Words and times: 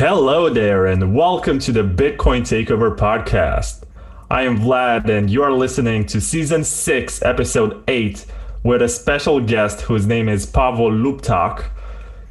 Hello 0.00 0.48
there, 0.48 0.86
and 0.86 1.14
welcome 1.14 1.58
to 1.58 1.72
the 1.72 1.82
Bitcoin 1.82 2.40
Takeover 2.40 2.96
podcast. 2.96 3.82
I 4.30 4.44
am 4.44 4.60
Vlad, 4.60 5.10
and 5.10 5.28
you 5.28 5.42
are 5.42 5.52
listening 5.52 6.06
to 6.06 6.22
season 6.22 6.64
6, 6.64 7.20
episode 7.20 7.84
8, 7.86 8.24
with 8.62 8.80
a 8.80 8.88
special 8.88 9.40
guest 9.40 9.82
whose 9.82 10.06
name 10.06 10.26
is 10.30 10.46
Pavel 10.46 10.90
Luptak. 10.90 11.66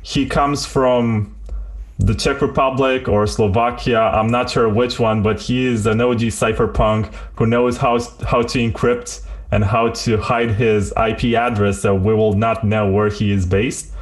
He 0.01 0.25
comes 0.25 0.65
from 0.65 1.35
the 1.99 2.15
Czech 2.15 2.41
Republic 2.41 3.07
or 3.07 3.27
Slovakia. 3.27 3.99
I'm 3.99 4.31
not 4.31 4.49
sure 4.49 4.67
which 4.67 4.99
one, 4.99 5.21
but 5.21 5.39
he 5.39 5.67
is 5.67 5.85
an 5.85 6.01
OG 6.01 6.21
cypherpunk 6.33 7.13
who 7.35 7.45
knows 7.45 7.77
how, 7.77 7.99
how 8.25 8.41
to 8.41 8.57
encrypt 8.57 9.23
and 9.51 9.63
how 9.63 9.89
to 9.89 10.17
hide 10.17 10.49
his 10.49 10.91
IP 10.97 11.35
address 11.35 11.83
so 11.83 11.93
we 11.93 12.15
will 12.15 12.33
not 12.33 12.63
know 12.63 12.91
where 12.91 13.09
he 13.09 13.31
is 13.31 13.45
based. 13.45 13.93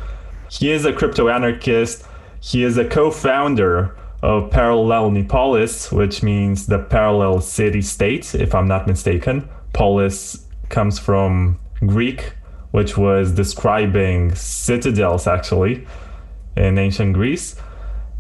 He 0.49 0.71
is 0.71 0.85
a 0.85 0.93
crypto 0.93 1.27
anarchist 1.27 2.06
he 2.39 2.63
is 2.63 2.77
a 2.77 2.85
co-founder 2.85 3.95
of 4.21 4.49
Parallel 4.49 5.23
Polis, 5.25 5.91
which 5.91 6.23
means 6.23 6.65
the 6.65 6.79
parallel 6.79 7.41
city 7.41 7.81
state, 7.81 8.33
if 8.33 8.55
I'm 8.55 8.67
not 8.67 8.87
mistaken. 8.87 9.47
Polis 9.73 10.47
comes 10.69 10.97
from 10.97 11.59
Greek, 11.85 12.33
which 12.71 12.97
was 12.97 13.31
describing 13.31 14.33
citadels 14.35 15.27
actually 15.27 15.87
in 16.55 16.77
ancient 16.77 17.13
Greece. 17.13 17.55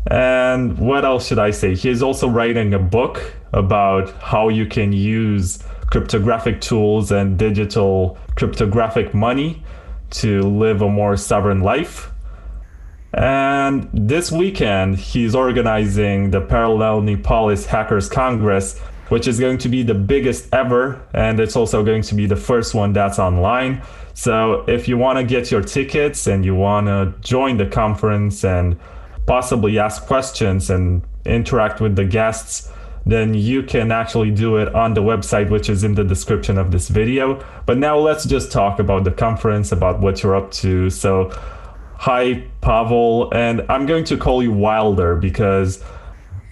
And 0.09 0.77
what 0.77 1.03
else 1.03 1.27
should 1.27 1.39
I 1.39 1.51
say? 1.51 1.75
He 1.75 1.89
is 1.89 2.01
also 2.01 2.29
writing 2.29 2.73
a 2.73 2.79
book 2.79 3.33
about 3.51 4.09
how 4.21 4.49
you 4.49 4.65
can 4.65 4.93
use 4.93 5.59
cryptographic 5.87 6.61
tools 6.61 7.11
and 7.11 7.37
digital 7.37 8.17
cryptographic 8.35 9.13
money 9.13 9.63
to 10.09 10.41
live 10.43 10.81
a 10.81 10.89
more 10.89 11.17
sovereign 11.17 11.61
life. 11.61 12.11
And 13.13 13.89
this 13.93 14.31
weekend, 14.31 14.97
he's 14.97 15.33
organizing 15.33 16.31
the 16.31 16.41
Parallel 16.41 17.17
Polis 17.17 17.65
Hackers 17.65 18.09
Congress, 18.09 18.79
which 19.09 19.27
is 19.27 19.39
going 19.39 19.57
to 19.59 19.69
be 19.69 19.83
the 19.83 19.93
biggest 19.93 20.53
ever. 20.53 21.01
And 21.13 21.39
it's 21.39 21.55
also 21.55 21.83
going 21.83 22.01
to 22.03 22.15
be 22.15 22.25
the 22.25 22.35
first 22.35 22.75
one 22.75 22.93
that's 22.93 23.19
online. 23.19 23.81
So 24.13 24.65
if 24.67 24.87
you 24.87 24.97
want 24.97 25.19
to 25.19 25.23
get 25.23 25.51
your 25.51 25.61
tickets 25.61 26.27
and 26.27 26.43
you 26.43 26.55
want 26.55 26.87
to 26.87 27.13
join 27.21 27.57
the 27.57 27.67
conference 27.67 28.43
and 28.43 28.77
possibly 29.25 29.79
ask 29.79 30.05
questions 30.05 30.69
and 30.69 31.01
interact 31.25 31.79
with 31.79 31.95
the 31.95 32.05
guests, 32.05 32.71
then 33.05 33.33
you 33.33 33.63
can 33.63 33.91
actually 33.91 34.31
do 34.31 34.57
it 34.57 34.73
on 34.75 34.93
the 34.93 35.01
website, 35.01 35.49
which 35.49 35.69
is 35.69 35.83
in 35.83 35.95
the 35.95 36.03
description 36.03 36.57
of 36.57 36.71
this 36.71 36.89
video. 36.89 37.41
But 37.65 37.77
now 37.77 37.97
let's 37.97 38.25
just 38.25 38.51
talk 38.51 38.79
about 38.79 39.05
the 39.05 39.11
conference, 39.11 39.71
about 39.71 40.01
what 40.01 40.23
you're 40.23 40.35
up 40.35 40.51
to. 40.51 40.89
So 40.89 41.31
Hi, 41.99 42.45
Pavel, 42.61 43.33
and 43.33 43.65
I'm 43.69 43.87
going 43.87 44.03
to 44.03 44.17
call 44.17 44.43
you 44.43 44.51
Wilder 44.51 45.15
because 45.15 45.83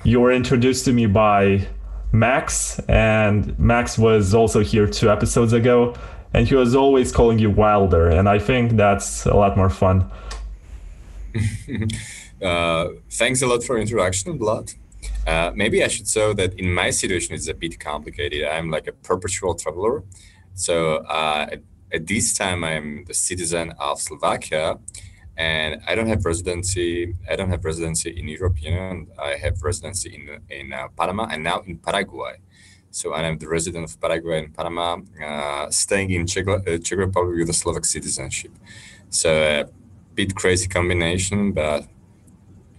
you 0.04 0.20
were 0.20 0.32
introduced 0.32 0.86
to 0.86 0.92
me 0.92 1.06
by 1.06 1.68
Max, 2.12 2.80
and 2.90 3.58
Max 3.60 3.96
was 3.96 4.34
also 4.34 4.62
here 4.62 4.88
two 4.88 5.12
episodes 5.12 5.54
ago, 5.54 5.94
and 6.34 6.48
he 6.48 6.56
was 6.56 6.74
always 6.74 7.12
calling 7.12 7.38
you 7.38 7.52
Wilder, 7.52 8.10
and 8.10 8.28
I 8.28 8.40
think 8.40 8.72
that's 8.72 9.28
a 9.28 9.36
lot 9.36 9.56
more 9.56 9.70
fun. 9.70 10.10
uh, 12.42 12.88
thanks 13.12 13.44
a 13.44 13.48
lot 13.48 13.64
for 13.64 13.78
introduction, 13.78 14.40
Vlad. 14.40 14.76
Uh, 15.28 15.52
maybe 15.54 15.84
I 15.84 15.90
should 15.90 16.08
say 16.08 16.34
that 16.34 16.56
in 16.56 16.74
my 16.74 16.90
situation 16.90 17.36
it's 17.36 17.48
a 17.48 17.54
bit 17.54 17.80
complicated. 17.80 18.46
I'm 18.46 18.72
like 18.72 18.88
a 18.88 18.94
perpetual 18.94 19.54
traveler. 19.54 20.02
So 20.56 20.98
uh, 21.06 21.50
at, 21.52 21.62
at 21.92 22.08
this 22.08 22.34
time, 22.34 22.64
I'm 22.64 23.06
the 23.06 23.14
citizen 23.14 23.74
of 23.78 24.02
Slovakia, 24.02 24.80
and 25.38 25.82
I 25.88 25.96
don't 25.96 26.08
have 26.08 26.26
residency. 26.26 27.16
I 27.30 27.36
don't 27.36 27.50
have 27.50 27.64
residency 27.66 28.10
in 28.18 28.28
Europe 28.28 28.62
Union. 28.62 29.08
I 29.20 29.36
have 29.42 29.62
residency 29.62 30.16
in 30.16 30.42
in 30.50 30.74
uh, 30.74 30.88
Panama 30.98 31.28
and 31.32 31.44
now 31.44 31.62
in 31.66 31.78
Paraguay. 31.78 32.38
So 32.92 33.14
I 33.14 33.24
am 33.24 33.38
the 33.38 33.50
resident 33.50 33.84
of 33.84 34.00
Paraguay 34.00 34.40
and 34.40 34.54
Panama, 34.56 34.98
uh, 35.22 35.70
staying 35.70 36.12
in 36.12 36.26
Czech, 36.26 36.48
uh, 36.48 36.78
Czech 36.78 36.98
Republic 36.98 37.36
with 37.40 37.50
a 37.50 37.54
Slovak 37.54 37.84
citizenship. 37.84 38.52
So 39.10 39.30
a 39.30 39.66
bit 40.16 40.34
crazy 40.34 40.68
combination, 40.70 41.52
but 41.52 41.84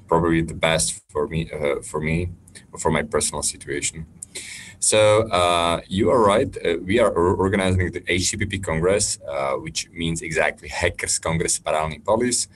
probably 0.09 0.41
the 0.41 0.55
best 0.55 1.03
for 1.11 1.29
me 1.29 1.51
uh, 1.53 1.83
for 1.83 2.01
me 2.01 2.31
for 2.79 2.91
my 2.91 3.03
personal 3.03 3.43
situation. 3.43 4.07
So 4.79 5.29
uh, 5.29 5.81
you 5.89 6.11
are 6.11 6.23
right. 6.23 6.55
Uh, 6.65 6.77
we 6.83 6.99
are 6.99 7.11
organizing 7.13 7.91
the 7.93 8.01
HCPP 8.01 8.63
Congress, 8.63 9.19
uh, 9.29 9.55
which 9.55 9.89
means 9.91 10.23
exactly 10.23 10.69
Hackers 10.69 11.19
Congress 11.19 11.59
Polis. 11.59 12.49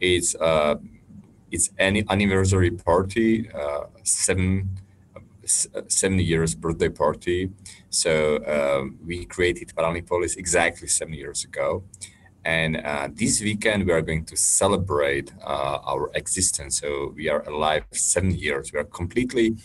It's 0.00 0.34
uh, 0.34 0.76
it's 1.50 1.70
an 1.78 2.04
anniversary 2.10 2.70
party, 2.70 3.50
uh, 3.50 3.84
seven 4.02 4.68
seven 5.44 6.18
years 6.18 6.54
birthday 6.54 6.88
party. 6.88 7.50
So 7.90 8.90
we 9.06 9.24
created 9.26 9.72
Paralelní 9.76 10.06
Polis 10.06 10.36
exactly 10.36 10.88
seven 10.88 11.14
years 11.14 11.44
ago. 11.44 11.84
And 12.46 12.76
uh, 12.76 13.08
this 13.12 13.40
weekend, 13.40 13.86
we 13.86 13.92
are 13.92 14.00
going 14.00 14.24
to 14.26 14.36
celebrate 14.36 15.32
uh, 15.44 15.78
our 15.84 16.12
existence. 16.14 16.78
So 16.78 17.12
we 17.16 17.28
are 17.28 17.42
alive 17.48 17.84
seven 17.90 18.30
years. 18.30 18.72
We 18.72 18.78
are 18.78 18.84
completely 18.84 19.56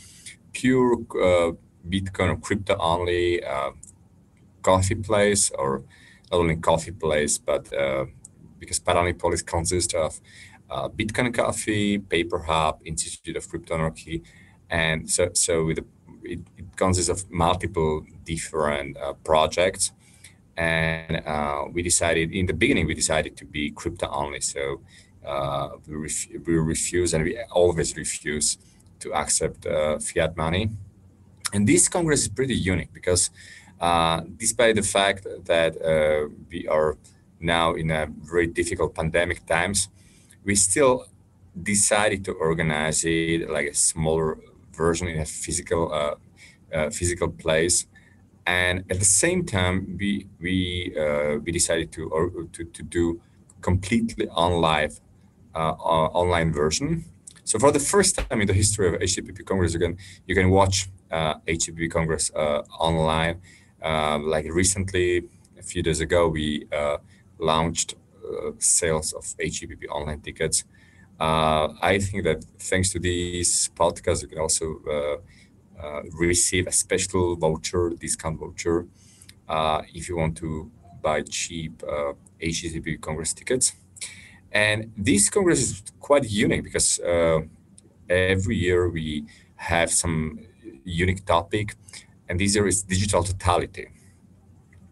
pure 0.52 0.98
uh, 1.24 1.52
Bitcoin 1.88 2.30
or 2.30 2.38
crypto 2.38 2.76
only 2.80 3.44
uh, 3.44 3.72
coffee 4.62 4.96
place, 4.96 5.52
or 5.52 5.84
not 6.32 6.40
only 6.40 6.56
coffee 6.56 6.92
place, 6.92 7.38
but 7.38 7.72
uh, 7.74 8.06
because 8.60 8.80
Paralelní 8.80 9.18
Polis 9.18 9.42
consists 9.42 9.94
of 9.94 10.20
uh, 10.70 10.88
Bitcoin 10.90 11.34
Coffee, 11.34 12.00
Paper 12.00 12.40
Hub, 12.40 12.82
Institute 12.86 13.36
of 13.36 13.48
Crypto 13.50 13.76
Anarchy, 13.76 14.24
and 14.70 15.10
so 15.10 15.30
so 15.34 15.66
with 15.66 15.80
it, 16.24 16.40
it, 16.58 16.76
consists 16.76 17.10
of 17.10 17.30
multiple 17.32 18.06
different 18.24 18.98
uh, 18.98 19.14
projects. 19.24 19.92
And 20.58 21.22
uh, 21.26 21.66
we 21.72 21.82
decided 21.82 22.32
in 22.32 22.46
the 22.46 22.54
beginning 22.54 22.86
we 22.86 22.94
decided 22.94 23.36
to 23.38 23.46
be 23.46 23.72
crypto 23.72 24.08
only. 24.10 24.42
So 24.42 24.82
uh, 25.26 25.70
we, 25.88 25.96
ref- 25.96 26.28
we 26.46 26.56
refuse 26.56 27.14
and 27.14 27.24
we 27.24 27.40
always 27.52 27.96
refuse 27.96 28.58
to 29.00 29.14
accept 29.14 29.66
fiat 30.00 30.38
money 30.38 30.70
and 31.54 31.68
this 31.68 31.90
Congress 31.90 32.22
is 32.22 32.30
pretty 32.30 32.56
unique 32.56 32.94
because 32.94 33.30
uh, 33.80 34.22
despite 34.38 34.76
the 34.76 34.84
fact 34.84 35.26
that 35.46 35.76
uh, 35.82 36.30
we 36.52 36.68
are 36.68 36.98
now 37.40 37.74
in 37.74 37.90
a 37.92 38.08
very 38.22 38.48
difficult 38.48 38.94
pandemic 38.96 39.46
times, 39.46 39.90
we 40.44 40.56
still 40.56 41.08
decided 41.62 42.24
to 42.26 42.34
organize 42.34 43.04
it 43.04 43.50
like 43.50 43.68
a 43.68 43.74
smaller 43.74 44.38
version 44.72 45.08
in 45.08 45.20
a 45.20 45.26
physical 45.26 45.92
uh, 45.94 46.16
uh 46.74 46.90
physical 46.90 47.30
place. 47.30 47.88
And 48.46 48.80
at 48.90 49.00
the 49.00 49.06
same 49.06 49.46
time, 49.46 49.98
we 50.00 50.28
we 50.40 50.96
uh, 50.98 51.38
we 51.44 51.52
decided 51.52 51.92
to, 51.94 52.10
or, 52.10 52.30
to 52.54 52.64
to 52.64 52.84
do 52.84 53.22
completely 53.62 54.28
on 54.30 54.62
live 54.62 55.00
uh, 55.56 55.74
online 55.74 56.52
version. 56.54 57.06
So 57.44 57.60
for 57.60 57.72
the 57.72 57.80
first 57.80 58.18
time 58.18 58.42
in 58.42 58.48
the 58.48 58.54
history 58.54 58.88
of 58.88 58.94
HCPP 59.02 59.46
Congress, 59.46 59.74
you 59.74 59.80
can 59.80 59.98
you 60.28 60.36
can 60.36 60.50
watch 60.50 60.90
uh, 61.12 61.36
HCPP 61.48 61.92
Congress 61.92 62.32
uh, 62.36 62.62
online. 62.80 63.42
Um, 63.82 64.28
like 64.28 64.46
recently, 64.52 65.24
a 65.60 65.64
few 65.64 65.82
days 65.82 66.00
ago, 66.02 66.28
we 66.28 66.68
uh, 66.72 66.98
launched 67.40 67.96
sales 68.60 69.12
of 69.14 69.24
HCPP 69.24 69.88
online 69.90 70.22
tickets. 70.22 70.64
I 71.20 72.00
think 72.00 72.24
that 72.24 72.44
thanks 72.60 72.92
to 72.92 73.00
these 73.00 73.70
podcasts, 73.76 74.22
you 74.22 74.28
can 74.28 74.40
also 74.40 74.82
receive 76.14 76.68
a 76.68 76.72
special 76.72 77.36
voucher, 77.36 77.90
discount 77.90 78.40
voucher, 78.40 78.88
if 79.94 80.08
you 80.08 80.16
want 80.16 80.38
to 80.38 80.72
buy 81.02 81.22
cheap 81.24 81.84
uh, 81.84 82.14
HCPP 82.42 83.02
Congress 83.02 83.34
tickets. 83.34 83.74
And 84.52 84.92
this 84.98 85.30
Congress 85.30 85.60
is 85.60 85.84
quite 86.00 86.30
unique 86.30 86.64
because 86.64 87.00
uh, 87.00 87.42
every 88.10 88.58
year 88.58 88.90
we 88.90 89.26
have 89.56 89.92
some 89.92 90.40
unique 90.84 91.26
topic, 91.26 91.76
and 92.28 92.40
this 92.40 92.56
year 92.56 92.68
is 92.68 92.84
digital 92.84 93.24
totality. 93.24 93.88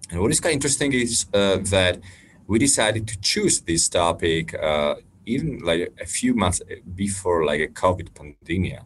And 0.09 0.21
what 0.21 0.31
is 0.31 0.39
kind 0.39 0.53
of 0.53 0.55
interesting 0.55 0.93
is 0.93 1.25
uh, 1.33 1.57
that 1.63 1.99
we 2.47 2.57
decided 2.59 3.07
to 3.07 3.19
choose 3.19 3.61
this 3.61 3.89
topic 3.89 4.53
uh, 4.55 4.95
even 5.25 5.59
like 5.59 5.93
a 6.01 6.05
few 6.05 6.33
months 6.33 6.61
before 6.95 7.45
like 7.45 7.61
a 7.61 7.67
COVID 7.67 8.13
pandemic. 8.15 8.79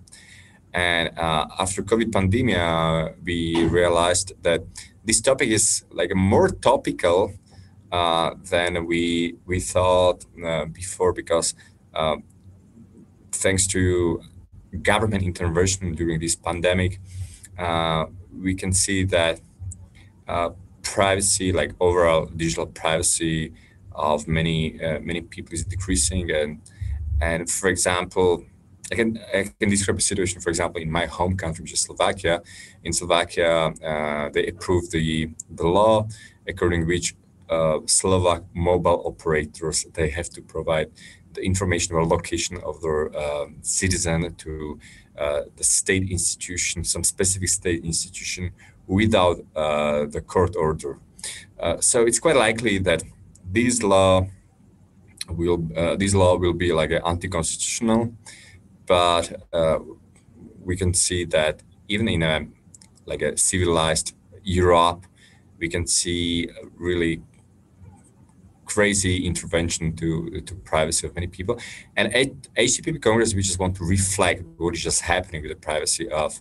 And 0.73 1.17
uh, 1.17 1.45
after 1.59 1.83
COVID 1.83 2.11
pandemic, 2.11 3.15
we 3.23 3.63
realized 3.65 4.33
that 4.41 4.63
this 5.05 5.21
topic 5.21 5.49
is 5.49 5.85
like 5.91 6.11
a 6.11 6.15
more 6.15 6.49
topical 6.49 7.31
than 8.49 8.85
we 8.87 9.35
we 9.45 9.59
thought 9.59 10.25
uh, 10.43 10.65
before 10.65 11.13
because 11.13 11.53
uh, 11.93 12.17
thanks 13.31 13.67
to 13.67 14.21
government 14.81 15.23
intervention 15.23 15.93
during 15.93 16.19
this 16.19 16.35
pandemic, 16.35 16.99
uh, 17.57 18.05
we 18.41 18.55
can 18.55 18.73
see 18.73 19.03
that 19.03 19.39
uh, 20.27 20.49
privacy, 20.81 21.51
like 21.51 21.73
overall 21.79 22.25
digital 22.25 22.65
privacy 22.65 23.53
of 23.91 24.27
many 24.27 24.81
uh, 24.81 24.99
many 24.99 25.21
people, 25.21 25.53
is 25.53 25.63
decreasing. 25.65 26.31
And 26.31 26.61
and 27.21 27.49
for 27.49 27.69
example, 27.69 28.43
I 28.91 28.95
can 28.95 29.19
I 29.33 29.51
can 29.59 29.69
describe 29.69 29.97
a 29.97 30.01
situation, 30.01 30.41
for 30.41 30.49
example, 30.49 30.81
in 30.81 30.91
my 30.91 31.05
home 31.05 31.37
country, 31.37 31.61
which 31.63 31.73
is 31.73 31.81
Slovakia. 31.81 32.41
In 32.83 32.93
Slovakia, 32.93 33.73
uh, 33.85 34.29
they 34.33 34.47
approved 34.47 34.91
the 34.91 35.29
the 35.49 35.67
law 35.67 36.07
according 36.47 36.85
which 36.87 37.13
uh, 37.13 37.22
Slovak 37.85 38.43
mobile 38.53 39.01
operators 39.05 39.85
they 39.93 40.09
have 40.09 40.29
to 40.29 40.41
provide 40.41 40.89
the 41.33 41.41
information 41.41 41.95
or 41.95 42.05
location 42.05 42.57
of 42.63 42.81
their 42.81 43.09
um, 43.17 43.57
citizen 43.61 44.35
to 44.35 44.79
uh, 45.17 45.41
the 45.57 45.63
state 45.63 46.09
institution, 46.09 46.83
some 46.83 47.03
specific 47.03 47.49
state 47.49 47.83
institution, 47.83 48.51
without 48.87 49.37
uh, 49.55 50.05
the 50.05 50.21
court 50.21 50.55
order. 50.55 50.99
Uh, 51.59 51.77
so 51.79 52.05
it's 52.05 52.19
quite 52.19 52.35
likely 52.35 52.77
that 52.77 53.03
this 53.51 53.81
law 53.81 54.27
will 55.29 55.59
uh, 55.75 55.95
this 55.95 56.13
law 56.13 56.37
will 56.37 56.53
be 56.53 56.71
like 56.73 56.91
an 56.91 57.01
anti-constitutional 57.05 58.13
but 58.85 59.47
uh, 59.53 59.79
we 60.63 60.75
can 60.75 60.93
see 60.93 61.25
that 61.25 61.61
even 61.87 62.07
in 62.07 62.23
a 62.23 62.47
like 63.05 63.21
a 63.21 63.37
civilized 63.37 64.15
Europe, 64.43 65.05
we 65.59 65.69
can 65.69 65.87
see 65.87 66.49
really 66.77 67.21
crazy 68.73 69.25
intervention 69.25 69.95
to 69.95 70.41
to 70.47 70.53
privacy 70.71 71.07
of 71.07 71.15
many 71.15 71.27
people. 71.27 71.55
And 71.97 72.05
at 72.21 72.29
HCPP 72.65 73.01
Congress, 73.01 73.33
we 73.35 73.41
just 73.41 73.59
want 73.59 73.75
to 73.77 73.85
reflect 73.85 74.43
what 74.57 74.73
is 74.75 74.83
just 74.83 75.01
happening 75.01 75.41
with 75.43 75.51
the 75.51 75.61
privacy 75.69 76.09
of 76.09 76.31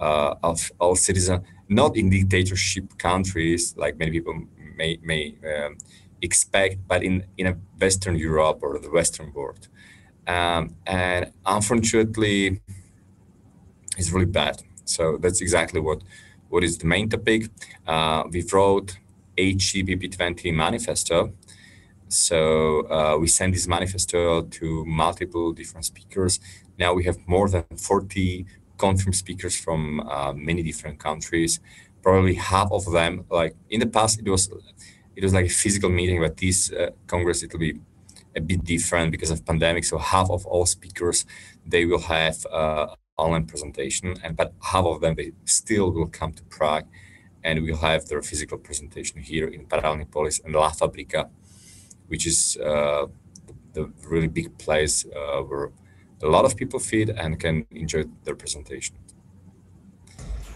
uh, 0.00 0.34
of 0.42 0.58
all 0.80 0.96
citizens, 0.96 1.40
not 1.68 1.96
in 1.96 2.10
dictatorship 2.10 2.86
countries 2.98 3.74
like 3.76 3.98
many 3.98 4.10
people 4.16 4.34
may 4.76 4.98
may 5.02 5.22
um, 5.52 5.76
expect, 6.22 6.76
but 6.88 7.02
in 7.02 7.24
in 7.36 7.46
a 7.46 7.54
Western 7.80 8.16
Europe 8.16 8.58
or 8.62 8.78
the 8.78 8.90
Western 8.90 9.32
world. 9.32 9.68
Um, 10.26 10.76
and 10.86 11.32
unfortunately, 11.44 12.60
it's 13.98 14.10
really 14.10 14.32
bad. 14.42 14.62
So 14.84 15.18
that's 15.22 15.40
exactly 15.40 15.80
what 15.80 16.02
what 16.48 16.64
is 16.64 16.78
the 16.78 16.86
main 16.86 17.08
topic. 17.08 17.42
Uh, 17.86 18.22
we 18.30 18.42
wrote 18.52 18.98
HCPP20 19.36 20.54
manifesto. 20.54 21.32
So 22.14 22.88
uh, 22.90 23.16
we 23.18 23.26
sent 23.26 23.54
this 23.54 23.66
manifesto 23.66 24.42
to 24.42 24.84
multiple 24.86 25.52
different 25.52 25.84
speakers. 25.84 26.40
Now 26.78 26.94
we 26.94 27.04
have 27.04 27.18
more 27.26 27.48
than 27.48 27.64
40 27.76 28.46
confirmed 28.78 29.16
speakers 29.16 29.56
from 29.56 30.00
uh, 30.00 30.32
many 30.32 30.62
different 30.62 30.98
countries. 30.98 31.60
Probably 32.02 32.34
half 32.34 32.70
of 32.70 32.90
them, 32.92 33.24
like 33.30 33.56
in 33.70 33.80
the 33.80 33.86
past, 33.86 34.20
it 34.20 34.28
was 34.28 34.50
it 35.16 35.22
was 35.22 35.32
like 35.32 35.46
a 35.46 35.48
physical 35.48 35.90
meeting, 35.90 36.20
but 36.20 36.36
this 36.36 36.72
uh, 36.72 36.90
Congress 37.06 37.42
it 37.42 37.52
will 37.52 37.60
be 37.60 37.74
a 38.36 38.40
bit 38.40 38.64
different 38.64 39.12
because 39.12 39.30
of 39.30 39.44
pandemic. 39.46 39.84
So 39.84 39.98
half 39.98 40.28
of 40.30 40.44
all 40.46 40.66
speakers, 40.66 41.24
they 41.66 41.84
will 41.86 42.00
have 42.00 42.44
uh, 42.46 42.86
online 43.16 43.46
presentation, 43.46 44.16
and 44.22 44.36
but 44.36 44.52
half 44.60 44.84
of 44.84 45.00
them 45.00 45.14
they 45.14 45.32
still 45.44 45.90
will 45.92 46.08
come 46.08 46.32
to 46.32 46.42
Prague, 46.44 46.86
and 47.42 47.62
we'll 47.62 47.76
have 47.76 48.06
their 48.06 48.22
physical 48.22 48.58
presentation 48.58 49.20
here 49.20 49.46
in 49.46 49.66
Paralelní 49.66 50.10
Polis 50.10 50.40
and 50.44 50.54
La 50.54 50.70
Fabrika, 50.70 51.28
which 52.08 52.26
is 52.26 52.56
uh, 52.58 53.06
the 53.72 53.90
really 54.08 54.28
big 54.28 54.56
place 54.58 55.04
uh, 55.04 55.40
where 55.40 55.70
a 56.22 56.28
lot 56.28 56.44
of 56.44 56.56
people 56.56 56.78
feed 56.78 57.10
and 57.10 57.38
can 57.38 57.66
enjoy 57.70 58.04
their 58.24 58.34
presentation. 58.34 58.96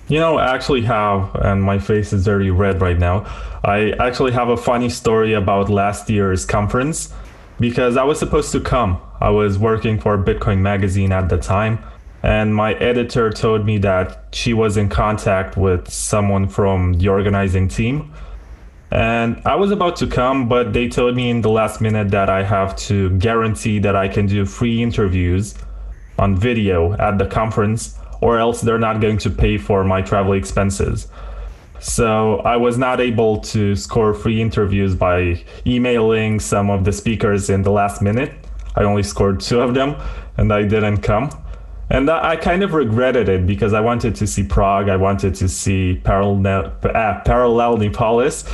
You 0.09 0.19
know, 0.19 0.39
I 0.39 0.55
actually 0.55 0.83
have, 0.83 1.35
and 1.35 1.62
my 1.62 1.79
face 1.79 2.15
is 2.15 2.25
very 2.25 2.50
red 2.50 2.81
right 2.81 2.99
now. 2.99 3.27
I 3.62 3.91
actually 3.99 4.33
have 4.33 4.49
a 4.49 4.56
funny 4.56 4.89
story 4.89 5.35
about 5.35 5.69
last 5.69 6.09
year's 6.09 6.47
conference 6.47 7.12
because 7.61 7.99
I 7.99 8.05
was 8.05 8.19
supposed 8.19 8.51
to 8.53 8.61
come. 8.61 9.03
I 9.21 9.29
was 9.29 9.59
working 9.59 10.01
for 10.01 10.17
Bitcoin 10.17 10.61
Magazine 10.61 11.12
at 11.12 11.29
the 11.29 11.37
time, 11.37 11.81
and 12.23 12.55
my 12.55 12.73
editor 12.75 13.31
told 13.31 13.67
me 13.67 13.77
that 13.79 14.29
she 14.33 14.55
was 14.55 14.79
in 14.79 14.89
contact 14.89 15.59
with 15.59 15.91
someone 15.91 16.49
from 16.49 16.94
the 16.94 17.09
organizing 17.09 17.69
team. 17.69 18.15
And 18.90 19.43
I 19.44 19.55
was 19.55 19.70
about 19.70 19.96
to 19.96 20.06
come, 20.06 20.49
but 20.49 20.73
they 20.73 20.88
told 20.88 21.14
me 21.14 21.29
in 21.29 21.43
the 21.43 21.50
last 21.50 21.81
minute 21.81 22.11
that 22.11 22.31
I 22.31 22.43
have 22.43 22.75
to 22.88 23.11
guarantee 23.19 23.79
that 23.81 23.94
I 23.94 24.08
can 24.08 24.26
do 24.26 24.46
free 24.46 24.82
interviews 24.82 25.55
on 26.19 26.37
video 26.37 26.94
at 26.94 27.19
the 27.19 27.26
conference, 27.26 27.96
or 28.20 28.38
else 28.38 28.61
they're 28.61 28.79
not 28.79 29.00
going 29.00 29.19
to 29.19 29.31
pay 29.31 29.58
for 29.58 29.85
my 29.85 30.02
travel 30.02 30.32
expenses. 30.32 31.08
So 31.81 32.38
I 32.40 32.56
was 32.56 32.76
not 32.76 33.00
able 33.00 33.38
to 33.38 33.76
score 33.76 34.12
free 34.12 34.40
interviews 34.40 34.94
by 34.94 35.44
emailing 35.67 36.41
some 36.41 36.70
of 36.70 36.84
the 36.84 36.93
speakers 36.93 37.50
in 37.50 37.62
the 37.62 37.70
last 37.70 38.02
minute. 38.02 38.32
I 38.75 38.82
only 38.82 39.02
scored 39.02 39.41
two 39.41 39.61
of 39.61 39.75
them 39.75 39.96
and 40.37 40.52
I 40.52 40.62
didn't 40.62 40.99
come. 40.99 41.31
And 41.91 42.11
I 42.11 42.37
kind 42.37 42.62
of 42.62 42.75
regretted 42.75 43.29
it 43.29 43.46
because 43.46 43.73
I 43.73 43.81
wanted 43.81 44.14
to 44.17 44.26
see 44.26 44.43
Prague, 44.43 44.88
I 44.88 44.96
wanted 44.96 45.34
to 45.37 45.49
see 45.49 46.00
Parallel, 46.05 46.67
uh, 46.82 47.23
Paralelní 47.25 47.93
Polis, 47.93 48.44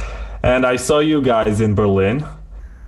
and 0.45 0.67
I 0.67 0.77
saw 0.77 0.99
you 0.99 1.23
guys 1.23 1.63
in 1.63 1.75
Berlin. 1.75 2.23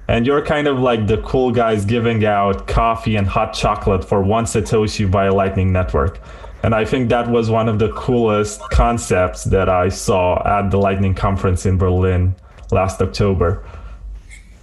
And 0.08 0.26
you're 0.26 0.44
kind 0.44 0.69
of 0.69 0.79
like 0.79 1.06
the 1.06 1.19
cool 1.23 1.50
guys 1.50 1.85
giving 1.87 2.25
out 2.25 2.69
coffee 2.69 3.17
and 3.17 3.26
hot 3.26 3.55
chocolate 3.55 4.05
for 4.05 4.23
one 4.23 4.44
Satoshi 4.44 5.06
via 5.06 5.32
Lightning 5.32 5.73
Network. 5.73 6.20
And 6.62 6.75
I 6.75 6.85
think 6.85 7.08
that 7.08 7.29
was 7.29 7.50
one 7.50 7.69
of 7.69 7.79
the 7.79 7.91
coolest 7.93 8.61
concepts 8.70 9.44
that 9.44 9.69
I 9.69 9.88
saw 9.88 10.43
at 10.47 10.70
the 10.70 10.76
Lightning 10.76 11.14
Conference 11.14 11.64
in 11.64 11.79
Berlin 11.79 12.35
last 12.70 13.00
October. 13.00 13.64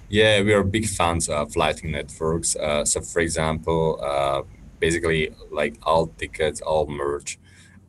Yeah, 0.07 0.41
we 0.43 0.53
are 0.53 0.63
big 0.63 0.85
fans 0.87 1.27
of 1.29 1.55
Lightning 1.55 1.93
networks. 1.93 2.55
Uh, 2.55 2.85
so, 2.85 3.01
for 3.01 3.19
example, 3.19 3.99
uh, 4.03 4.43
basically, 4.79 5.31
like 5.49 5.77
all 5.81 6.07
tickets, 6.07 6.61
all 6.61 6.85
merch, 6.85 7.39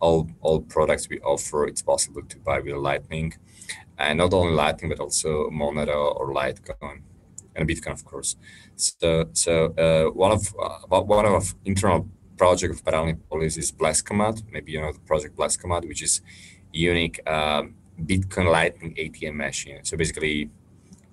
all 0.00 0.30
all 0.40 0.60
products 0.60 1.08
we 1.10 1.20
offer, 1.20 1.66
it's 1.66 1.82
possible 1.82 2.22
to 2.22 2.38
buy 2.38 2.60
with 2.60 2.76
Lightning, 2.76 3.34
and 3.98 4.18
not 4.18 4.32
only 4.34 4.52
Lightning 4.52 4.90
but 4.90 5.00
also 5.00 5.50
Monero 5.50 6.14
or 6.16 6.32
Litecoin 6.32 7.02
and 7.56 7.68
Bitcoin, 7.68 7.92
of 7.92 8.04
course. 8.04 8.36
So, 8.76 9.28
so 9.32 9.66
uh, 9.78 10.10
one 10.12 10.32
of 10.32 10.54
uh, 10.60 11.00
one 11.02 11.26
of 11.26 11.54
internal 11.64 12.08
project 12.36 12.74
of 12.74 12.84
Paralelní 12.84 13.18
Polis 13.30 13.56
is 13.56 13.70
Bleskomat. 13.70 14.42
Maybe 14.50 14.72
you 14.72 14.80
know 14.80 14.92
the 14.92 15.00
project 15.00 15.36
Bleskomat, 15.36 15.86
which 15.86 16.02
is 16.02 16.20
unique 16.72 17.20
um, 17.28 17.74
Bitcoin 18.02 18.50
Lightning 18.50 18.94
ATM 18.94 19.34
machine. 19.34 19.78
So 19.84 19.96
basically, 19.96 20.50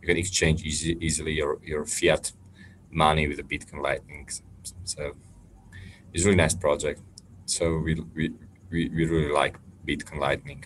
you 0.02 0.08
can 0.08 0.18
exchange 0.18 0.64
easy, 0.64 0.98
easily 1.00 1.34
your, 1.34 1.60
your 1.64 1.86
fiat 1.86 2.32
money 2.90 3.28
with 3.28 3.38
the 3.38 3.44
Bitcoin 3.44 3.82
Lightning. 3.84 4.28
So 4.84 5.14
it's 6.14 6.26
really 6.26 6.38
nice 6.38 6.56
project. 6.56 7.02
So 7.46 7.78
we, 7.78 7.96
we, 8.16 8.32
we, 8.72 8.90
we 8.90 9.06
really 9.06 9.32
like 9.32 9.58
Bitcoin 9.88 10.20
Lightning. 10.20 10.64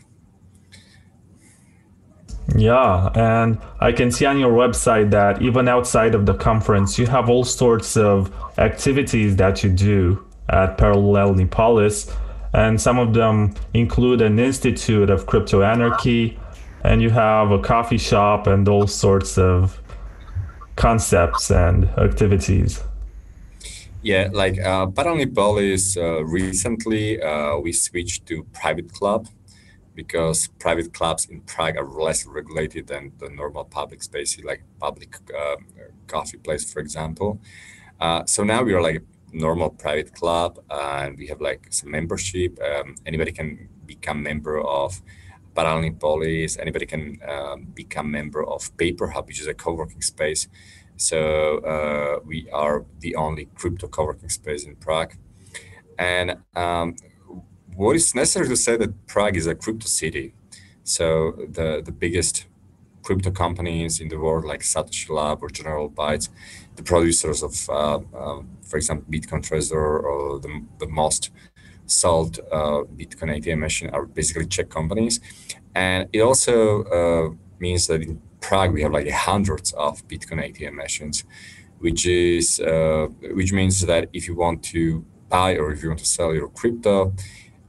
Yeah, 2.53 3.09
and 3.15 3.57
I 3.79 3.91
can 3.91 4.11
see 4.11 4.25
on 4.25 4.37
your 4.37 4.51
website 4.51 5.09
that 5.11 5.41
even 5.41 5.67
outside 5.67 6.13
of 6.13 6.25
the 6.25 6.35
conference, 6.35 6.99
you 6.99 7.07
have 7.07 7.27
all 7.29 7.43
sorts 7.43 7.97
of 7.97 8.31
activities 8.59 9.35
that 9.37 9.63
you 9.63 9.71
do 9.71 10.23
at 10.49 10.77
Parallel 10.77 11.47
Polis, 11.47 12.11
and 12.53 12.79
some 12.79 12.99
of 12.99 13.13
them 13.13 13.55
include 13.73 14.21
an 14.21 14.37
institute 14.37 15.09
of 15.09 15.25
crypto 15.25 15.63
anarchy, 15.63 16.39
and 16.83 17.01
you 17.01 17.09
have 17.09 17.49
a 17.49 17.59
coffee 17.59 17.97
shop 17.97 18.45
and 18.45 18.67
all 18.67 18.85
sorts 18.85 19.37
of 19.39 19.81
concepts 20.75 21.49
and 21.49 21.85
activities. 21.97 22.83
Yeah, 24.03 24.29
like 24.31 24.59
uh, 24.59 24.85
Paralelní 24.85 25.33
Polis, 25.33 25.97
uh, 25.97 26.23
recently 26.23 27.19
uh, 27.19 27.57
we 27.57 27.71
switched 27.73 28.27
to 28.27 28.43
private 28.53 28.93
club 28.93 29.27
because 29.95 30.47
private 30.59 30.93
clubs 30.93 31.25
in 31.25 31.41
Prague 31.41 31.77
are 31.77 31.87
less 31.87 32.25
regulated 32.25 32.87
than 32.87 33.13
the 33.19 33.29
normal 33.29 33.63
public 33.63 34.03
spaces, 34.03 34.43
like 34.43 34.63
public 34.79 35.15
uh, 35.37 35.55
coffee 36.07 36.37
place, 36.37 36.71
for 36.71 36.79
example. 36.79 37.39
Uh, 37.99 38.25
so 38.25 38.43
now 38.43 38.61
we 38.61 38.73
are 38.73 38.81
like 38.81 39.01
normal 39.31 39.69
private 39.69 40.13
club 40.13 40.59
and 40.69 41.17
we 41.17 41.27
have 41.27 41.41
like 41.41 41.67
some 41.69 41.91
membership. 41.91 42.59
Um, 42.61 42.95
anybody 43.05 43.31
can 43.31 43.69
become 43.85 44.21
member 44.21 44.59
of 44.59 45.01
Paralelní 45.55 45.99
Polis. 45.99 46.57
Anybody 46.57 46.85
can 46.85 47.17
um, 47.27 47.67
become 47.73 48.11
member 48.11 48.45
of 48.45 48.75
paper 48.77 49.07
hub 49.07 49.27
which 49.27 49.39
is 49.39 49.47
a 49.47 49.53
co-working 49.53 50.01
space. 50.01 50.47
So 50.97 51.59
uh, 51.59 52.19
we 52.25 52.49
are 52.51 52.85
the 52.99 53.15
only 53.15 53.49
crypto 53.55 53.87
co-working 53.87 54.29
space 54.29 54.65
in 54.65 54.75
prague. 54.75 55.15
And 55.97 56.37
um, 56.55 56.95
what 57.75 57.95
is 57.95 58.15
necessary 58.15 58.47
to 58.47 58.55
say 58.55 58.77
that 58.77 59.07
prague 59.07 59.35
is 59.35 59.47
a 59.47 59.55
crypto 59.55 59.87
city 59.87 60.33
so 60.83 61.31
the 61.57 61.81
the 61.83 61.91
biggest 61.91 62.45
crypto 63.05 63.31
companies 63.31 64.01
in 64.01 64.07
the 64.09 64.17
world 64.17 64.43
like 64.43 64.61
Satoshi 64.61 65.09
Lab 65.09 65.43
or 65.43 65.49
General 65.49 65.89
Bytes, 65.89 66.29
the 66.75 66.83
producers 66.83 67.43
of, 67.43 67.53
uh, 67.69 67.99
uh, 68.21 68.41
for 68.67 68.77
example, 68.77 69.05
Bitcoin 69.09 69.41
Trezor 69.47 70.03
or 70.09 70.39
the, 70.39 70.63
the 70.79 70.87
most 70.87 71.29
sold 71.85 72.39
uh, 72.51 72.81
Bitcoin 72.99 73.29
ATM 73.35 73.59
machine 73.59 73.89
are 73.91 74.05
basically 74.05 74.47
Czech 74.47 74.69
companies. 74.69 75.19
And 75.75 76.09
it 76.11 76.21
also 76.21 76.83
uh, 76.83 77.35
means 77.59 77.85
that 77.87 78.01
in 78.01 78.19
Prague 78.41 78.73
we 78.73 78.81
have 78.81 78.91
like 78.91 79.09
hundreds 79.09 79.71
of 79.73 80.05
Bitcoin 80.07 80.39
ATM 80.43 80.73
machines, 80.73 81.23
which 81.79 82.07
is 82.07 82.59
uh, 82.59 83.07
which 83.39 83.53
means 83.53 83.81
that 83.81 84.09
if 84.13 84.27
you 84.27 84.35
want 84.35 84.63
to 84.73 85.05
buy 85.29 85.57
or 85.57 85.71
if 85.71 85.83
you 85.83 85.89
want 85.89 85.99
to 85.99 86.05
sell 86.05 86.33
your 86.33 86.49
crypto, 86.49 87.13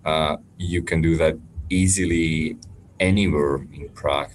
uh, 0.07 0.37
you 0.57 0.83
can 0.83 1.03
do 1.03 1.17
that 1.17 1.37
easily 1.69 2.57
anywhere 3.01 3.57
in 3.73 3.89
Prague. 3.91 4.31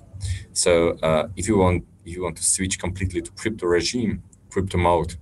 So 0.53 0.91
uh, 1.01 1.29
if 1.35 1.47
you 1.47 1.57
want 1.57 1.85
if 2.05 2.13
you 2.13 2.23
want 2.23 2.35
to 2.37 2.43
switch 2.43 2.77
completely 2.79 3.21
to 3.21 3.31
crypto 3.31 3.67
regime, 3.67 4.23
crypto 4.49 4.77
mode, 4.77 5.15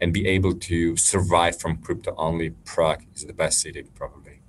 and 0.00 0.12
be 0.12 0.26
able 0.26 0.54
to 0.54 0.96
survive 0.96 1.60
from 1.60 1.76
crypto 1.78 2.14
only, 2.16 2.50
Prague 2.64 3.04
is 3.14 3.24
the 3.24 3.32
best 3.32 3.60
city 3.60 3.84
probably. 3.94 4.40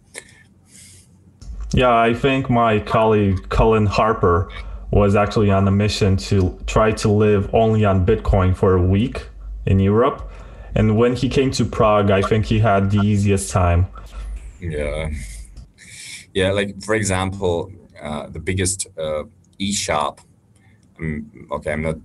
Yeah, 1.73 1.93
I 1.93 2.13
think 2.13 2.49
my 2.49 2.79
colleague 2.79 3.49
Colin 3.49 3.85
Harper 3.85 4.49
was 4.91 5.15
actually 5.15 5.51
on 5.51 5.67
a 5.67 5.71
mission 5.71 6.15
to 6.15 6.57
try 6.67 6.91
to 6.91 7.09
live 7.09 7.53
only 7.53 7.83
on 7.83 8.05
Bitcoin 8.05 8.55
for 8.55 8.75
a 8.75 8.81
week 8.81 9.27
in 9.65 9.79
Europe. 9.79 10.31
And 10.75 10.95
when 10.95 11.15
he 11.15 11.27
came 11.27 11.51
to 11.51 11.65
Prague, 11.65 12.11
I 12.11 12.21
think 12.21 12.45
he 12.45 12.59
had 12.59 12.91
the 12.91 12.99
easiest 12.99 13.51
time. 13.51 13.87
Yeah. 14.59 15.09
Yeah, 16.33 16.51
like 16.51 16.83
for 16.83 16.95
example, 16.95 17.71
uh, 18.01 18.27
the 18.27 18.39
biggest 18.39 18.88
uh, 18.97 19.24
e-shop. 19.57 20.21
Um, 21.00 21.47
okay, 21.51 21.71
I'm 21.74 21.81
not 21.81 21.97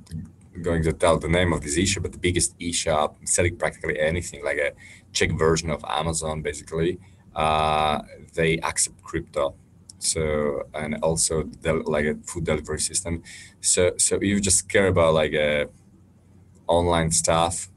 going 0.63 0.83
to 0.85 0.93
tell 0.93 1.19
the 1.19 1.29
name 1.29 1.53
of 1.53 1.63
this 1.63 1.77
e-shop, 1.79 2.05
but 2.05 2.13
the 2.13 2.19
biggest 2.19 2.55
e-shop 2.59 3.17
selling 3.25 3.57
practically 3.57 3.99
anything, 3.99 4.45
like 4.45 4.59
a 4.59 4.73
Czech 5.13 5.33
version 5.33 5.71
of 5.71 5.85
Amazon, 5.89 6.43
basically. 6.43 6.99
Uh, 7.35 8.03
they 8.35 8.59
accept 8.59 9.03
crypto, 9.03 9.55
so 9.99 10.63
and 10.75 10.97
also 11.03 11.45
the, 11.63 11.75
like 11.75 12.05
a 12.05 12.15
food 12.25 12.45
delivery 12.45 12.81
system. 12.81 13.23
So 13.61 13.93
so 13.99 14.21
you 14.21 14.41
just 14.41 14.69
care 14.69 14.89
about 14.89 15.15
like 15.15 15.33
a 15.33 15.67
online 16.67 17.11
stuff, 17.11 17.71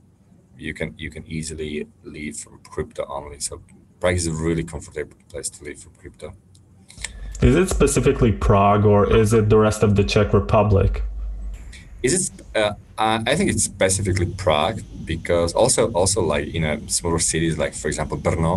you 0.58 0.74
can 0.74 0.94
you 0.98 1.10
can 1.10 1.26
easily 1.28 1.88
leave 2.04 2.38
from 2.38 2.60
crypto 2.70 3.06
only. 3.08 3.40
So 3.40 3.62
Prague 4.04 4.18
is 4.18 4.28
a 4.28 4.34
really 4.34 4.66
comfortable 4.66 5.16
place 5.30 5.50
to 5.50 5.64
live 5.64 5.80
for 5.80 5.90
crypto. 5.92 6.34
Is 7.42 7.56
it 7.56 7.70
specifically 7.70 8.34
Prague 8.34 8.84
or 8.84 9.16
is 9.16 9.32
it 9.32 9.48
the 9.48 9.58
rest 9.58 9.82
of 9.82 9.96
the 9.96 10.04
Czech 10.04 10.34
Republic? 10.34 11.04
Is 12.02 12.14
it? 12.14 12.42
Uh, 12.54 12.74
I 12.98 13.34
think 13.38 13.50
it's 13.50 13.64
specifically 13.64 14.26
Prague 14.26 14.82
because 15.06 15.54
also 15.54 15.90
also 15.94 16.22
like 16.22 16.54
in 16.54 16.66
a 16.66 16.74
smaller 16.90 17.18
cities 17.18 17.58
like 17.58 17.74
for 17.74 17.88
example 17.88 18.18
Brno, 18.18 18.54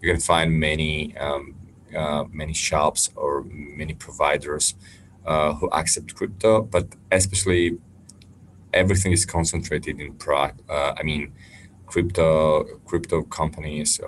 you 0.00 0.12
can 0.12 0.20
find 0.20 0.60
many 0.60 1.16
um, 1.16 1.56
uh, 1.96 2.22
many 2.30 2.52
shops 2.52 3.10
or 3.16 3.42
many 3.80 3.94
providers 3.94 4.76
uh, 5.26 5.54
who 5.54 5.68
accept 5.70 6.14
crypto, 6.14 6.62
but 6.62 6.86
especially 7.10 7.78
everything 8.72 9.10
is 9.10 9.26
concentrated 9.26 10.00
in 10.00 10.12
Prague. 10.14 10.54
Uh, 10.70 10.94
I 10.96 11.02
mean, 11.02 11.32
crypto 11.86 12.62
crypto 12.86 13.22
companies, 13.24 14.00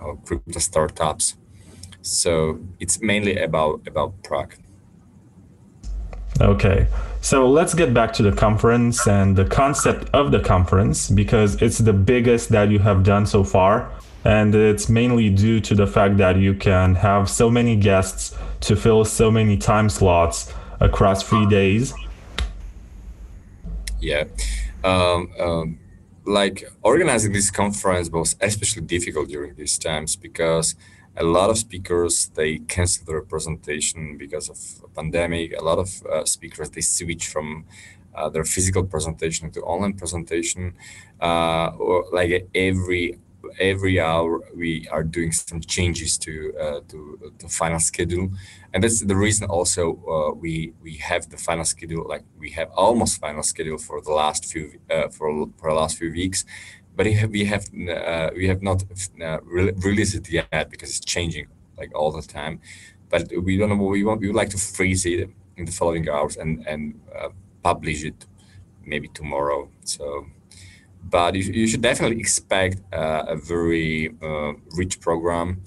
uh, 0.00 0.14
crypto 0.24 0.58
startups 0.58 1.36
so 2.02 2.58
it's 2.80 3.00
mainly 3.00 3.36
about 3.36 3.86
about 3.86 4.22
Prague. 4.22 4.54
Okay, 6.40 6.86
so 7.20 7.50
let's 7.50 7.74
get 7.74 7.92
back 7.92 8.12
to 8.14 8.22
the 8.22 8.32
conference 8.32 9.06
and 9.08 9.36
the 9.36 9.44
concept 9.44 10.08
of 10.14 10.30
the 10.30 10.40
conference 10.40 11.10
because 11.10 11.60
it's 11.60 11.78
the 11.78 11.92
biggest 11.92 12.48
that 12.50 12.70
you 12.70 12.78
have 12.78 13.02
done 13.02 13.26
so 13.26 13.42
far. 13.42 13.90
And 14.24 14.54
it's 14.54 14.88
mainly 14.88 15.30
due 15.30 15.60
to 15.60 15.74
the 15.74 15.86
fact 15.86 16.16
that 16.18 16.36
you 16.36 16.54
can 16.54 16.94
have 16.96 17.28
so 17.28 17.50
many 17.50 17.76
guests 17.76 18.36
to 18.60 18.76
fill 18.76 19.04
so 19.04 19.30
many 19.30 19.56
time 19.56 19.88
slots 19.88 20.52
across 20.80 21.22
three 21.22 21.46
days. 21.46 21.94
Yeah. 24.00 24.24
Um, 24.84 25.30
um, 25.40 25.78
like 26.28 26.70
organizing 26.82 27.32
this 27.32 27.50
conference 27.50 28.10
was 28.10 28.36
especially 28.42 28.82
difficult 28.82 29.28
during 29.28 29.54
these 29.54 29.78
times 29.78 30.14
because 30.14 30.76
a 31.16 31.24
lot 31.24 31.48
of 31.48 31.56
speakers 31.56 32.28
they 32.34 32.58
cancel 32.58 33.06
their 33.06 33.22
presentation 33.22 34.18
because 34.18 34.50
of 34.50 34.58
pandemic. 34.94 35.58
A 35.58 35.64
lot 35.64 35.78
of 35.78 35.88
uh, 36.06 36.24
speakers 36.26 36.68
they 36.70 36.82
switch 36.82 37.28
from 37.28 37.64
uh, 38.14 38.28
their 38.28 38.44
physical 38.44 38.84
presentation 38.84 39.50
to 39.52 39.60
online 39.62 39.94
presentation. 39.94 40.74
Uh, 41.18 41.70
or 41.78 42.04
like 42.12 42.46
every 42.54 43.18
every 43.58 44.00
hour 44.00 44.40
we 44.54 44.88
are 44.90 45.02
doing 45.02 45.32
some 45.32 45.60
changes 45.60 46.18
to 46.18 46.54
uh, 46.60 46.80
to 46.88 47.32
the 47.38 47.48
final 47.48 47.80
schedule 47.80 48.28
and 48.72 48.82
that's 48.82 49.00
the 49.00 49.16
reason 49.16 49.46
also 49.48 49.84
uh, 50.08 50.34
we 50.34 50.72
we 50.82 50.94
have 50.96 51.28
the 51.30 51.36
final 51.36 51.64
schedule 51.64 52.06
like 52.08 52.24
we 52.38 52.50
have 52.50 52.70
almost 52.76 53.20
final 53.20 53.42
schedule 53.42 53.78
for 53.78 54.00
the 54.00 54.12
last 54.12 54.44
few 54.46 54.72
uh, 54.90 55.08
for 55.08 55.46
for 55.58 55.70
the 55.70 55.76
last 55.76 55.98
few 55.98 56.10
weeks 56.12 56.44
but 56.98 57.06
we 57.06 57.14
have 57.14 57.30
we 57.30 57.44
have, 57.44 57.64
uh, 57.76 58.30
not 58.60 58.82
uh, 59.22 59.38
re- 59.44 59.72
released 59.76 60.16
it 60.16 60.28
yet 60.30 60.68
because 60.68 60.90
it's 60.90 61.04
changing 61.04 61.46
like 61.78 61.90
all 61.94 62.10
the 62.10 62.22
time. 62.22 62.60
But 63.08 63.30
we 63.46 63.56
don't 63.56 63.68
know 63.68 63.76
what 63.76 63.92
we 63.92 64.04
want. 64.04 64.20
We 64.20 64.26
would 64.26 64.36
like 64.36 64.50
to 64.50 64.58
freeze 64.58 65.06
it 65.06 65.30
in 65.56 65.64
the 65.64 65.72
following 65.72 66.08
hours 66.08 66.36
and 66.36 66.66
and 66.66 67.00
uh, 67.16 67.28
publish 67.62 68.04
it 68.04 68.26
maybe 68.84 69.08
tomorrow. 69.08 69.70
So, 69.84 70.26
but 71.10 71.34
you, 71.34 71.42
you 71.52 71.66
should 71.66 71.82
definitely 71.82 72.20
expect 72.20 72.80
uh, 72.92 73.24
a 73.28 73.36
very 73.36 74.14
uh, 74.22 74.52
rich 74.76 75.00
program. 75.00 75.62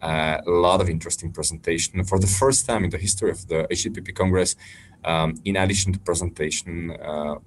Uh, 0.00 0.40
a 0.46 0.50
lot 0.50 0.80
of 0.80 0.88
interesting 0.88 1.30
presentation 1.30 2.02
for 2.04 2.18
the 2.18 2.26
first 2.26 2.66
time 2.66 2.82
in 2.84 2.90
the 2.90 2.98
history 2.98 3.30
of 3.30 3.46
the 3.48 3.66
HCPP 3.70 4.14
Congress. 4.14 4.56
Um, 5.04 5.34
in 5.44 5.56
addition 5.56 5.92
to 5.92 5.98
presentation, 5.98 6.96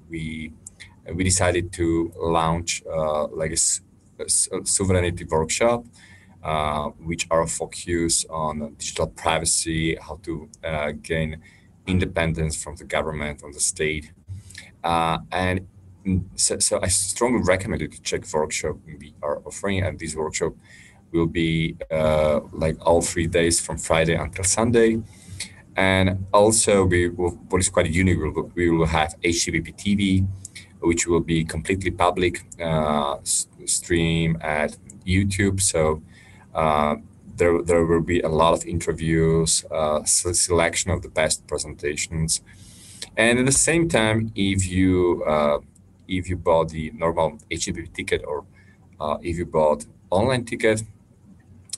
we 0.09 0.51
we 1.13 1.23
decided 1.23 1.71
to 1.73 2.11
launch 2.17 2.81
like 3.31 3.51
a, 3.51 4.23
a, 4.23 4.65
sovereignty 4.65 5.25
workshop, 5.25 5.85
uh, 6.45 6.89
which 6.99 7.27
are 7.31 7.47
focused 7.47 8.25
on 8.29 8.75
digital 8.77 9.07
privacy, 9.07 9.95
how 9.95 10.19
to 10.21 10.47
uh, 10.63 10.91
gain 11.01 11.41
independence 11.87 12.61
from 12.61 12.75
the 12.75 12.83
government, 12.83 13.39
from 13.41 13.51
the 13.51 13.59
state, 13.59 14.11
uh, 14.83 15.17
and 15.31 15.67
so, 16.35 16.59
so, 16.59 16.79
I 16.81 16.88
strongly 16.88 17.41
recommend 17.43 17.81
you 17.81 17.88
to 17.88 18.01
check 18.01 18.25
workshop 18.31 18.77
we 18.85 19.13
are 19.21 19.41
offering, 19.45 19.83
and 19.83 19.97
this 19.97 20.15
workshop 20.15 20.53
will 21.12 21.25
be 21.25 21.75
uh, 21.91 22.41
like 22.51 22.77
all 22.85 23.01
three 23.01 23.27
days 23.27 23.59
from 23.59 23.77
Friday 23.77 24.15
until 24.15 24.43
Sunday. 24.43 25.01
And 25.75 26.25
also, 26.33 26.85
we 26.85 27.09
will, 27.09 27.31
what 27.50 27.59
is 27.59 27.69
quite 27.69 27.89
unique, 27.89 28.19
we 28.55 28.69
will, 28.69 28.85
have 28.85 29.15
HCPP 29.21 29.75
TV, 29.75 30.27
which 30.79 31.07
will 31.07 31.19
be 31.19 31.43
completely 31.43 31.91
public 31.91 32.45
uh, 32.62 33.17
stream 33.65 34.38
at 34.41 34.77
YouTube. 35.05 35.59
So 35.62 36.01
uh, 36.53 36.95
there, 37.35 37.62
there 37.62 37.85
will 37.85 38.01
be 38.01 38.21
a 38.21 38.29
lot 38.29 38.53
of 38.53 38.65
interviews, 38.65 39.65
uh, 39.71 40.03
selection 40.03 40.91
of 40.91 41.01
the 41.01 41.09
best 41.09 41.45
presentations, 41.47 42.41
and 43.17 43.39
at 43.39 43.45
the 43.45 43.51
same 43.51 43.88
time, 43.89 44.31
if 44.35 44.67
you 44.67 45.24
uh, 45.25 45.59
if 46.07 46.29
you 46.29 46.38
bought 46.38 46.69
the 46.69 46.91
normal 46.91 47.39
HCPP 47.51 47.93
ticket 47.93 48.24
or 48.25 48.45
uh, 49.00 49.17
if 49.21 49.38
you 49.38 49.45
bought 49.45 49.85
online 50.09 50.45
ticket, 50.45 50.83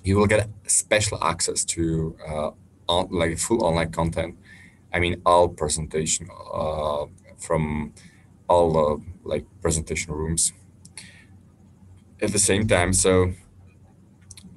you 0.04 0.18
will 0.18 0.28
get 0.28 0.50
special 0.68 1.24
access 1.24 1.66
to 1.66 2.16
uh, 2.28 2.52
on, 2.88 3.08
like 3.12 3.38
full 3.38 3.64
online 3.64 3.92
content. 3.92 4.38
I 4.94 5.00
mean, 5.00 5.22
all 5.26 5.50
presentation 5.50 6.28
from 7.38 7.94
all 8.48 9.02
like 9.24 9.46
presentation 9.62 10.14
rooms 10.14 10.54
at 12.22 12.32
the 12.32 12.40
same 12.40 12.68
time. 12.68 12.94
So, 12.94 13.34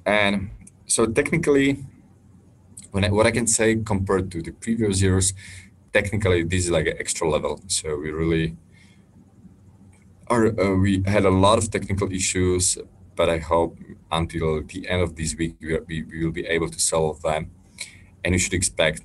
and 0.05 0.49
so 0.85 1.05
technically, 1.05 1.85
when 2.91 3.05
I, 3.05 3.09
what 3.09 3.25
I 3.25 3.31
can 3.31 3.47
say 3.47 3.75
compared 3.75 4.31
to 4.31 4.41
the 4.41 4.51
previous 4.51 5.01
years, 5.01 5.33
technically 5.93 6.43
this 6.43 6.65
is 6.65 6.71
like 6.71 6.87
an 6.87 6.97
extra 6.99 7.29
level. 7.29 7.61
So 7.67 7.97
we 7.97 8.11
really 8.11 8.55
are. 10.31 10.45
Uh, 10.59 10.75
we 10.75 11.03
had 11.05 11.25
a 11.25 11.29
lot 11.45 11.57
of 11.57 11.69
technical 11.69 12.11
issues, 12.11 12.77
but 13.15 13.27
I 13.29 13.39
hope 13.39 13.77
until 14.11 14.63
the 14.63 14.87
end 14.87 15.01
of 15.01 15.15
this 15.15 15.35
week 15.35 15.55
we, 15.61 15.77
we, 15.87 16.03
we 16.03 16.25
will 16.25 16.31
be 16.41 16.45
able 16.47 16.69
to 16.69 16.79
solve 16.79 17.21
them, 17.21 17.51
and 18.23 18.33
you 18.33 18.39
should 18.39 18.53
expect 18.53 19.01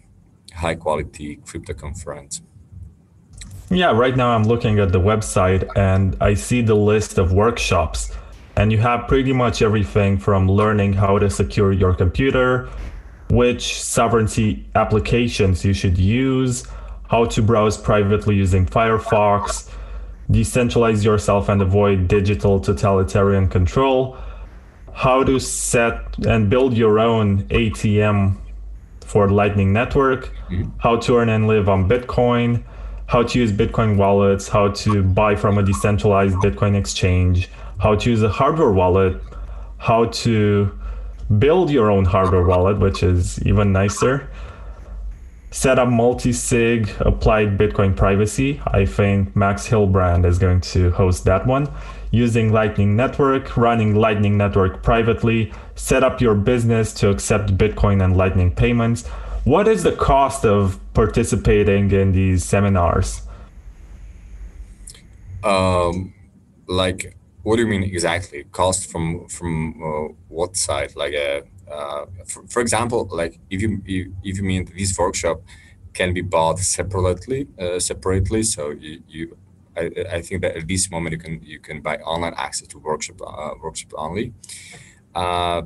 high 0.55 0.75
quality 0.75 1.29
crypto 1.45 1.75
conference. 1.75 2.43
Yeah, 3.69 3.91
right 3.91 4.17
now 4.17 4.31
I'm 4.31 4.45
looking 4.45 4.79
at 4.79 4.93
the 4.93 5.01
website 5.01 5.69
and 5.77 6.17
I 6.21 6.35
see 6.35 6.63
the 6.63 6.77
list 6.77 7.19
of 7.19 7.33
workshops. 7.33 8.13
And 8.57 8.71
you 8.73 8.79
have 8.79 9.09
pretty 9.09 9.33
much 9.33 9.61
everything 9.61 10.19
from 10.19 10.49
learning 10.49 10.93
how 10.95 11.19
to 11.19 11.29
secure 11.29 11.73
your 11.73 11.93
computer, 11.93 12.71
which 13.29 13.83
sovereignty 13.83 14.67
applications 14.77 15.65
you 15.65 15.75
should 15.75 15.99
use, 15.99 16.65
how 17.11 17.25
to 17.27 17.43
browse 17.43 17.77
privately 17.77 18.37
using 18.37 18.65
Firefox, 18.65 19.69
decentralize 20.31 21.05
yourself 21.05 21.49
and 21.49 21.63
avoid 21.63 22.09
digital 22.09 22.61
totalitarian 22.61 23.49
control, 23.49 24.17
how 24.93 25.23
to 25.23 25.39
set 25.39 26.01
and 26.27 26.49
build 26.49 26.77
your 26.77 26.99
own 26.99 27.43
ATM 27.45 28.37
for 29.05 29.29
Lightning 29.31 29.73
Network, 29.73 30.33
mm-hmm. 30.49 30.71
how 30.79 30.97
to 30.97 31.19
earn 31.19 31.29
and 31.29 31.47
live 31.47 31.69
on 31.69 31.89
Bitcoin. 31.89 32.63
How 33.09 33.23
to 33.23 33.39
use 33.39 33.53
Bitcoin 33.53 33.97
wallets, 33.97 34.49
how 34.49 34.73
to 34.83 35.01
buy 35.01 35.37
from 35.37 35.59
a 35.59 35.63
decentralized 35.63 36.35
Bitcoin 36.39 36.75
exchange, 36.77 37.49
how 37.79 37.95
to 37.95 38.11
use 38.11 38.21
a 38.25 38.29
hardware 38.29 38.73
wallet, 38.73 39.23
how 39.79 40.07
to 40.07 40.77
build 41.39 41.71
your 41.71 41.89
own 41.89 42.05
hardware 42.05 42.45
wallet, 42.45 42.79
which 42.79 43.05
is 43.05 43.41
even 43.47 43.73
nicer. 43.73 44.29
Set 45.57 45.79
up 45.79 45.89
multi-sig 45.89 46.91
applied 47.01 47.57
Bitcoin 47.57 47.97
privacy. 47.97 48.61
I 48.67 48.85
think 48.85 49.35
Max 49.35 49.67
Hillebrand 49.67 50.27
is 50.27 50.39
going 50.39 50.61
to 50.73 50.91
host 50.91 51.25
that 51.25 51.47
one. 51.47 51.67
Using 52.11 52.53
Lightning 52.53 52.95
Network, 52.95 53.57
running 53.57 53.95
Lightning 53.95 54.37
Network 54.37 54.83
privately, 54.83 55.51
set 55.75 56.05
up 56.05 56.21
your 56.21 56.35
business 56.35 56.93
to 57.01 57.09
accept 57.09 57.57
Bitcoin 57.57 58.05
and 58.05 58.19
Lightning 58.19 58.55
payments. 58.55 59.07
What 59.45 59.67
is 59.67 59.83
the 59.83 59.93
cost 59.93 60.45
of 60.45 60.79
participating 60.93 61.91
in 61.91 62.13
these 62.13 62.45
seminars? 62.45 63.23
Um, 65.43 66.13
like, 66.69 67.17
what 67.45 67.57
do 67.57 67.63
you 67.63 67.69
mean 67.69 67.83
exactly? 67.83 68.45
Cost 68.53 68.91
from 68.93 69.27
from 69.29 69.83
uh, 69.83 70.13
what 70.29 70.55
side? 70.55 70.95
Like 70.97 71.15
a 71.15 71.45
uh, 71.71 72.07
for, 72.27 72.47
for, 72.47 72.61
example, 72.61 73.09
like 73.11 73.39
if 73.51 73.61
you, 73.61 73.83
you 73.85 74.15
if 74.23 74.37
you 74.39 74.45
mean 74.45 74.71
this 74.77 74.97
workshop 74.99 75.43
can 75.93 76.13
be 76.13 76.21
bought 76.21 76.59
separately, 76.59 77.49
uh, 77.59 77.79
separately. 77.79 78.43
So 78.43 78.71
you, 78.71 79.03
you 79.09 79.37
I, 79.77 79.91
I, 80.13 80.23
think 80.23 80.43
that 80.43 80.57
at 80.57 80.69
this 80.69 80.91
moment 80.91 81.13
you 81.13 81.19
can 81.19 81.41
you 81.43 81.59
can 81.59 81.81
buy 81.81 81.97
online 81.99 82.35
access 82.37 82.69
to 82.69 82.79
workshop 82.79 83.21
uh, 83.27 83.51
workshop 83.63 83.93
only. 83.97 84.33
Uh, 85.15 85.63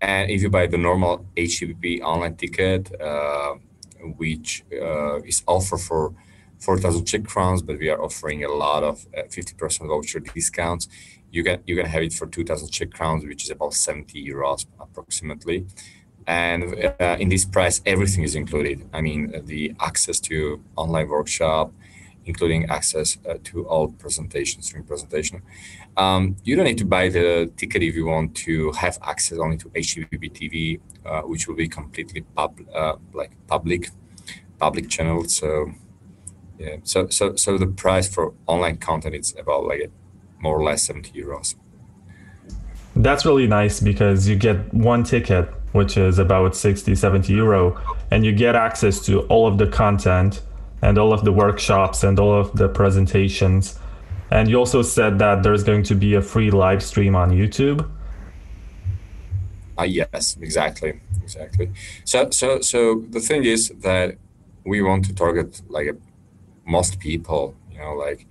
and 0.00 0.30
if 0.30 0.42
you 0.42 0.50
buy 0.50 0.66
the 0.66 0.78
normal 0.78 1.26
HCPP 1.36 2.00
online 2.00 2.36
ticket, 2.36 2.90
uh, 3.00 3.54
which 4.16 4.64
is 4.70 5.44
offered 5.46 5.78
for 5.78 6.12
4,000 6.58 7.04
Czech 7.04 7.24
crowns, 7.24 7.62
but 7.62 7.78
we 7.78 7.88
are 7.88 8.00
offering 8.02 8.44
a 8.44 8.48
lot 8.48 8.82
of 8.82 9.06
50% 9.12 9.86
voucher 9.86 10.20
discounts 10.20 10.88
you 11.32 11.42
can 11.42 11.58
you 11.66 11.74
can 11.76 11.86
have 11.86 12.02
it 12.02 12.12
for 12.12 12.26
2000 12.26 12.68
czech 12.70 12.90
crowns 12.90 13.24
which 13.24 13.42
is 13.44 13.50
about 13.50 13.74
70 13.74 14.24
euros 14.24 14.66
approximately. 14.78 15.66
And 16.26 16.62
uh, 17.00 17.16
in 17.18 17.28
this 17.28 17.44
price 17.44 17.80
everything 17.84 18.22
is 18.22 18.34
included. 18.36 18.88
I 18.92 19.00
mean 19.00 19.32
the 19.46 19.74
access 19.80 20.20
to 20.20 20.60
online 20.76 21.08
workshop 21.08 21.72
including 22.24 22.70
access 22.70 23.18
uh, 23.28 23.34
to 23.44 23.66
all 23.66 23.88
presentations 23.88 24.70
during 24.70 24.84
presentation. 24.84 25.42
Um, 25.96 26.36
you 26.44 26.54
don't 26.56 26.66
need 26.66 26.78
to 26.78 26.84
buy 26.84 27.08
the 27.08 27.50
ticket 27.56 27.82
if 27.82 27.94
you 27.94 28.06
want 28.06 28.36
to 28.46 28.72
have 28.72 28.98
access 29.02 29.38
only 29.38 29.56
to 29.58 29.68
HCPP 29.70 30.32
TV, 30.32 30.80
uh, 31.04 31.22
which 31.22 31.48
will 31.48 31.56
be 31.56 31.68
completely 31.68 32.20
pub, 32.36 32.60
uh, 32.72 32.94
like 33.12 33.32
public 33.48 33.90
public 34.58 34.88
channel. 34.88 35.24
So 35.24 35.72
yeah, 36.58 36.76
so 36.84 37.08
so 37.08 37.34
so 37.36 37.58
the 37.58 37.66
price 37.66 38.08
for 38.08 38.34
online 38.46 38.76
content 38.76 39.14
is 39.16 39.34
about 39.36 39.64
like 39.64 39.90
more 40.42 40.58
or 40.58 40.64
less 40.64 40.82
70 40.82 41.12
euros. 41.12 41.54
That's 42.94 43.24
really 43.24 43.46
nice 43.46 43.80
because 43.80 44.28
you 44.28 44.36
get 44.36 44.72
one 44.74 45.02
ticket, 45.02 45.48
which 45.72 45.96
is 45.96 46.18
about 46.18 46.54
60, 46.54 46.94
70 46.94 47.32
euro, 47.32 47.80
and 48.10 48.24
you 48.24 48.32
get 48.32 48.54
access 48.54 49.00
to 49.06 49.20
all 49.28 49.46
of 49.46 49.56
the 49.56 49.66
content 49.66 50.42
and 50.82 50.98
all 50.98 51.12
of 51.12 51.24
the 51.24 51.32
workshops 51.32 52.04
and 52.04 52.18
all 52.18 52.34
of 52.34 52.52
the 52.56 52.68
presentations. 52.68 53.78
And 54.30 54.48
you 54.50 54.56
also 54.58 54.82
said 54.82 55.18
that 55.20 55.42
there's 55.42 55.64
going 55.64 55.84
to 55.84 55.94
be 55.94 56.14
a 56.14 56.22
free 56.22 56.50
live 56.50 56.82
stream 56.82 57.14
on 57.14 57.30
YouTube. 57.30 57.88
Uh, 59.78 59.84
yes, 59.84 60.36
exactly, 60.40 61.00
exactly. 61.22 61.70
So, 62.04 62.30
so, 62.30 62.60
so 62.60 63.04
the 63.10 63.20
thing 63.20 63.44
is 63.44 63.70
that 63.80 64.16
we 64.64 64.82
want 64.82 65.06
to 65.06 65.14
target 65.14 65.62
like 65.68 65.94
most 66.66 66.98
people. 66.98 67.54
You 67.70 67.78
know, 67.78 67.94
like 67.94 68.26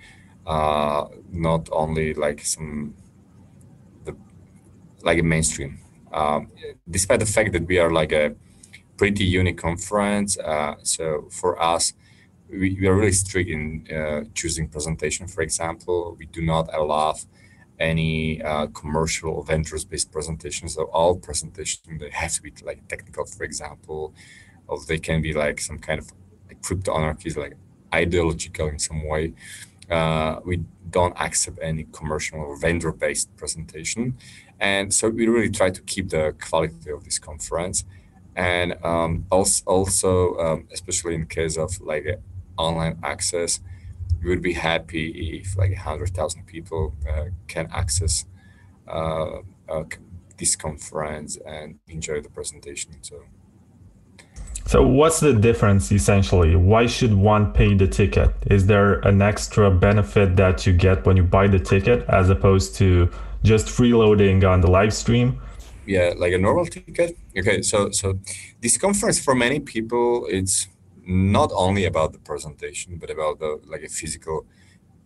uh, 0.51 1.07
not 1.31 1.69
only 1.71 2.13
like 2.13 2.39
some 2.53 2.93
the 4.05 4.13
like 5.07 5.19
a 5.19 5.23
mainstream. 5.23 5.79
Um, 6.11 6.49
despite 6.89 7.19
the 7.21 7.31
fact 7.35 7.53
that 7.53 7.65
we 7.71 7.77
are 7.79 7.91
like 8.01 8.11
a 8.11 8.35
pretty 8.97 9.23
unique 9.23 9.57
conference, 9.57 10.37
uh, 10.37 10.75
so 10.83 11.03
for 11.39 11.51
us, 11.73 11.93
we, 12.49 12.77
we 12.79 12.85
are 12.87 12.95
really 12.95 13.13
strict 13.13 13.49
in 13.49 13.87
uh, 13.97 14.21
choosing 14.33 14.67
presentation. 14.67 15.25
For 15.27 15.41
example, 15.41 16.17
we 16.19 16.25
do 16.25 16.41
not 16.41 16.65
allow 16.73 17.15
any 17.79 18.41
uh, 18.43 18.67
commercial 18.81 19.41
ventures-based 19.43 20.11
presentations. 20.11 20.75
So 20.75 20.83
all 20.97 21.15
presentations 21.15 22.01
they 22.01 22.09
have 22.09 22.33
to 22.33 22.41
be 22.41 22.51
like 22.69 22.79
technical, 22.89 23.25
for 23.25 23.43
example, 23.45 24.13
or 24.67 24.77
they 24.85 24.99
can 24.99 25.21
be 25.21 25.33
like 25.33 25.61
some 25.61 25.79
kind 25.79 25.99
of 26.01 26.07
like 26.47 26.61
crypto 26.61 26.93
anarchies, 26.97 27.37
like 27.37 27.55
ideological 27.93 28.67
in 28.67 28.79
some 28.79 29.07
way 29.07 29.33
uh, 29.91 30.39
we 30.45 30.63
don't 30.89 31.15
accept 31.19 31.59
any 31.61 31.85
commercial 31.91 32.39
or 32.39 32.57
vendor-based 32.57 33.35
presentation. 33.35 34.17
And 34.59 34.93
so 34.93 35.09
we 35.09 35.27
really 35.27 35.49
try 35.49 35.69
to 35.69 35.81
keep 35.81 36.09
the 36.09 36.35
quality 36.39 36.91
of 36.91 37.03
this 37.03 37.19
conference. 37.19 37.83
And 38.35 38.77
um, 38.83 39.25
also, 39.29 39.63
also 39.65 40.37
um, 40.37 40.67
especially 40.71 41.15
in 41.15 41.25
case 41.25 41.57
of 41.57 41.79
like 41.81 42.05
online 42.57 42.97
access, 43.03 43.59
we 44.23 44.29
would 44.29 44.41
be 44.41 44.53
happy 44.53 45.39
if 45.39 45.57
like 45.57 45.71
100,000 45.71 46.45
people 46.45 46.93
uh, 47.09 47.25
can 47.47 47.67
access 47.71 48.25
uh, 48.87 49.39
uh, 49.67 49.83
this 50.37 50.55
conference 50.55 51.37
and 51.45 51.79
enjoy 51.87 52.21
the 52.21 52.29
presentation. 52.29 52.93
So. 53.01 53.23
So, 54.71 54.87
what's 54.87 55.19
the 55.19 55.33
difference 55.33 55.91
essentially? 55.91 56.55
Why 56.55 56.85
should 56.85 57.13
one 57.13 57.51
pay 57.51 57.73
the 57.73 57.89
ticket? 57.89 58.33
Is 58.49 58.67
there 58.67 59.01
an 59.01 59.21
extra 59.21 59.69
benefit 59.69 60.37
that 60.37 60.65
you 60.65 60.71
get 60.71 61.05
when 61.05 61.17
you 61.17 61.23
buy 61.23 61.47
the 61.47 61.59
ticket 61.59 62.05
as 62.07 62.29
opposed 62.29 62.75
to 62.75 63.09
just 63.43 63.67
freeloading 63.67 64.49
on 64.49 64.61
the 64.61 64.71
live 64.71 64.93
stream? 64.93 65.41
Yeah, 65.85 66.13
like 66.15 66.31
a 66.31 66.37
normal 66.37 66.65
ticket. 66.67 67.17
Okay, 67.37 67.61
so 67.63 67.91
so 67.91 68.17
this 68.61 68.77
conference 68.77 69.19
for 69.19 69.35
many 69.35 69.59
people 69.59 70.25
it's 70.29 70.69
not 71.05 71.51
only 71.53 71.83
about 71.83 72.13
the 72.13 72.19
presentation 72.19 72.95
but 72.95 73.09
about 73.09 73.39
the 73.39 73.59
like 73.65 73.83
a 73.83 73.89
physical 73.89 74.45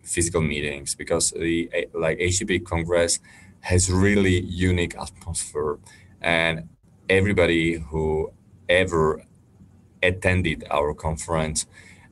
physical 0.04 0.42
meetings 0.42 0.94
because 0.94 1.32
the 1.32 1.68
eh, 1.72 1.86
like 1.92 2.18
HCPP 2.18 2.64
Congress 2.64 3.18
has 3.62 3.90
really 3.90 4.38
unique 4.42 4.94
atmosphere 4.96 5.78
and 6.20 6.68
everybody 7.08 7.82
who 7.90 8.30
ever 8.68 9.26
attended 10.02 10.64
our 10.70 10.94
conference 10.94 11.66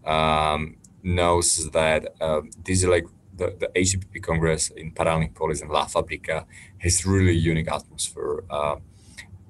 um, 0.04 0.76
knows 1.02 1.70
that 1.70 2.14
uh, 2.20 2.40
this 2.64 2.82
is 2.82 2.88
like 2.88 3.06
the, 3.36 3.54
the 3.58 3.68
HCPP 3.74 4.22
Congress 4.22 4.70
in 4.70 4.92
Paralelní 4.92 5.34
Polis 5.34 5.60
and 5.60 5.70
La 5.70 5.86
Fabrika 5.86 6.44
has 6.78 7.04
really 7.04 7.32
unique 7.32 7.70
atmosphere. 7.70 8.44
Uh, 8.48 8.76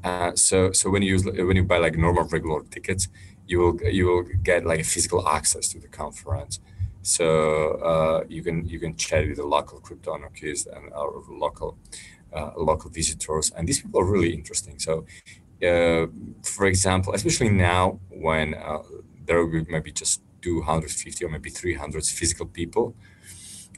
uh, 0.02 0.34
so 0.34 0.72
so 0.72 0.90
when 0.90 1.02
you 1.02 1.18
when 1.18 1.56
you 1.56 1.64
buy 1.64 1.78
like 1.78 1.96
normal 1.96 2.24
regular 2.24 2.62
tickets, 2.70 3.08
you 3.46 3.58
will 3.58 3.80
you 3.90 4.06
will 4.06 4.22
get 4.42 4.66
like 4.66 4.84
physical 4.84 5.26
access 5.28 5.68
to 5.68 5.78
the 5.78 5.88
conference. 5.88 6.60
So 7.02 7.72
uh, 7.90 8.24
you 8.28 8.42
can 8.42 8.66
you 8.66 8.78
can 8.78 8.96
chat 8.96 9.26
with 9.26 9.36
the 9.36 9.46
local 9.46 9.80
crypto 9.80 10.14
anarchists 10.14 10.66
and 10.66 10.92
our 10.92 11.12
local 11.28 11.78
uh, 12.32 12.50
local 12.56 12.90
visitors, 12.90 13.50
and 13.56 13.66
these 13.68 13.80
people 13.80 14.00
are 14.00 14.04
really 14.04 14.34
interesting. 14.34 14.78
So 14.78 15.06
uh, 15.64 16.06
for 16.42 16.66
example, 16.66 17.14
especially 17.14 17.50
now 17.50 17.98
when 18.10 18.54
uh, 18.54 18.82
there 19.26 19.38
will 19.38 19.50
be 19.50 19.70
maybe 19.70 19.92
just 19.92 20.22
250 20.42 21.24
or 21.24 21.28
maybe 21.28 21.50
300 21.50 22.04
physical 22.04 22.46
people, 22.46 22.94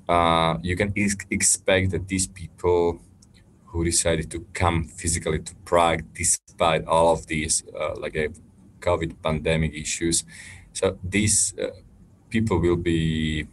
uh, 0.09 0.57
you 0.62 0.77
can 0.77 0.92
ex- 0.96 1.16
expect 1.31 1.90
that 1.92 2.09
these 2.09 2.27
people 2.27 3.01
who 3.66 3.85
decided 3.85 4.31
to 4.31 4.46
come 4.53 4.85
physically 4.85 5.38
to 5.40 5.55
Prague 5.64 6.05
despite 6.14 6.85
all 6.87 7.12
of 7.12 7.27
these 7.27 7.64
uh, 7.79 7.94
like 7.99 8.16
a 8.16 8.29
COVID 8.81 9.16
pandemic 9.22 9.75
issues, 9.75 10.25
so 10.72 10.99
these 11.03 11.55
uh, 11.59 11.70
people 12.31 12.59
will 12.59 12.77
be 12.77 13.46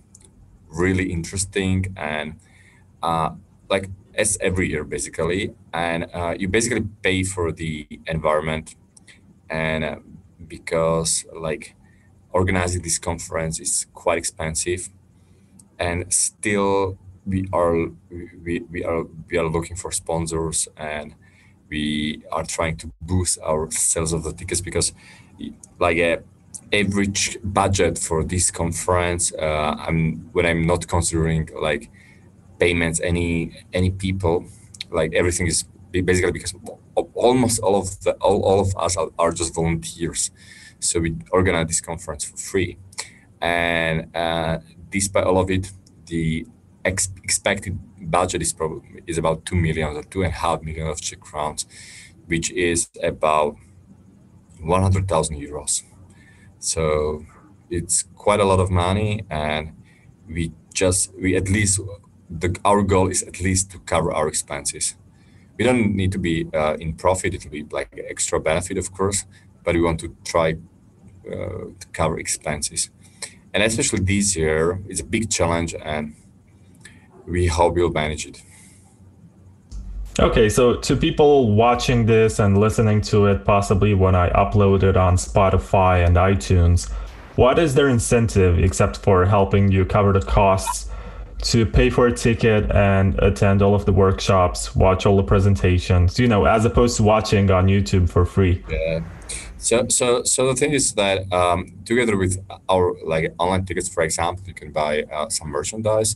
really 0.70 1.12
interesting 1.12 1.94
and 1.98 2.36
like 3.70 3.90
as 4.16 4.38
every 4.42 4.70
year 4.70 4.84
basically. 4.84 5.54
And 5.74 6.08
uh, 6.14 6.36
you 6.38 6.48
basically 6.48 6.86
pay 7.02 7.24
for 7.24 7.52
the 7.52 7.88
environment. 8.08 8.76
And 9.50 9.84
uh, 9.84 9.96
because 10.48 11.26
like 11.36 11.76
organizing 12.32 12.82
this 12.82 13.00
conference 13.00 13.60
is 13.60 13.88
quite 13.94 14.18
expensive. 14.18 14.90
And 15.80 16.12
still 16.14 16.98
we 17.26 17.48
are 17.54 17.88
we, 18.44 18.62
we 18.72 18.84
are 18.84 19.04
we 19.30 19.38
are 19.38 19.48
looking 19.48 19.76
for 19.76 19.92
sponsors. 19.92 20.68
And 20.78 21.16
we 21.70 22.24
are 22.32 22.44
trying 22.44 22.78
to 22.78 22.92
boost 23.02 23.40
our 23.44 23.70
sales 23.72 24.14
of 24.14 24.24
the 24.24 24.34
tickets 24.34 24.62
because 24.62 24.94
like 25.80 25.98
a 25.98 26.14
uh, 26.14 26.22
average 26.72 27.38
budget 27.44 27.98
for 27.98 28.24
this 28.24 28.52
conference 28.52 29.34
uh, 29.34 29.76
i'm 29.88 30.30
when 30.34 30.46
i'm 30.46 30.66
not 30.66 30.88
considering 30.88 31.50
like 31.60 31.90
payments 32.64 32.98
any 33.12 33.30
any 33.80 33.92
people 34.06 34.36
like 34.98 35.12
everything 35.22 35.48
is 35.54 35.60
basically 36.10 36.36
because 36.38 36.54
almost 37.28 37.56
all 37.66 37.76
of 37.82 37.88
the 38.04 38.12
all, 38.26 38.40
all 38.50 38.60
of 38.66 38.70
us 38.86 38.94
are, 39.02 39.10
are 39.24 39.32
just 39.40 39.54
volunteers 39.60 40.22
so 40.80 41.00
we 41.06 41.10
organize 41.38 41.68
this 41.68 41.82
conference 41.90 42.24
for 42.30 42.38
free 42.52 42.72
and 43.42 43.96
uh, 44.16 44.56
despite 44.90 45.26
all 45.30 45.40
of 45.44 45.50
it 45.50 45.66
the 46.06 46.46
ex- 46.86 47.14
expected 47.24 47.78
budget 48.00 48.42
is 48.42 48.54
probably 48.54 49.02
is 49.08 49.18
about 49.18 49.46
two 49.46 49.56
million 49.56 49.96
or 49.96 50.04
two 50.04 50.22
and 50.24 50.34
a 50.34 50.38
half 50.38 50.62
million 50.62 50.88
of 50.88 51.02
Czech 51.02 51.20
crowns, 51.20 51.66
which 52.28 52.52
is 52.52 52.90
about 53.02 53.56
one 54.62 54.82
hundred 54.82 55.08
thousand 55.08 55.38
euros. 55.38 55.84
So 56.60 57.26
it's 57.70 58.04
quite 58.16 58.40
a 58.40 58.46
lot 58.46 58.60
of 58.60 58.70
money, 58.70 59.24
and 59.30 59.74
we 60.28 60.52
just 60.74 61.14
we 61.16 61.36
at 61.36 61.50
least 61.50 61.80
our 62.66 62.82
goal 62.82 63.10
is 63.10 63.24
at 63.24 63.40
least 63.42 63.72
to 63.72 63.80
cover 63.80 64.12
our 64.12 64.28
expenses. 64.28 64.96
We 65.58 65.66
don't 65.66 65.96
need 65.96 66.12
to 66.14 66.18
be 66.18 66.48
uh, 66.54 66.76
in 66.80 66.94
profit; 66.94 67.34
it 67.34 67.44
will 67.44 67.52
be 67.52 67.64
like 67.72 67.90
extra 67.98 68.40
benefit, 68.40 68.78
of 68.78 68.92
course, 68.92 69.26
but 69.64 69.76
we 69.76 69.82
want 69.82 70.00
to 70.00 70.16
try 70.24 70.56
uh, 71.28 71.66
to 71.80 71.88
cover 71.94 72.20
expenses. 72.20 72.90
And 73.54 73.62
especially 73.62 74.00
this 74.00 74.36
year, 74.36 74.82
it's 74.90 75.02
a 75.02 75.06
big 75.06 75.30
challenge, 75.30 75.76
and 75.76 76.16
we 77.28 77.48
hope 77.48 77.76
we'll 77.76 77.92
manage 77.92 78.26
it. 78.26 78.42
Okay, 80.20 80.48
so 80.48 80.76
to 80.76 80.96
people 80.96 81.56
watching 81.56 82.06
this 82.06 82.40
and 82.40 82.60
listening 82.60 83.02
to 83.02 83.26
it, 83.26 83.46
possibly 83.46 83.94
when 83.96 84.14
I 84.16 84.30
upload 84.30 84.84
it 84.84 84.96
on 84.96 85.16
Spotify 85.16 86.06
and 86.06 86.16
iTunes, 86.18 86.92
what 87.36 87.58
is 87.58 87.74
their 87.74 87.90
incentive 87.90 88.60
except 88.60 88.98
for 88.98 89.26
helping 89.26 89.72
you 89.72 89.86
cover 89.86 90.14
the 90.14 90.22
costs 90.22 90.92
to 91.44 91.66
pay 91.66 91.90
for 91.90 92.08
a 92.08 92.14
ticket 92.14 92.72
and 92.72 93.20
attend 93.20 93.62
all 93.62 93.76
of 93.76 93.86
the 93.86 93.92
workshops, 93.92 94.76
watch 94.76 95.06
all 95.06 95.18
the 95.18 95.24
presentations, 95.24 96.18
you 96.18 96.28
know, 96.28 96.46
as 96.46 96.64
opposed 96.66 96.98
to 96.98 97.04
watching 97.04 97.52
on 97.52 97.68
YouTube 97.68 98.10
for 98.10 98.26
free? 98.26 98.64
Yeah. 98.70 99.02
So, 99.58 99.88
so, 99.90 100.24
so 100.24 100.48
the 100.48 100.56
thing 100.56 100.72
is 100.72 100.94
that 100.94 101.32
um, 101.32 101.74
together 101.86 102.18
with 102.18 102.38
our 102.70 102.96
like 103.06 103.34
online 103.40 103.66
tickets, 103.66 103.90
for 103.90 104.04
example, 104.04 104.44
you 104.48 104.54
can 104.54 104.72
buy 104.72 105.04
uh, 105.04 105.30
some 105.30 105.50
merchandise. 105.50 106.16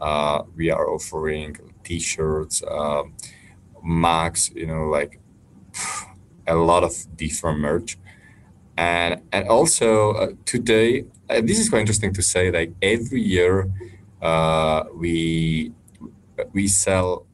Uh, 0.00 0.42
we 0.56 0.70
are 0.70 0.88
offering 0.88 1.56
T-shirts, 1.82 2.62
uh, 2.62 3.02
mugs, 3.82 4.50
you 4.54 4.66
know, 4.66 4.86
like 4.86 5.20
a 6.46 6.54
lot 6.54 6.84
of 6.84 6.92
different 7.16 7.58
merch, 7.60 7.98
and 8.76 9.20
and 9.32 9.48
also 9.48 10.12
uh, 10.12 10.28
today, 10.44 11.04
uh, 11.28 11.40
this 11.40 11.58
is 11.58 11.68
quite 11.68 11.80
interesting 11.80 12.12
to 12.14 12.22
say. 12.22 12.50
Like 12.50 12.72
every 12.80 13.22
year, 13.22 13.70
we 14.94 15.72
we 16.52 16.68
sell 16.68 17.26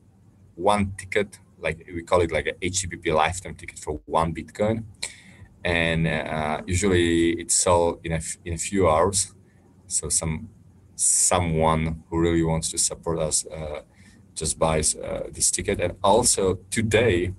one 0.54 0.92
ticket, 0.96 1.38
like 1.58 1.86
we 1.92 2.02
call 2.02 2.20
it 2.20 2.32
like 2.32 2.46
a 2.46 2.54
HCPP 2.54 3.14
lifetime 3.14 3.54
ticket 3.54 3.78
for 3.78 4.00
one 4.06 4.34
Bitcoin, 4.34 4.84
and 5.64 6.06
uh, 6.06 6.60
usually 6.66 7.32
it's 7.32 7.54
sold 7.54 8.00
in 8.04 8.12
a 8.12 8.20
in 8.44 8.54
a 8.54 8.58
few 8.58 8.88
hours. 8.88 9.34
So 9.86 10.08
some 10.08 10.48
someone 10.96 12.02
who 12.08 12.18
really 12.18 12.42
wants 12.42 12.70
to 12.70 12.78
support 12.78 13.18
us 13.18 13.46
uh, 13.46 13.82
just 14.34 14.58
buys 14.58 14.94
uh, 14.96 15.28
this 15.30 15.50
ticket. 15.50 15.80
And 15.80 15.94
also 16.02 16.58
today, 16.70 17.34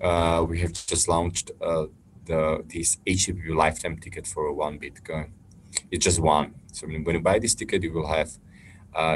uh, 0.00 0.44
we 0.48 0.60
have 0.60 0.72
just 0.72 1.08
launched 1.08 1.50
uh, 1.60 1.86
the 2.24 2.64
this 2.66 2.98
HCPP 3.06 3.54
lifetime 3.54 3.98
ticket 3.98 4.26
for 4.26 4.52
one 4.52 4.78
Bitcoin. 4.78 5.30
It's 5.90 6.04
just 6.04 6.20
one. 6.20 6.54
So 6.72 6.86
when 6.86 7.14
you 7.14 7.20
buy 7.20 7.38
this 7.38 7.54
ticket, 7.54 7.82
you 7.82 7.92
will 7.92 8.06
have 8.08 8.28
uh, 8.28 8.47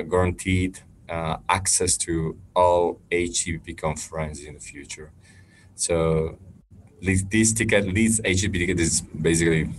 guaranteed 0.02 0.80
uh, 1.08 1.36
access 1.48 1.96
to 1.98 2.38
all 2.54 3.00
HCPP 3.10 3.76
conferences 3.78 4.44
in 4.46 4.54
the 4.54 4.60
future. 4.60 5.12
So 5.74 6.38
this, 7.00 7.22
this 7.30 7.52
ticket, 7.52 7.94
this 7.94 8.20
HCPP 8.20 8.58
ticket 8.58 8.80
is 8.80 9.00
basically 9.00 9.70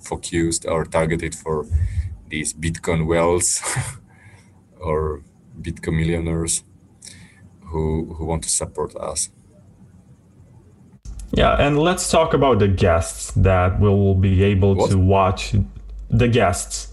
focused 0.00 0.64
or 0.66 0.84
targeted 0.84 1.34
for 1.34 1.66
these 2.28 2.52
Bitcoin 2.54 3.06
whales 3.06 3.60
or 4.80 5.22
Bitcoin 5.60 5.96
millionaires 5.98 6.62
who 7.64 8.14
who 8.14 8.24
want 8.24 8.42
to 8.44 8.48
support 8.48 8.94
us. 8.96 9.30
Yeah, 11.32 11.54
and 11.54 11.78
let's 11.78 12.10
talk 12.10 12.32
about 12.32 12.58
the 12.58 12.68
guests 12.68 13.32
that 13.32 13.78
will 13.80 14.14
be 14.14 14.42
able 14.44 14.74
What? 14.74 14.90
to 14.90 14.98
watch 14.98 15.54
the 16.08 16.28
guests. 16.28 16.87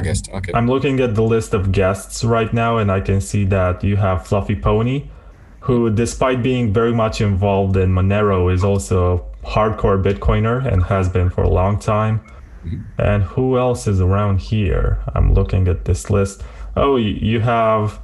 Guest. 0.00 0.30
Okay. 0.32 0.52
I'm 0.54 0.66
looking 0.66 1.00
at 1.00 1.14
the 1.14 1.22
list 1.22 1.54
of 1.54 1.72
guests 1.72 2.24
right 2.24 2.52
now, 2.52 2.78
and 2.78 2.90
I 2.90 3.00
can 3.00 3.20
see 3.20 3.44
that 3.46 3.84
you 3.84 3.96
have 3.96 4.26
Fluffy 4.26 4.56
Pony, 4.56 5.08
who, 5.60 5.90
despite 5.90 6.42
being 6.42 6.72
very 6.72 6.92
much 6.92 7.20
involved 7.20 7.76
in 7.76 7.90
Monero, 7.90 8.52
is 8.52 8.64
also 8.64 9.34
a 9.42 9.46
hardcore 9.46 10.02
Bitcoiner 10.02 10.64
and 10.70 10.82
has 10.84 11.08
been 11.08 11.30
for 11.30 11.42
a 11.42 11.50
long 11.50 11.78
time. 11.78 12.20
And 12.96 13.22
who 13.22 13.58
else 13.58 13.86
is 13.86 14.00
around 14.00 14.40
here? 14.40 14.98
I'm 15.14 15.34
looking 15.34 15.68
at 15.68 15.84
this 15.84 16.08
list. 16.08 16.42
Oh, 16.76 16.96
you 16.96 17.40
have 17.40 18.00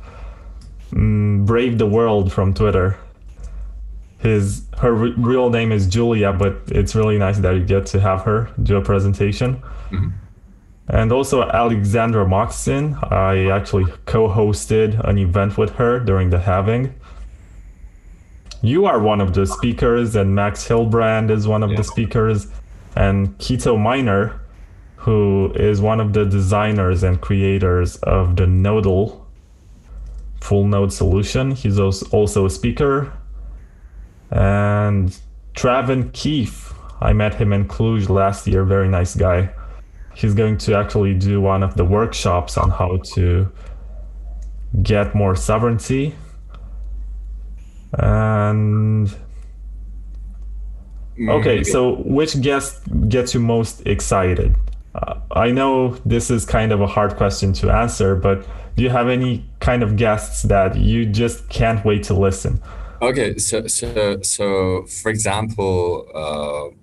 mm, 0.91 1.47
Brave 1.47 1.79
the 1.79 1.87
World 1.87 2.31
from 2.31 2.53
Twitter. 2.53 2.99
His 4.19 4.67
her 4.79 4.93
re- 4.93 5.15
real 5.17 5.49
name 5.49 5.73
is 5.73 5.87
Julia, 5.87 6.33
but 6.33 6.59
it's 6.69 6.95
really 6.95 7.17
nice 7.17 7.39
that 7.39 7.55
you 7.55 7.65
get 7.65 7.87
to 7.87 8.01
have 8.01 8.23
her 8.25 8.51
do 8.63 8.77
a 8.77 8.83
presentation. 8.83 9.63
And 10.93 11.13
also 11.13 11.43
Alexandra 11.43 12.27
Moxon. 12.27 12.97
I 13.11 13.47
actually 13.49 13.87
co-hosted 14.07 14.99
an 15.09 15.19
event 15.19 15.57
with 15.57 15.71
her 15.77 16.01
during 16.01 16.31
the 16.31 16.41
halving. 16.41 16.95
You 18.61 18.87
are 18.87 18.99
one 18.99 19.21
of 19.21 19.33
the 19.33 19.47
speakers, 19.47 20.17
and 20.17 20.35
Max 20.35 20.67
Hillebrand 20.67 21.31
is 21.31 21.47
one 21.47 21.63
of 21.63 21.71
Yeah. 21.71 21.77
the 21.77 21.85
speakers, 21.85 22.49
and 22.97 23.39
Keto 23.39 23.79
Miner, 23.79 24.41
who 24.97 25.53
is 25.55 25.81
one 25.81 26.01
of 26.01 26.13
the 26.13 26.25
designers 26.27 27.03
and 27.05 27.21
creators 27.21 27.97
of 28.03 28.35
the 28.37 28.45
nodl 28.47 29.21
full 30.41 30.67
node 30.67 30.93
solution. 30.93 31.53
He's 31.53 31.79
als- 31.79 32.03
also 32.13 32.45
a 32.47 32.51
speaker. 32.51 33.13
And 34.31 35.17
Travin 35.55 36.11
Keith, 36.13 36.75
I 37.01 37.13
met 37.13 37.35
him 37.35 37.53
in 37.53 37.67
Cluj 37.67 38.09
last 38.09 38.47
year. 38.47 38.65
Very 38.65 38.89
nice 38.89 39.15
guy. 39.15 39.51
He's 40.21 40.35
going 40.35 40.59
to 40.59 40.77
actually 40.77 41.15
do 41.15 41.41
one 41.41 41.63
of 41.63 41.77
the 41.77 41.85
workshops 41.85 42.59
on 42.59 42.71
how 42.71 42.99
to 43.15 43.51
get 44.83 45.15
more 45.15 45.35
sovereignty. 45.35 46.15
And 47.95 49.09
okay, 51.29 51.61
Mm, 51.61 51.67
so 51.67 51.97
which 52.05 52.41
guest 52.41 52.83
gets 53.09 53.35
you 53.35 53.41
most 53.41 53.87
excited? 53.87 54.57
Uh, 54.95 55.15
I 55.33 55.51
know 55.51 55.97
this 56.05 56.31
is 56.31 56.45
kind 56.45 56.73
of 56.73 56.81
a 56.81 56.87
hard 56.87 57.17
question 57.17 57.53
to 57.55 57.71
answer, 57.71 58.15
but 58.17 58.47
do 58.77 58.83
you 58.83 58.91
have 58.91 59.09
any 59.09 59.45
kind 59.61 59.83
of 59.83 59.97
guests 59.97 60.43
that 60.43 60.77
you 60.77 61.07
just 61.07 61.49
can't 61.49 61.85
wait 61.85 62.03
to 62.05 62.15
listen? 62.15 62.61
Okay, 63.03 63.39
so 63.39 63.67
so 63.67 64.21
so 64.23 64.85
for 64.87 65.11
example, 65.11 66.07
uh, 66.15 66.75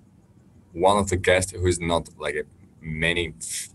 one 0.72 0.98
of 0.98 1.08
the 1.10 1.16
guests 1.16 1.52
who 1.52 1.66
is 1.66 1.80
not 1.80 2.08
like 2.18 2.34
a 2.34 2.44
many 2.80 3.34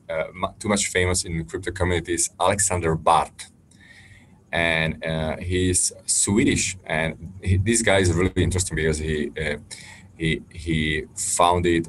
uh, 0.09 0.25
too 0.59 0.69
much 0.69 0.87
famous 0.87 1.23
in 1.25 1.45
crypto 1.45 1.71
communities 1.71 2.29
Alexander 2.39 2.95
Bard, 2.95 3.31
and 4.51 5.03
uh, 5.03 5.37
he's 5.37 5.91
Swedish, 6.05 6.77
and 6.85 7.33
he, 7.41 7.57
this 7.57 7.81
guy 7.81 7.99
is 7.99 8.11
really 8.13 8.43
interesting 8.43 8.75
because 8.75 8.97
he 8.97 9.31
uh, 9.39 9.57
he 10.17 10.41
he 10.51 11.03
founded 11.15 11.87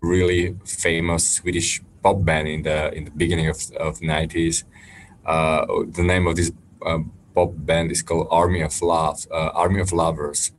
really 0.00 0.56
famous 0.64 1.28
Swedish 1.28 1.82
pop 2.02 2.24
band 2.24 2.48
in 2.48 2.62
the 2.62 2.92
in 2.94 3.04
the 3.04 3.10
beginning 3.10 3.48
of 3.48 3.58
of 3.78 4.00
nineties. 4.02 4.64
Uh, 5.24 5.66
the 5.88 6.02
name 6.02 6.26
of 6.26 6.36
this 6.36 6.52
um, 6.84 7.12
pop 7.34 7.50
band 7.56 7.90
is 7.90 8.02
called 8.02 8.28
Army 8.30 8.62
of 8.62 8.80
Love, 8.80 9.26
uh, 9.30 9.50
Army 9.54 9.80
of 9.80 9.92
Lovers, 9.92 10.52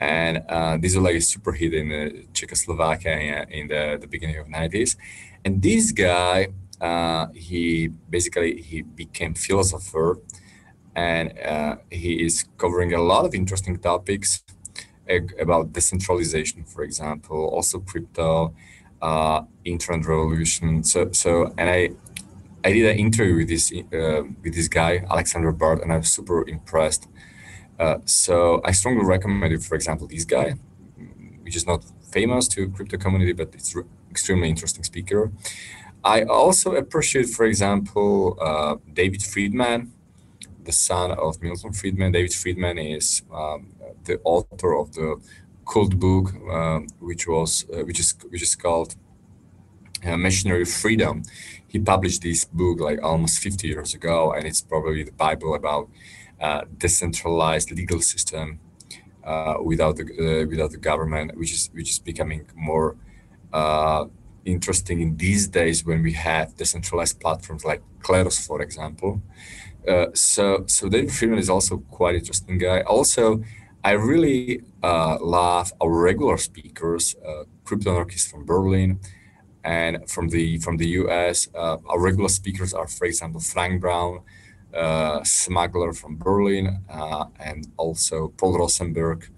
and 0.00 0.42
uh, 0.48 0.76
this 0.76 0.94
was 0.94 1.02
like 1.02 1.16
a 1.16 1.20
super 1.20 1.52
hit 1.52 1.74
in 1.74 1.92
uh, 1.92 2.10
Czechoslovakia 2.32 3.46
in 3.50 3.68
the, 3.68 3.98
the 4.00 4.06
beginning 4.06 4.38
of 4.38 4.48
nineties. 4.48 4.96
And 5.44 5.62
this 5.62 5.92
guy, 5.92 6.48
uh, 6.80 7.26
he 7.34 7.88
basically 8.10 8.60
he 8.60 8.82
became 8.82 9.34
philosopher, 9.34 10.18
and 10.94 11.32
uh, 11.38 11.76
he 11.90 12.24
is 12.24 12.44
covering 12.58 12.94
a 12.94 13.00
lot 13.00 13.24
of 13.24 13.34
interesting 13.34 13.78
topics 13.78 14.42
about 15.38 15.72
decentralization, 15.72 16.64
for 16.64 16.82
example, 16.82 17.48
also 17.54 17.78
crypto, 17.78 18.52
uh, 19.00 19.42
internet 19.64 20.04
revolution. 20.04 20.82
So, 20.82 21.12
so, 21.12 21.54
and 21.56 21.70
I, 21.70 21.90
I 22.64 22.72
did 22.72 22.86
an 22.86 22.98
interview 22.98 23.36
with 23.36 23.48
this 23.48 23.72
uh, 23.72 24.22
with 24.42 24.54
this 24.54 24.66
guy, 24.66 25.04
Alexander 25.08 25.52
Bard, 25.52 25.80
and 25.80 25.92
I 25.92 25.98
was 25.98 26.08
super 26.08 26.48
impressed. 26.48 27.06
Uh, 27.78 27.98
so, 28.04 28.60
I 28.64 28.72
strongly 28.72 29.04
recommend. 29.04 29.64
For 29.64 29.74
example, 29.74 30.06
this 30.06 30.24
guy, 30.24 30.54
which 31.42 31.56
is 31.56 31.66
not 31.66 31.84
famous 32.10 32.48
to 32.48 32.68
crypto 32.70 32.96
community, 32.96 33.32
but 33.32 33.54
it's 33.54 33.74
re- 33.74 33.84
extremely 34.10 34.48
interesting 34.48 34.84
speaker. 34.84 35.30
I 36.02 36.22
also 36.22 36.74
appreciate, 36.74 37.28
for 37.30 37.44
example, 37.46 38.38
uh, 38.40 38.76
David 38.92 39.22
Friedman, 39.22 39.92
the 40.64 40.72
son 40.72 41.10
of 41.10 41.42
Milton 41.42 41.72
Friedman. 41.72 42.12
David 42.12 42.32
Friedman 42.32 42.78
is 42.78 43.22
um, 43.32 43.72
the 44.04 44.20
author 44.24 44.76
of 44.76 44.92
the 44.92 45.16
cult 45.66 45.98
book, 45.98 46.32
um, 46.50 46.86
which 47.00 47.26
was 47.26 47.66
uh, 47.72 47.84
which 47.84 48.00
is 48.00 48.14
which 48.30 48.42
is 48.42 48.54
called 48.54 48.94
uh, 50.04 50.16
of 50.16 50.68
Freedom. 50.68 51.22
He 51.66 51.78
published 51.78 52.22
this 52.22 52.44
book 52.44 52.80
like 52.80 53.02
almost 53.02 53.38
50 53.40 53.68
years 53.68 53.94
ago, 53.94 54.32
and 54.32 54.46
it's 54.46 54.62
probably 54.62 55.02
the 55.02 55.12
Bible 55.12 55.54
about 55.54 55.88
decentralized 56.78 57.70
legal 57.70 58.00
system 58.00 58.60
uh, 59.26 59.56
without 59.62 59.96
the 59.96 60.04
uh, 60.04 60.46
without 60.46 60.70
the 60.70 60.76
government, 60.76 61.36
which 61.36 61.52
is 61.52 61.68
which 61.72 61.90
is 61.90 61.98
becoming 61.98 62.46
more 62.54 62.96
uh, 63.52 64.04
interesting 64.44 65.00
in 65.00 65.16
these 65.16 65.48
days 65.48 65.84
when 65.84 66.02
we 66.02 66.12
have 66.12 66.56
decentralized 66.56 67.20
platforms 67.20 67.64
like 67.64 67.82
Kleros, 68.00 68.38
for 68.46 68.62
example. 68.62 69.20
Uh, 69.86 70.06
so 70.14 70.64
so 70.66 70.88
David 70.88 71.12
Friedman 71.12 71.38
is 71.38 71.50
also 71.50 71.78
quite 71.90 72.14
interesting 72.14 72.58
guy. 72.58 72.82
Also, 72.82 73.42
I 73.82 73.92
really 73.92 74.62
uh, 74.82 75.18
love 75.20 75.72
our 75.80 75.90
regular 75.90 76.38
speakers, 76.38 77.16
uh, 77.26 77.44
crypto 77.64 77.90
anarchists 77.90 78.30
from 78.30 78.44
Berlin, 78.44 79.00
and 79.64 80.08
from 80.08 80.28
the 80.28 80.58
from 80.58 80.76
the 80.76 80.88
US. 81.00 81.48
Our 81.54 82.00
regular 82.00 82.28
speakers 82.28 82.72
are, 82.72 82.86
for 82.86 83.06
example, 83.06 83.40
Frank 83.40 83.80
Braun, 83.80 84.20
smuggler 85.24 85.92
from 85.92 86.16
Berlin, 86.16 86.80
uh, 86.88 87.26
and 87.40 87.68
also 87.76 88.28
Paul 88.36 88.58
Rosenberg, 88.58 89.30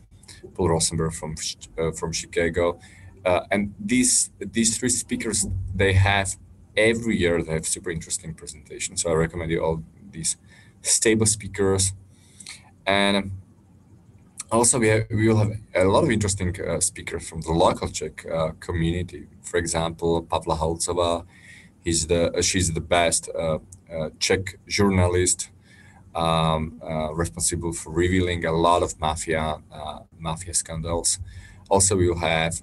Paul 0.55 0.71
Rosenberg 0.71 1.13
from 1.13 1.35
uh, 1.79 1.93
from 1.93 2.13
Chicago. 2.13 2.79
Uh, 3.25 3.41
and 3.51 3.75
these 3.79 4.31
these 4.39 4.79
three 4.79 4.89
speakers, 4.89 5.47
they 5.75 5.93
have 5.93 6.37
every 6.77 7.17
year 7.17 7.43
they 7.43 7.53
have 7.53 7.67
super 7.67 7.91
interesting 7.91 8.35
presentations. 8.35 9.03
So 9.03 9.11
I 9.11 9.15
recommend 9.15 9.51
you 9.51 9.63
all 9.65 9.83
these 10.11 10.37
stable 10.83 11.27
speakers, 11.27 11.93
and 12.87 13.31
also 14.51 14.79
we 14.79 14.89
have, 14.89 15.07
we 15.11 15.29
will 15.29 15.37
have 15.37 15.53
a 15.75 15.85
lot 15.85 16.05
of 16.05 16.11
interesting 16.11 16.55
uh, 16.61 16.81
speakers 16.81 17.29
from 17.29 17.41
the 17.43 17.53
local 17.53 17.89
Czech 17.89 18.25
uh, 18.27 18.53
community. 18.61 19.27
For 19.43 19.59
example, 19.59 20.23
Pavla 20.23 20.57
Holcová, 20.57 21.25
he's 21.85 22.07
the 22.07 22.41
she's 22.43 22.73
the 22.73 22.81
best 22.81 23.29
uh, 23.35 23.59
Czech 24.19 24.59
journalist 24.67 25.51
um, 26.15 26.81
uh, 26.83 27.13
responsible 27.15 27.73
for 27.73 27.93
revealing 27.93 28.45
a 28.45 28.53
lot 28.53 28.83
of 28.83 28.99
mafia 29.01 29.61
uh, 29.73 30.01
mafia 30.19 30.55
scandals. 30.55 31.19
Also, 31.71 31.97
we 31.97 32.09
will 32.09 32.19
have 32.19 32.63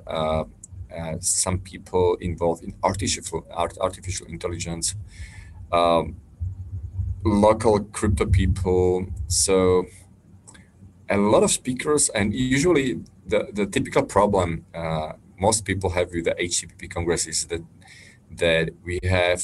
some 1.19 1.59
people 1.59 2.15
involved 2.21 2.63
in 2.63 2.73
artificial 2.83 3.45
art, 3.51 3.77
artificial 3.79 4.27
intelligence, 4.27 4.95
um, 5.71 6.15
local 7.23 7.79
crypto 7.91 8.25
people. 8.25 9.05
So 9.27 9.85
a 11.09 11.17
lot 11.17 11.43
of 11.43 11.51
speakers, 11.51 12.09
and 12.09 12.33
usually 12.33 13.01
the, 13.27 13.47
the 13.53 13.65
typical 13.65 14.03
problem 14.03 14.65
uh, 14.73 15.13
most 15.39 15.65
people 15.65 15.89
have 15.91 16.11
with 16.11 16.25
the 16.25 16.35
HCPP 16.35 16.89
Congress 16.89 17.27
is 17.27 17.45
that 17.45 17.61
that 18.31 18.69
we 18.83 18.99
have 19.03 19.43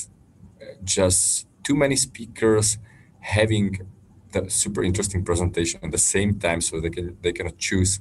just 0.84 1.48
too 1.64 1.76
many 1.76 1.96
speakers 1.96 2.78
having 3.20 3.88
the 4.32 4.50
super 4.50 4.84
interesting 4.84 5.24
presentation 5.24 5.80
at 5.84 5.92
the 5.92 5.98
same 5.98 6.40
time 6.40 6.62
so 6.62 6.80
they 6.80 6.90
can 6.90 7.18
they 7.22 7.34
cannot 7.34 7.58
choose 7.58 8.00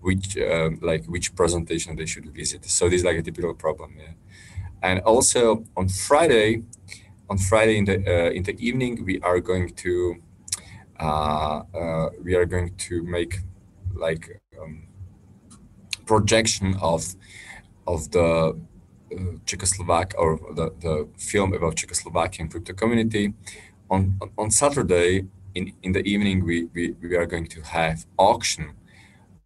which 0.00 0.36
um, 0.38 0.78
like 0.82 1.04
which 1.06 1.34
presentation 1.34 1.96
they 1.96 2.06
should 2.06 2.26
visit. 2.34 2.64
So 2.64 2.88
this 2.88 3.00
is 3.00 3.04
like 3.04 3.18
a 3.18 3.22
typical 3.22 3.54
problem 3.54 3.96
yeah. 3.98 4.14
And 4.82 5.00
also 5.00 5.64
on 5.76 5.88
friday 5.88 6.62
on 7.28 7.38
friday 7.38 7.78
in 7.78 7.84
the 7.84 7.96
uh, 8.06 8.30
in 8.30 8.42
the 8.42 8.56
evening 8.66 9.04
we 9.04 9.20
are 9.20 9.40
going 9.40 9.70
to 9.84 10.16
uh, 11.00 11.62
uh, 11.74 12.08
we 12.22 12.34
are 12.34 12.46
going 12.46 12.74
to 12.76 13.02
make 13.02 13.40
like 13.94 14.40
um, 14.60 14.86
projection 16.06 16.76
of 16.80 17.14
of 17.86 18.10
the 18.12 18.58
Czechoslovak 19.44 20.14
or 20.18 20.38
the, 20.54 20.72
the 20.80 21.08
film 21.16 21.52
about 21.52 21.76
Czechoslovakian 21.76 22.50
crypto 22.50 22.74
community. 22.74 23.34
On 23.88 24.18
on 24.36 24.50
Saturday 24.50 25.26
in, 25.54 25.72
in 25.82 25.92
the 25.92 26.02
evening, 26.04 26.44
we, 26.44 26.68
we, 26.74 26.94
we 27.00 27.16
are 27.16 27.26
going 27.26 27.46
to 27.46 27.60
have 27.62 28.04
auction 28.18 28.74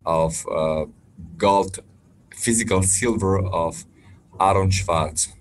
of 0.04 0.44
uh, 0.48 0.86
gold, 1.36 1.78
physical 2.34 2.82
silver 2.82 3.38
of 3.38 3.84
Aaron 4.40 4.72
Swartz. 4.72 5.32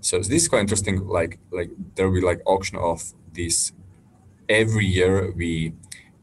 So 0.00 0.18
this 0.18 0.42
is 0.42 0.48
quite 0.48 0.60
interesting. 0.60 1.06
Like 1.06 1.38
like 1.50 1.70
there 1.94 2.08
will 2.08 2.20
be 2.20 2.26
like 2.26 2.42
auction 2.44 2.78
of 2.78 3.14
this 3.32 3.72
every 4.48 4.86
year. 4.86 5.32
We 5.32 5.72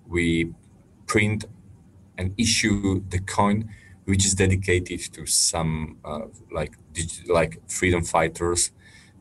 we 0.07 0.53
print 1.07 1.45
and 2.17 2.33
issue 2.37 3.01
the 3.09 3.19
coin 3.19 3.69
which 4.09 4.25
is 4.25 4.33
dedicated 4.33 4.99
to 5.13 5.25
some 5.27 5.97
uh, 6.03 6.25
like 6.51 6.73
like 7.27 7.61
freedom 7.67 8.03
fighters. 8.03 8.71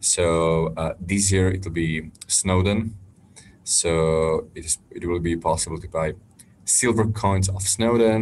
So 0.00 0.72
uh, 0.76 0.94
this 1.00 1.30
year 1.30 1.48
it 1.50 1.64
will 1.64 1.72
be 1.72 2.10
Snowden. 2.26 2.96
So 3.64 4.48
it 4.54 4.64
is 4.64 4.78
it 4.90 5.04
will 5.06 5.20
be 5.20 5.36
possible 5.36 5.78
to 5.78 5.88
buy 5.88 6.14
silver 6.64 7.06
coins 7.06 7.48
of 7.48 7.62
Snowden, 7.62 8.20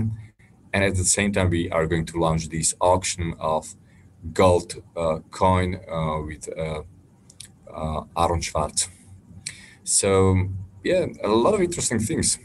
and 0.73 0.85
at 0.85 0.97
the 0.97 1.05
same 1.05 1.33
time 1.33 1.51
we 1.51 1.71
are 1.71 1.87
going 1.87 2.07
to 2.07 2.19
launch 2.19 2.49
this 2.49 2.75
auction 2.81 3.35
of 3.39 3.77
gold 4.33 4.83
uh, 4.97 5.19
coin 5.31 5.69
uh, 5.89 6.21
with 6.29 6.49
uh, 6.59 6.83
uh, 7.73 8.03
Aaron 8.19 8.43
Swartz. 8.43 8.89
So 9.85 10.49
yeah, 10.83 11.07
a 11.23 11.29
lot 11.29 11.55
of 11.55 11.61
interesting 11.61 12.01
things. 12.01 12.39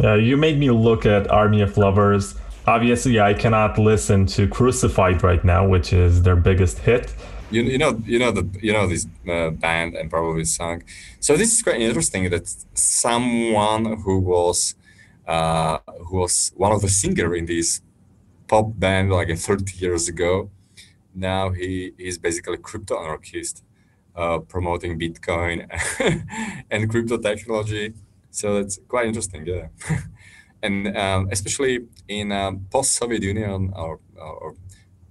Yeah, 0.00 0.16
you 0.16 0.36
made 0.36 0.58
me 0.58 0.70
look 0.70 1.06
at 1.06 1.30
Army 1.30 1.60
of 1.60 1.78
Lovers. 1.78 2.34
Obviously, 2.66 3.20
I 3.20 3.32
cannot 3.32 3.78
listen 3.78 4.26
to 4.26 4.48
Crucified 4.48 5.22
right 5.22 5.44
now, 5.44 5.66
which 5.66 5.92
is 5.92 6.22
their 6.22 6.34
biggest 6.34 6.78
hit. 6.78 7.14
You, 7.50 7.62
you 7.62 7.78
know 7.78 8.02
you 8.04 8.18
know 8.18 8.32
the 8.32 8.48
you 8.60 8.72
know 8.72 8.88
this 8.88 9.06
uh, 9.28 9.50
band 9.50 9.94
and 9.94 10.10
probably 10.10 10.44
song. 10.44 10.82
So 11.20 11.36
this 11.36 11.52
is 11.52 11.62
quite 11.62 11.80
interesting 11.80 12.28
that 12.30 12.48
someone 12.74 14.00
who 14.00 14.18
was 14.18 14.74
uh, 15.28 15.78
who 16.06 16.16
was 16.18 16.52
one 16.56 16.72
of 16.72 16.80
the 16.80 16.88
singer 16.88 17.34
in 17.34 17.46
this 17.46 17.80
pop 18.48 18.66
band 18.76 19.12
like 19.12 19.28
30 19.36 19.78
years 19.78 20.08
ago, 20.08 20.50
now 21.14 21.50
he 21.50 21.92
is 21.98 22.18
basically 22.18 22.54
a 22.54 22.58
crypto 22.58 22.98
anarchist, 22.98 23.62
uh, 24.16 24.38
promoting 24.38 24.98
Bitcoin 24.98 25.68
and 26.70 26.90
crypto 26.90 27.16
technology 27.18 27.94
so 28.34 28.56
it's 28.56 28.78
quite 28.88 29.06
interesting, 29.06 29.46
yeah. 29.46 29.68
and 30.62 30.96
um, 30.96 31.28
especially 31.30 31.86
in 32.08 32.32
um, 32.32 32.66
post-Soviet 32.70 33.22
Union 33.22 33.72
or, 33.76 34.00
or 34.16 34.54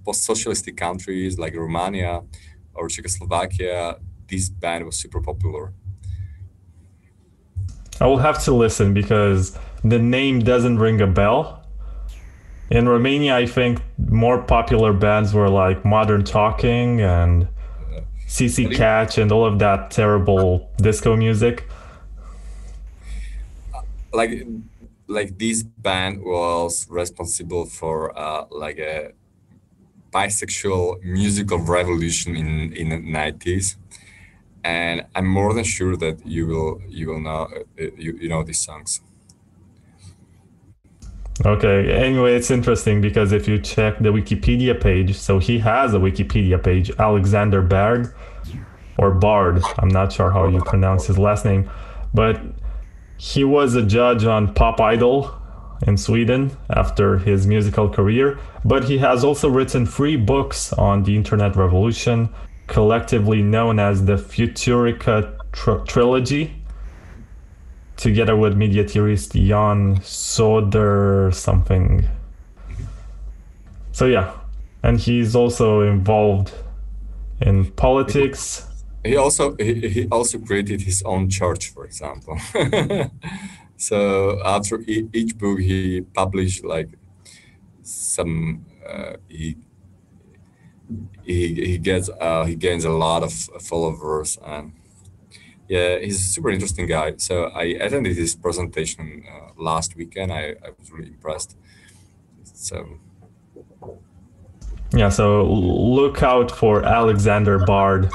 post-socialistic 0.05 0.75
countries 0.75 1.39
like 1.39 1.55
Romania 1.55 2.21
or 2.73 2.89
Czechoslovakia, 2.89 3.95
this 4.27 4.49
band 4.49 4.85
was 4.85 4.97
super 4.97 5.21
popular. 5.21 5.73
I 8.01 8.07
will 8.07 8.17
have 8.17 8.43
to 8.43 8.53
listen 8.53 8.93
because 8.93 9.57
the 9.83 9.99
name 9.99 10.39
doesn't 10.39 10.77
ring 10.77 10.99
a 10.99 11.07
bell. 11.07 11.65
In 12.69 12.89
Romania, 12.89 13.37
I 13.37 13.45
think 13.45 13.79
more 14.09 14.41
popular 14.41 14.91
bands 14.91 15.33
were 15.33 15.49
like 15.49 15.85
Modern 15.85 16.25
Talking 16.25 16.99
and 16.99 17.47
CC 18.27 18.75
Catch 18.75 19.17
and 19.17 19.31
all 19.31 19.45
of 19.45 19.59
that 19.59 19.91
terrible 19.91 20.69
disco 20.77 21.15
music 21.15 21.69
like 24.13 24.47
like 25.07 25.37
this 25.37 25.63
band 25.63 26.23
was 26.23 26.87
responsible 26.89 27.65
for 27.65 28.17
uh, 28.17 28.45
like 28.49 28.77
a 28.77 29.11
bisexual 30.11 31.03
musical 31.03 31.57
revolution 31.57 32.35
in 32.35 32.71
in 32.73 32.89
the 32.89 32.97
90s 32.97 33.75
and 34.63 35.05
i'm 35.15 35.27
more 35.27 35.53
than 35.53 35.63
sure 35.63 35.97
that 35.97 36.25
you 36.25 36.45
will 36.47 36.81
you 36.87 37.07
will 37.09 37.19
know 37.19 37.47
uh, 37.51 37.83
you, 37.97 38.17
you 38.21 38.29
know 38.29 38.43
these 38.43 38.59
songs. 38.59 39.01
Okay 41.43 41.91
anyway 41.91 42.35
it's 42.35 42.51
interesting 42.51 43.01
because 43.01 43.31
if 43.31 43.47
you 43.47 43.57
check 43.57 43.97
the 43.99 44.09
wikipedia 44.09 44.79
page 44.79 45.17
so 45.17 45.39
he 45.39 45.57
has 45.57 45.95
a 45.95 45.97
wikipedia 45.97 46.63
page 46.63 46.91
alexander 46.99 47.61
bard 47.61 48.13
or 48.99 49.09
bard 49.11 49.61
i'm 49.79 49.89
not 49.89 50.13
sure 50.13 50.29
how 50.29 50.47
you 50.47 50.61
pronounce 50.61 51.07
his 51.07 51.17
last 51.17 51.43
name 51.43 51.67
but 52.13 52.39
he 53.23 53.45
was 53.45 53.73
a 53.73 53.81
judge 53.81 54.25
on 54.25 54.53
Pop 54.53 54.81
Idol 54.81 55.33
in 55.87 55.95
Sweden 55.95 56.57
after 56.69 57.19
his 57.19 57.47
musical 57.47 57.87
career, 57.87 58.37
but 58.65 58.83
he 58.83 58.97
has 58.97 59.23
also 59.23 59.47
written 59.47 59.85
three 59.85 60.17
books 60.17 60.73
on 60.73 61.03
the 61.03 61.15
Internet 61.15 61.55
Revolution, 61.55 62.27
collectively 62.67 63.41
known 63.41 63.79
as 63.79 64.03
the 64.03 64.17
Futurica 64.17 65.37
tr- 65.53 65.85
Trilogy, 65.87 66.53
together 67.95 68.35
with 68.35 68.57
media 68.57 68.85
theorist 68.85 69.31
Jan 69.31 69.99
Soder 70.01 71.33
something. 71.33 72.05
So 73.93 74.05
yeah, 74.05 74.33
and 74.83 74.99
he's 74.99 75.33
also 75.33 75.79
involved 75.79 76.51
in 77.39 77.71
politics 77.71 78.67
he 79.03 79.17
also 79.17 79.55
he, 79.57 79.87
he 79.89 80.07
also 80.11 80.39
created 80.39 80.81
his 80.81 81.01
own 81.03 81.29
church 81.29 81.69
for 81.69 81.85
example 81.85 82.37
so 83.77 84.39
after 84.45 84.81
each 84.87 85.37
book 85.37 85.59
he 85.59 86.01
published 86.13 86.63
like 86.63 86.89
some 87.81 88.65
uh, 88.87 89.13
he 89.27 89.55
he 91.23 91.53
he 91.53 91.77
gets 91.77 92.09
uh, 92.21 92.43
he 92.45 92.55
gains 92.55 92.85
a 92.85 92.91
lot 92.91 93.23
of 93.23 93.33
followers 93.61 94.37
and 94.45 94.73
yeah, 95.67 95.97
he's 95.99 96.19
a 96.19 96.23
super 96.23 96.49
interesting 96.49 96.87
guy. 96.87 97.13
So 97.17 97.45
I 97.45 97.63
attended 97.63 98.15
his 98.15 98.35
presentation 98.35 99.23
uh, 99.31 99.51
last 99.57 99.95
weekend. 99.95 100.31
I, 100.31 100.55
I 100.65 100.69
was 100.77 100.91
really 100.91 101.07
impressed. 101.07 101.57
So 102.43 102.99
yeah, 104.93 105.09
so 105.09 105.45
look 105.45 106.21
out 106.21 106.51
for 106.51 106.83
Alexander 106.83 107.57
Bard 107.65 108.11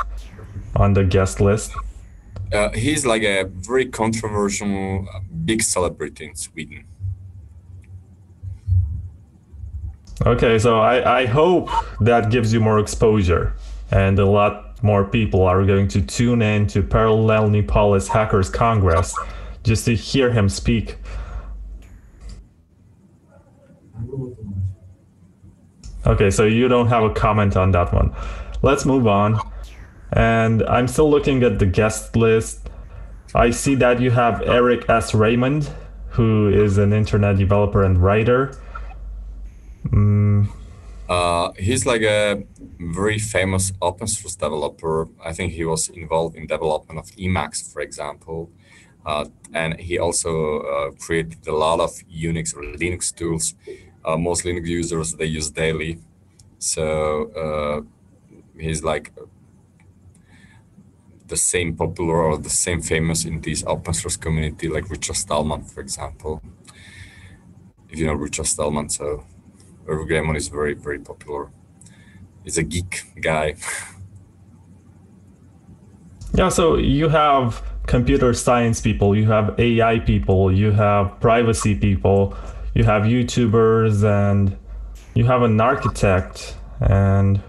on 0.76 0.92
the 0.92 1.04
guest 1.04 1.40
list. 1.40 1.72
Uh, 2.52 2.70
he's 2.70 3.04
like 3.04 3.22
a 3.22 3.44
very 3.44 3.86
controversial 3.86 5.06
big 5.44 5.62
celebrity 5.62 6.26
in 6.26 6.34
Sweden. 6.34 6.84
Okay, 10.26 10.58
so 10.58 10.80
I, 10.80 11.20
I 11.20 11.26
hope 11.26 11.70
that 12.00 12.30
gives 12.30 12.52
you 12.52 12.60
more 12.60 12.80
exposure 12.80 13.54
and 13.90 14.18
a 14.18 14.26
lot 14.26 14.82
more 14.82 15.04
people 15.04 15.42
are 15.42 15.64
going 15.64 15.88
to 15.88 16.02
tune 16.02 16.42
in 16.42 16.66
to 16.68 16.82
Paralelní 16.82 17.66
Polis 17.66 18.08
Hackers 18.08 18.50
Congress 18.50 19.14
just 19.62 19.84
to 19.84 19.94
hear 19.94 20.30
him 20.30 20.48
speak. 20.48 20.96
Okay, 26.06 26.30
so 26.30 26.44
you 26.44 26.68
don't 26.68 26.88
have 26.88 27.02
a 27.02 27.10
comment 27.10 27.56
on 27.56 27.70
that 27.72 27.92
one. 27.92 28.14
Let's 28.62 28.84
move 28.84 29.06
on. 29.06 29.38
And 30.12 30.62
I'm 30.64 30.88
still 30.88 31.10
looking 31.10 31.42
at 31.42 31.58
the 31.58 31.66
guest 31.66 32.16
list. 32.16 32.70
I 33.34 33.50
see 33.50 33.74
that 33.76 34.00
you 34.00 34.10
have 34.10 34.42
Eric 34.42 34.88
S. 34.88 35.14
Raymond, 35.14 35.70
who 36.08 36.48
is 36.48 36.78
an 36.78 36.92
internet 36.92 37.36
developer 37.36 37.84
and 37.84 38.02
writer. 38.02 38.52
Mm. 39.86 40.48
Uh, 41.08 41.52
he's 41.58 41.86
like 41.86 42.02
a 42.02 42.42
very 42.78 43.18
famous 43.18 43.72
open 43.80 44.06
source 44.06 44.36
developer. 44.36 45.08
I 45.24 45.32
think 45.32 45.52
he 45.52 45.64
was 45.64 45.88
involved 45.88 46.36
in 46.36 46.46
development 46.46 46.98
of 46.98 47.06
Emacs, 47.16 47.72
for 47.72 47.80
example. 47.80 48.50
Uh, 49.06 49.24
and 49.54 49.80
he 49.80 49.98
also 49.98 50.60
uh, 50.60 50.90
created 50.92 51.46
a 51.46 51.52
lot 51.52 51.80
of 51.80 51.90
Unix 52.10 52.54
or 52.54 52.62
Linux 52.62 53.14
tools. 53.14 53.54
Uh, 54.04 54.16
most 54.16 54.44
Linux 54.44 54.66
users, 54.66 55.14
they 55.14 55.24
use 55.24 55.50
daily. 55.50 55.98
So 56.58 57.30
uh, 57.32 58.60
he's 58.60 58.84
like 58.84 59.12
the 61.28 61.36
same 61.36 61.76
popular 61.76 62.22
or 62.22 62.38
the 62.38 62.50
same 62.50 62.80
famous 62.82 63.24
in 63.24 63.40
this 63.40 63.64
open 63.66 63.94
source 63.94 64.16
community, 64.16 64.68
like 64.68 64.90
Richard 64.90 65.16
Stallman, 65.16 65.62
for 65.64 65.80
example. 65.80 66.42
If 67.88 67.98
you 67.98 68.06
know 68.06 68.14
Richard 68.14 68.46
Stallman, 68.46 68.88
so 68.88 69.24
Gremon 69.86 70.36
is 70.36 70.48
very, 70.48 70.74
very 70.74 70.98
popular. 70.98 71.50
He's 72.44 72.58
a 72.58 72.62
geek 72.62 73.04
guy. 73.20 73.56
yeah, 76.34 76.48
so 76.48 76.76
you 76.76 77.08
have 77.08 77.62
computer 77.86 78.34
science 78.34 78.80
people, 78.80 79.16
you 79.16 79.26
have 79.26 79.58
AI 79.58 79.98
people, 79.98 80.52
you 80.52 80.70
have 80.72 81.18
privacy 81.20 81.74
people, 81.74 82.36
you 82.74 82.84
have 82.84 83.04
YouTubers, 83.04 84.04
and 84.04 84.56
you 85.14 85.24
have 85.24 85.42
an 85.42 85.60
architect 85.60 86.56
and 86.80 87.42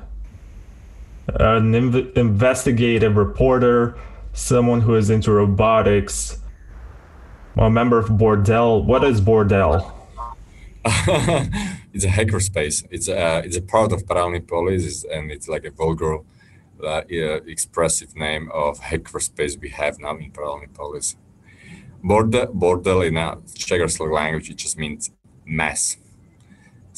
an 1.36 1.74
inv- 1.74 2.18
investigative 2.18 3.16
reporter, 3.16 3.98
someone 4.34 4.82
who 4.82 4.96
is 4.96 5.10
into 5.10 5.32
robotics, 5.32 6.38
a 7.58 7.70
member 7.70 7.98
of 7.98 8.08
Bordel. 8.10 8.84
What 8.86 9.04
is 9.04 9.22
Bordel? 9.22 9.92
it's 11.94 12.06
a 12.06 12.08
hackerspace. 12.08 12.86
It's 12.90 13.08
a 13.08 13.40
it's 13.40 13.58
a 13.58 13.62
part 13.62 13.92
of 13.92 14.06
Paralelní 14.06 14.48
Polis, 14.48 15.04
and 15.04 15.32
it's 15.32 15.48
like 15.48 15.66
a 15.66 15.72
vulgar, 15.72 16.20
uh, 16.84 17.02
expressive 17.10 18.16
name 18.16 18.50
of 18.54 18.80
hackerspace 18.80 19.60
we 19.60 19.70
have 19.70 20.00
now 20.00 20.16
in 20.18 20.32
Paralelní 20.32 20.74
Polis. 20.74 21.16
Bordel, 22.04 22.48
bordel 22.54 23.06
in 23.06 23.18
a 23.18 23.36
Czechoslovak 23.56 24.14
language, 24.14 24.50
it 24.50 24.58
just 24.58 24.78
means 24.78 25.12
mess. 25.46 25.98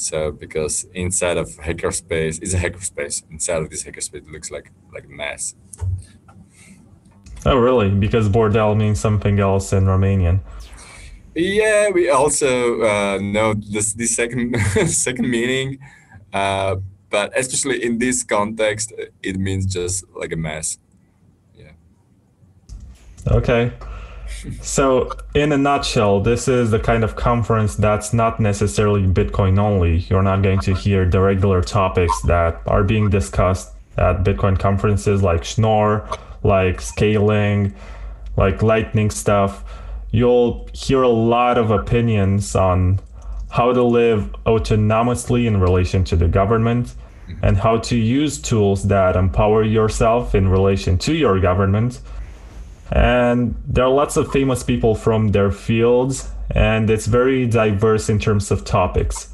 So 0.02 0.32
because 0.32 0.86
inside 0.96 1.38
of 1.38 1.48
hackerspace 1.58 2.42
is 2.42 2.56
a 2.56 2.58
hackerspace, 2.58 3.22
inside 3.30 3.62
of 3.62 3.70
this 3.70 3.84
hackerspace 3.84 4.16
it 4.16 4.32
looks 4.32 4.50
like 4.50 4.72
like 4.92 5.06
a 5.06 5.10
mess. 5.10 5.54
Oh 7.46 7.58
really? 7.58 7.92
Because 7.92 8.28
bordel 8.28 8.76
means 8.76 9.00
something 9.00 9.40
else 9.40 9.74
in 9.74 9.86
Romanian. 9.86 10.40
Yeah, 11.36 11.90
we 11.90 12.10
also 12.10 12.82
uh, 12.82 13.20
know 13.22 13.54
this 13.54 13.94
the 13.94 14.08
second 14.08 14.58
second 14.88 15.30
meaning, 15.30 15.78
uh, 16.34 16.78
but 17.12 17.32
especially 17.38 17.84
in 17.84 18.00
this 18.00 18.24
context, 18.24 18.94
it 19.22 19.38
means 19.38 19.68
just 19.68 20.04
like 20.16 20.32
a 20.32 20.36
mess. 20.36 20.80
Yeah. 21.56 21.74
Okay. 23.28 23.72
So, 24.62 25.12
in 25.36 25.52
a 25.52 25.58
nutshell, 25.58 26.22
this 26.22 26.48
is 26.48 26.72
the 26.72 26.80
kind 26.80 27.04
of 27.04 27.16
conference 27.16 27.76
that's 27.76 28.14
not 28.14 28.40
necessarily 28.40 29.04
Bitcoin 29.04 29.60
only. 29.60 29.98
You're 30.10 30.24
not 30.24 30.42
going 30.42 30.60
to 30.62 30.74
hear 30.74 31.10
the 31.10 31.20
regular 31.20 31.62
topics 31.62 32.22
that 32.24 32.62
are 32.66 32.84
being 32.84 33.10
discussed 33.10 33.74
at 33.98 34.24
Bitcoin 34.24 34.58
conferences 34.58 35.22
like 35.22 35.44
Schnorr, 35.44 36.08
like 36.44 36.82
scaling, 36.82 37.76
like 38.36 38.64
lightning 38.64 39.12
stuff 39.12 39.64
you'll 40.12 40.68
hear 40.74 41.02
a 41.02 41.10
lot 41.10 41.58
of 41.58 41.72
opinions 41.72 42.56
on 42.56 43.00
how 43.50 43.74
to 43.74 43.84
live 43.84 44.32
autonomously 44.46 45.46
in 45.46 45.60
relation 45.60 46.04
to 46.04 46.16
the 46.16 46.28
government 46.28 46.94
and 47.42 47.58
how 47.58 47.78
to 47.78 47.96
use 47.96 48.38
tools 48.38 48.84
that 48.88 49.16
empower 49.16 49.64
yourself 49.64 50.36
in 50.36 50.48
relation 50.48 50.98
to 50.98 51.14
your 51.14 51.40
government. 51.40 52.02
And 52.92 53.56
there 53.66 53.86
are 53.86 53.92
lots 53.92 54.18
of 54.18 54.32
famous 54.32 54.64
people 54.64 54.96
from 54.96 55.30
their 55.30 55.52
fields, 55.52 56.30
and 56.54 56.90
it's 56.90 57.06
very 57.06 57.48
diverse 57.48 58.10
in 58.10 58.20
terms 58.20 58.52
of 58.52 58.66
topics. 58.66 59.30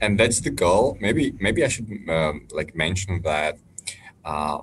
And 0.00 0.18
that's 0.18 0.40
the 0.40 0.50
goal. 0.50 0.96
Maybe 1.00 1.34
maybe 1.40 1.64
I 1.64 1.68
should 1.68 1.88
um, 2.08 2.48
like 2.50 2.74
mention 2.74 3.22
that 3.22 3.58
uh, 4.24 4.58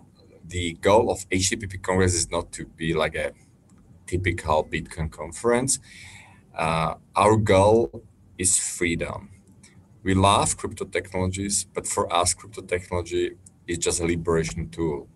the 0.45 0.73
goal 0.81 1.09
of 1.09 1.19
HCPP 1.29 1.81
Congress 1.81 2.15
is 2.15 2.29
not 2.31 2.51
to 2.53 2.65
be 2.65 2.93
like 2.93 3.15
a 3.15 3.31
typical 4.07 4.63
Bitcoin 4.65 5.11
conference. 5.11 5.79
Uh, 6.55 6.95
our 7.15 7.37
goal 7.37 8.03
is 8.37 8.57
freedom. 8.57 9.29
We 10.03 10.15
love 10.15 10.57
crypto 10.57 10.85
technologies, 10.85 11.65
but 11.65 11.85
for 11.85 12.11
us, 12.11 12.33
crypto 12.33 12.61
technology 12.61 13.31
is 13.67 13.77
just 13.77 13.99
a 13.99 14.05
liberation 14.05 14.69
tool. 14.69 15.07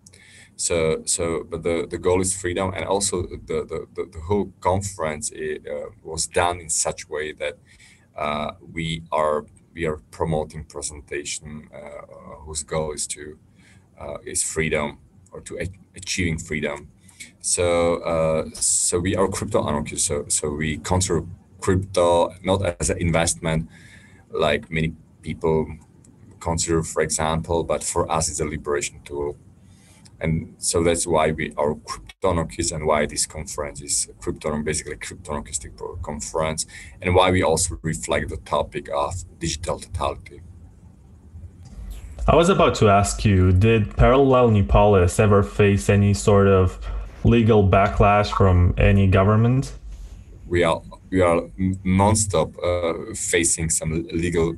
So, 0.56 1.02
so, 1.06 1.44
but 1.44 1.62
the, 1.62 1.86
the 1.90 1.98
goal 1.98 2.20
is 2.20 2.36
freedom, 2.36 2.72
and 2.74 2.84
also 2.84 3.22
the 3.22 3.64
the, 3.64 3.86
the, 3.94 4.20
whole 4.20 4.52
conference 4.60 5.30
it, 5.30 5.66
uh, 5.66 5.90
was 6.02 6.26
done 6.26 6.60
in 6.60 6.68
such 6.68 7.08
way 7.08 7.32
that 7.32 7.58
uh, 8.16 8.52
we 8.72 9.02
are 9.10 9.46
we 9.74 9.86
are 9.86 9.98
promoting 10.10 10.64
presentation 10.64 11.68
uh, 11.74 12.36
whose 12.44 12.62
goal 12.62 12.92
is 12.92 13.06
to 13.08 13.38
uh, 13.98 14.18
is 14.24 14.42
freedom 14.42 14.98
or 15.32 15.40
to 15.40 15.58
achieving 15.96 16.38
freedom 16.38 16.88
so 17.42 17.96
uh, 18.02 18.48
so 18.54 19.00
we 19.00 19.16
are 19.16 19.28
crypto 19.28 19.66
anarchists. 19.66 20.06
So 20.06 20.24
so 20.28 20.50
we 20.50 20.78
consider 20.78 21.24
crypto 21.60 22.32
not 22.44 22.62
as 22.80 22.90
an 22.90 22.98
investment, 22.98 23.68
like 24.30 24.70
many 24.70 24.94
people 25.22 25.66
consider, 26.40 26.82
for 26.82 27.02
example, 27.02 27.64
but 27.64 27.82
for 27.82 28.10
us 28.10 28.28
it's 28.28 28.40
a 28.40 28.44
liberation 28.44 29.00
tool. 29.04 29.36
And 30.22 30.54
so 30.58 30.84
that's 30.84 31.04
why 31.04 31.32
we 31.32 31.52
are 31.56 31.74
crypto 31.74 32.30
anarchists 32.30 32.70
and 32.70 32.86
why 32.86 33.06
this 33.06 33.26
conference 33.26 33.82
is 33.82 34.08
crypto 34.20 34.56
basically 34.62 34.96
crypto 34.96 35.32
anarchistic 35.32 35.72
conference, 36.02 36.64
and 37.02 37.14
why 37.16 37.32
we 37.32 37.42
also 37.42 37.78
reflect 37.82 38.30
the 38.30 38.36
topic 38.36 38.88
of 38.94 39.14
digital 39.40 39.80
totality. 39.80 40.40
I 42.28 42.36
was 42.36 42.48
about 42.48 42.76
to 42.76 42.88
ask 42.88 43.24
you, 43.24 43.50
did 43.50 43.90
Paralelní 43.96 44.68
Polis 44.68 45.18
ever 45.18 45.42
face 45.42 45.88
any 45.88 46.14
sort 46.14 46.46
of 46.46 46.78
legal 47.24 47.68
backlash 47.68 48.30
from 48.30 48.74
any 48.78 49.08
government? 49.08 49.72
We 50.46 50.62
are 50.62 50.80
we 51.10 51.20
are 51.20 51.42
nonstop 51.84 52.54
uh, 52.62 53.14
facing 53.14 53.70
some 53.70 54.06
legal 54.12 54.54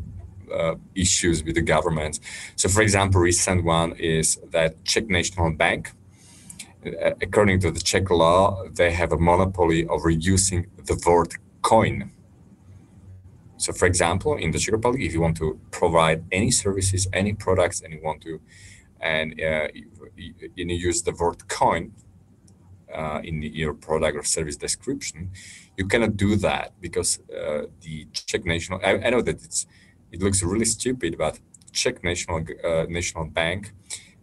uh, 0.53 0.75
issues 0.95 1.45
with 1.45 1.55
the 1.55 1.63
government. 1.63 2.21
So, 2.57 2.69
for 2.69 2.83
example, 2.83 3.21
recent 3.21 3.65
one 3.65 3.93
is 3.93 4.39
that 4.51 4.85
Czech 4.85 5.09
National 5.09 5.53
Bank, 5.53 5.93
uh, 6.87 7.11
according 7.23 7.61
to 7.61 7.71
the 7.71 7.81
Czech 7.81 8.11
law, 8.11 8.65
they 8.69 8.93
have 8.93 9.13
a 9.13 9.19
monopoly 9.19 9.87
over 9.87 10.11
using 10.11 10.67
the 10.77 11.01
word 11.07 11.35
coin. 11.63 12.11
So, 13.57 13.73
for 13.73 13.87
example, 13.87 14.37
in 14.37 14.51
the 14.51 14.59
Czech 14.59 14.73
Republic, 14.73 15.03
if 15.03 15.13
you 15.13 15.21
want 15.21 15.37
to 15.39 15.59
provide 15.71 16.25
any 16.33 16.51
services, 16.51 17.07
any 17.13 17.33
products, 17.33 17.81
and 17.81 17.93
you 17.95 18.01
want 18.03 18.23
to, 18.23 18.41
and 19.01 19.33
uh, 19.41 19.69
you, 20.17 20.35
you 20.55 20.67
use 20.67 21.03
the 21.03 21.13
word 21.13 21.49
coin, 21.49 21.93
uh, 22.95 23.21
in 23.25 23.43
your 23.43 23.75
product 23.75 24.17
or 24.17 24.23
service 24.23 24.57
description, 24.57 25.31
you 25.77 25.87
cannot 25.87 26.17
do 26.17 26.37
that 26.37 26.73
because 26.81 27.19
uh, 27.31 27.63
the 27.81 28.07
Czech 28.13 28.45
national. 28.45 28.81
I, 28.85 28.93
I, 29.07 29.11
know 29.11 29.21
that 29.21 29.43
it's 29.45 29.67
it 30.15 30.23
looks 30.23 30.43
really 30.43 30.65
stupid, 30.65 31.17
but 31.19 31.35
Czech 31.73 31.97
National 32.05 32.39
uh, 32.65 32.87
National 32.89 33.25
Bank, 33.41 33.73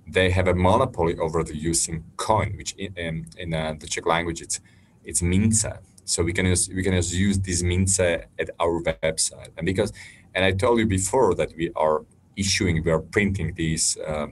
they 0.07 0.29
have 0.31 0.47
a 0.47 0.55
monopoly 0.55 1.15
over 1.17 1.43
the 1.43 1.55
using 1.55 2.03
coin, 2.15 2.49
which 2.57 2.71
in, 2.77 2.93
in, 2.95 3.25
in 3.37 3.53
uh, 3.53 3.75
the 3.79 3.87
Czech 3.87 4.05
language 4.05 4.41
it's 4.41 4.57
it's 5.03 5.21
mince. 5.21 5.65
So 6.05 6.23
we 6.23 6.33
can 6.33 6.45
use, 6.45 6.69
we 6.77 6.83
can 6.83 6.93
just 6.93 7.13
use 7.13 7.37
this 7.39 7.61
mince 7.61 7.99
at 7.99 8.49
our 8.59 8.81
website, 8.81 9.51
and 9.57 9.65
because 9.65 9.91
and 10.33 10.45
I 10.45 10.51
told 10.63 10.79
you 10.79 10.87
before 10.87 11.35
that 11.35 11.51
we 11.57 11.71
are 11.75 11.97
issuing, 12.35 12.83
we 12.85 12.91
are 12.91 13.03
printing 13.15 13.53
these 13.55 13.97
uh, 14.07 14.27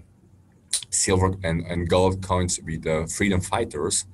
silver 0.90 1.30
and, 1.44 1.66
and 1.72 1.90
gold 1.90 2.16
coins 2.30 2.60
with 2.66 2.84
the 2.84 2.98
freedom 3.18 3.42
fighters, 3.42 4.06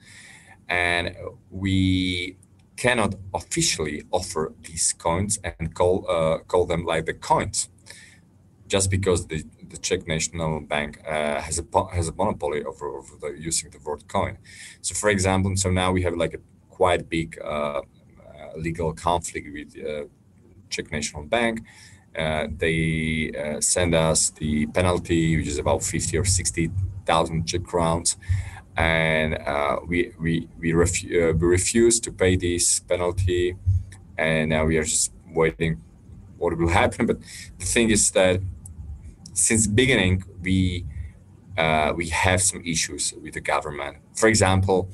and 0.67 1.15
we 1.51 2.37
cannot 2.77 3.15
officially 3.33 4.03
offer 4.11 4.53
these 4.63 4.93
coins 4.93 5.39
and 5.43 5.73
call 5.73 6.05
uh, 6.09 6.39
call 6.39 6.65
them 6.65 6.83
like 6.83 7.05
the 7.05 7.13
coins, 7.13 7.69
just 8.67 8.89
because 8.91 9.27
the, 9.27 9.43
the 9.69 9.77
Czech 9.77 10.07
National 10.07 10.59
Bank 10.59 10.99
uh, 11.07 11.41
has 11.41 11.59
a 11.59 11.65
has 11.93 12.07
a 12.09 12.13
monopoly 12.13 12.63
over, 12.63 12.87
over 12.87 13.13
the, 13.21 13.39
using 13.39 13.69
the 13.69 13.79
word 13.79 14.07
coin. 14.07 14.37
So, 14.81 14.93
for 14.95 15.09
example, 15.09 15.55
so 15.55 15.69
now 15.71 15.91
we 15.91 16.01
have 16.03 16.15
like 16.15 16.33
a 16.33 16.39
quite 16.69 17.09
big 17.09 17.39
uh, 17.43 17.47
uh 17.47 17.81
legal 18.57 18.93
conflict 18.93 19.47
with 19.51 19.75
uh, 19.77 20.05
Czech 20.69 20.91
National 20.91 21.23
Bank. 21.23 21.61
Uh, 22.17 22.47
they 22.57 23.31
send 23.59 23.93
us 23.93 24.29
the 24.29 24.65
penalty, 24.67 25.35
which 25.37 25.47
is 25.47 25.57
about 25.57 25.83
fifty 25.83 26.17
or 26.17 26.25
sixty 26.25 26.71
thousand 27.05 27.45
Czech 27.45 27.63
crowns 27.63 28.17
and 28.77 29.35
uh, 29.35 29.79
we 29.87 30.11
we 30.19 30.47
we, 30.59 30.71
refu- 30.71 31.11
uh, 31.11 31.33
we 31.33 31.47
refused 31.47 32.03
to 32.03 32.11
pay 32.11 32.35
this 32.35 32.79
penalty, 32.79 33.55
and 34.17 34.49
now 34.49 34.65
we 34.65 34.77
are 34.77 34.83
just 34.83 35.11
waiting 35.33 35.81
what 36.37 36.57
will 36.57 36.69
happen. 36.69 37.05
But 37.05 37.19
the 37.57 37.65
thing 37.65 37.89
is 37.89 38.11
that 38.11 38.41
since 39.33 39.67
beginning 39.67 40.23
we 40.41 40.85
uh, 41.57 41.93
we 41.95 42.09
have 42.09 42.41
some 42.41 42.61
issues 42.65 43.13
with 43.21 43.33
the 43.33 43.41
government. 43.41 43.97
For 44.13 44.27
example, 44.27 44.89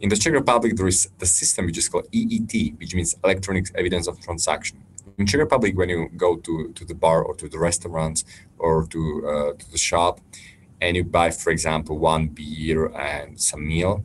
in 0.00 0.08
the 0.08 0.16
Czech 0.16 0.32
Republic 0.32 0.76
there 0.76 0.86
is 0.86 1.08
the 1.18 1.26
system 1.26 1.66
which 1.66 1.78
is 1.78 1.88
called 1.88 2.06
EET, 2.12 2.78
which 2.78 2.94
means 2.94 3.16
electronic 3.24 3.66
evidence 3.74 4.06
of 4.06 4.20
transaction. 4.20 4.78
In 5.18 5.26
Czech 5.26 5.40
Republic, 5.40 5.76
when 5.76 5.88
you 5.88 6.08
go 6.16 6.36
to, 6.36 6.72
to 6.72 6.84
the 6.84 6.94
bar 6.94 7.22
or 7.22 7.34
to 7.36 7.48
the 7.48 7.58
restaurants 7.58 8.24
or 8.58 8.86
to, 8.86 9.00
uh, 9.26 9.52
to 9.58 9.70
the 9.70 9.78
shop, 9.78 10.20
and 10.84 10.96
you 10.96 11.04
buy, 11.04 11.30
for 11.30 11.50
example, 11.50 11.98
one 11.98 12.28
beer 12.28 12.86
and 12.94 13.40
some 13.40 13.66
meal, 13.66 14.04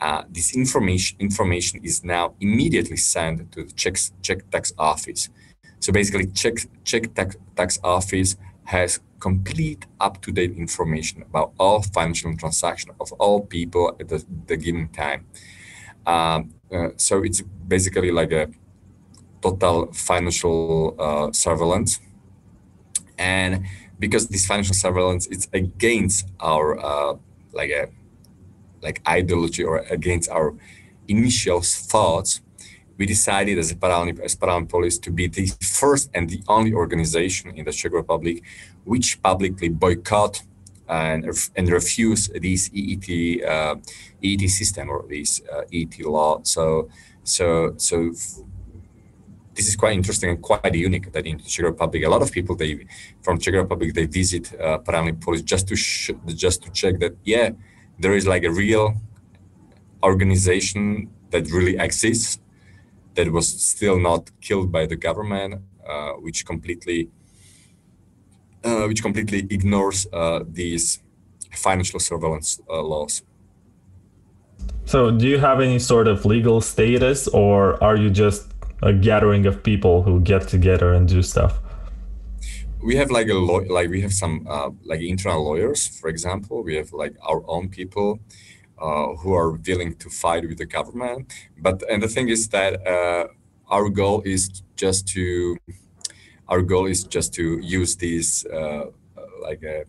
uh, 0.00 0.22
this 0.28 0.54
information 0.54 1.16
information 1.20 1.80
is 1.82 2.04
now 2.04 2.34
immediately 2.40 2.96
sent 2.96 3.52
to 3.52 3.64
the 3.64 3.72
Czech, 3.72 3.96
Czech 4.22 4.50
tax 4.50 4.72
office. 4.76 5.30
So 5.78 5.92
basically, 5.92 6.26
Czech, 6.26 6.66
Czech 6.84 7.14
tax, 7.14 7.36
tax 7.54 7.78
office 7.82 8.36
has 8.64 9.00
complete 9.20 9.86
up-to-date 10.00 10.56
information 10.56 11.22
about 11.22 11.52
all 11.58 11.80
financial 11.82 12.36
transactions 12.36 12.94
of 13.00 13.12
all 13.12 13.40
people 13.40 13.96
at 14.00 14.08
the, 14.08 14.24
the 14.46 14.56
given 14.56 14.88
time. 14.88 15.24
Um, 16.06 16.52
uh, 16.72 16.88
so 16.96 17.22
it's 17.22 17.40
basically 17.68 18.10
like 18.10 18.32
a 18.32 18.48
total 19.40 19.92
financial 19.92 20.96
uh, 20.98 21.32
surveillance. 21.32 22.00
And 23.16 23.64
because 23.98 24.28
this 24.28 24.46
financial 24.46 24.74
surveillance 24.74 25.26
is 25.26 25.48
against 25.52 26.28
our 26.40 26.78
uh, 26.78 27.16
like 27.52 27.70
a 27.70 27.88
like 28.82 29.00
ideology 29.08 29.64
or 29.64 29.78
against 29.90 30.30
our 30.30 30.54
initial 31.08 31.60
thoughts, 31.60 32.40
we 32.98 33.06
decided 33.06 33.58
as 33.58 33.70
a 33.70 33.74
Paralelní, 33.74 34.20
as 34.20 34.36
Paralelní 34.36 34.68
Polis 34.68 34.98
to 34.98 35.10
be 35.10 35.26
the 35.26 35.46
first 35.60 36.10
and 36.14 36.28
the 36.30 36.42
only 36.48 36.72
organization 36.72 37.50
in 37.56 37.64
the 37.64 37.72
Czech 37.72 37.92
Republic 37.92 38.42
which 38.84 39.20
publicly 39.22 39.68
boycott 39.68 40.42
and, 40.88 41.26
and 41.56 41.68
refuse 41.68 42.28
this 42.28 42.70
EET 42.72 43.44
uh, 43.44 43.76
EET 44.22 44.48
system 44.48 44.88
or 44.88 45.04
this 45.08 45.42
uh, 45.52 45.62
EET 45.72 46.04
law. 46.04 46.40
So 46.42 46.88
so 47.24 47.74
so 47.76 48.12
this 49.56 49.66
is 49.68 49.76
quite 49.76 49.94
interesting 49.94 50.30
and 50.30 50.40
quite 50.42 50.74
unique 50.74 51.10
that 51.12 51.26
in 51.26 51.38
Czech 51.38 51.64
Republic, 51.64 52.04
a 52.04 52.08
lot 52.08 52.22
of 52.22 52.30
people 52.30 52.54
they 52.54 52.86
from 53.22 53.38
Czech 53.38 53.54
Republic 53.54 53.94
they 53.94 54.06
visit 54.06 54.54
uh, 54.60 54.78
Police 55.24 55.42
just 55.42 55.66
to 55.68 55.76
sh- 55.76 56.10
just 56.34 56.62
to 56.62 56.70
check 56.70 56.98
that 57.00 57.16
yeah, 57.24 57.50
there 57.98 58.14
is 58.14 58.26
like 58.26 58.44
a 58.44 58.50
real 58.50 58.94
organization 60.02 61.10
that 61.30 61.50
really 61.50 61.76
exists 61.78 62.38
that 63.14 63.32
was 63.32 63.48
still 63.48 63.98
not 63.98 64.30
killed 64.40 64.70
by 64.70 64.86
the 64.86 64.96
government, 64.96 65.62
uh, 65.88 66.12
which 66.24 66.44
completely 66.44 67.08
uh, 68.64 68.86
which 68.86 69.02
completely 69.02 69.46
ignores 69.50 70.06
uh, 70.12 70.40
these 70.46 71.02
financial 71.52 72.00
surveillance 72.00 72.60
uh, 72.68 72.82
laws. 72.82 73.22
So, 74.84 75.10
do 75.10 75.26
you 75.26 75.38
have 75.38 75.60
any 75.60 75.78
sort 75.78 76.06
of 76.06 76.24
legal 76.24 76.60
status, 76.60 77.26
or 77.28 77.82
are 77.82 77.96
you 77.96 78.10
just 78.10 78.55
a 78.82 78.92
gathering 78.92 79.46
of 79.46 79.62
people 79.62 80.02
who 80.02 80.20
get 80.20 80.48
together 80.48 80.92
and 80.92 81.08
do 81.08 81.22
stuff. 81.22 81.60
We 82.82 82.96
have 82.96 83.10
like 83.10 83.28
a 83.28 83.34
law 83.34 83.60
like 83.68 83.90
we 83.90 84.00
have 84.02 84.12
some 84.12 84.46
uh, 84.48 84.70
like 84.84 85.00
internal 85.00 85.44
lawyers 85.44 85.86
for 85.86 86.08
example. 86.08 86.62
We 86.62 86.76
have 86.76 86.92
like 86.92 87.14
our 87.22 87.42
own 87.48 87.68
people 87.68 88.20
uh, 88.78 89.14
who 89.16 89.34
are 89.34 89.52
willing 89.52 89.94
to 89.96 90.10
fight 90.10 90.46
with 90.48 90.58
the 90.58 90.66
government. 90.66 91.32
But 91.58 91.82
and 91.90 92.02
the 92.02 92.08
thing 92.08 92.28
is 92.28 92.48
that 92.48 92.86
uh, 92.86 93.28
our 93.68 93.88
goal 93.88 94.22
is 94.24 94.62
just 94.76 95.08
to 95.08 95.56
our 96.48 96.62
goal 96.62 96.86
is 96.86 97.02
just 97.04 97.32
to 97.34 97.58
use 97.60 97.96
these 97.96 98.46
uh, 98.46 98.86
like 99.42 99.64
uh, 99.64 99.84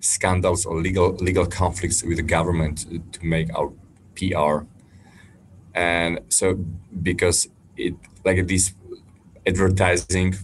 scandals 0.00 0.66
or 0.66 0.80
legal 0.80 1.12
legal 1.14 1.46
conflicts 1.46 2.02
with 2.02 2.16
the 2.16 2.22
government 2.22 2.86
to 3.12 3.24
make 3.24 3.48
our 3.56 3.72
PR 4.16 4.66
and 5.74 6.20
so 6.28 6.54
because 7.02 7.48
it 7.78 7.94
like 8.24 8.46
this 8.46 8.74
advertising 9.46 10.34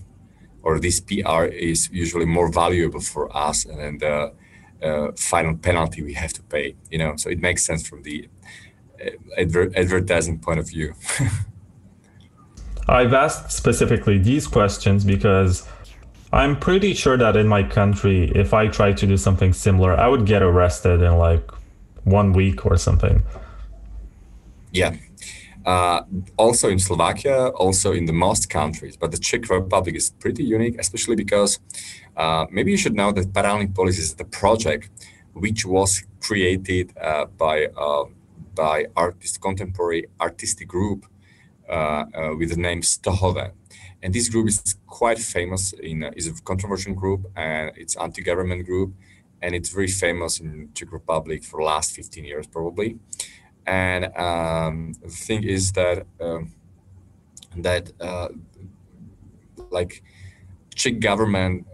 or 0.62 0.80
this 0.80 1.00
PR 1.00 1.44
is 1.44 1.90
usually 1.90 2.24
more 2.24 2.50
valuable 2.50 3.00
for 3.00 3.24
us 3.36 3.64
than 3.64 3.98
the 3.98 4.32
uh, 4.82 5.12
final 5.16 5.56
penalty 5.56 6.02
we 6.02 6.14
have 6.14 6.32
to 6.32 6.42
pay. 6.42 6.74
You 6.90 6.98
know, 6.98 7.16
so 7.16 7.28
it 7.30 7.40
makes 7.40 7.64
sense 7.64 7.86
from 7.86 8.02
the 8.02 8.28
uh, 9.04 9.10
adver- 9.36 9.72
advertising 9.76 10.38
point 10.38 10.58
of 10.60 10.68
view. 10.68 10.94
I've 12.88 13.14
asked 13.14 13.50
specifically 13.50 14.18
these 14.18 14.46
questions 14.46 15.04
because 15.04 15.66
I'm 16.32 16.58
pretty 16.58 16.94
sure 16.94 17.16
that 17.16 17.36
in 17.36 17.48
my 17.48 17.62
country, 17.62 18.30
if 18.34 18.52
I 18.52 18.68
tried 18.68 18.96
to 18.98 19.06
do 19.06 19.16
something 19.16 19.52
similar, 19.52 19.94
I 19.94 20.08
would 20.08 20.26
get 20.26 20.42
arrested 20.42 21.00
in 21.00 21.16
like 21.16 21.50
one 22.04 22.32
week 22.32 22.66
or 22.66 22.76
something. 22.76 23.22
Yeah, 24.72 24.96
uh, 25.64 26.02
also 26.36 26.68
in 26.68 26.78
Slovakia, 26.78 27.48
also 27.48 27.92
in 27.92 28.04
the 28.06 28.12
most 28.12 28.50
countries. 28.50 28.96
But 28.96 29.10
the 29.10 29.18
Czech 29.18 29.48
Republic 29.48 29.94
is 29.94 30.10
pretty 30.10 30.44
unique, 30.44 30.76
especially 30.78 31.16
because 31.16 31.58
uh, 32.16 32.46
maybe 32.50 32.70
you 32.70 32.76
should 32.76 32.94
know 32.94 33.12
that 33.12 33.32
Paralelní 33.32 33.74
Polis 33.74 33.98
is 33.98 34.14
the 34.14 34.24
project 34.24 34.90
which 35.32 35.66
was 35.66 36.04
created 36.20 36.92
uh, 37.00 37.26
by 37.26 37.66
uh, 37.76 38.04
by 38.54 38.86
artist 38.96 39.40
contemporary 39.40 40.06
artistic 40.20 40.68
group 40.68 41.06
uh, 41.68 42.04
uh, 42.14 42.34
with 42.38 42.50
the 42.50 42.56
name 42.56 42.82
Ztohoven. 42.82 43.52
And 44.02 44.14
this 44.14 44.28
group 44.28 44.48
is 44.48 44.76
quite 44.86 45.18
famous 45.18 45.72
in 45.72 46.04
is 46.14 46.28
a 46.28 46.34
controversial 46.42 46.94
group 46.94 47.26
and 47.36 47.72
it's 47.76 47.96
anti-government 47.96 48.66
group 48.66 48.92
and 49.42 49.54
it's 49.54 49.70
very 49.70 49.88
famous 49.88 50.40
in 50.40 50.68
Czech 50.74 50.92
Republic 50.92 51.42
for 51.42 51.60
the 51.60 51.66
last 51.66 51.92
15 51.92 52.24
years 52.24 52.46
probably. 52.46 52.98
And 53.66 54.04
um, 54.16 54.92
the 55.02 55.08
thing 55.08 55.44
is 55.44 55.72
that 55.72 56.06
um, 56.20 56.52
that 57.56 57.92
uh, 58.00 58.28
like 59.70 60.02
Czech 60.74 61.00
government 61.00 61.66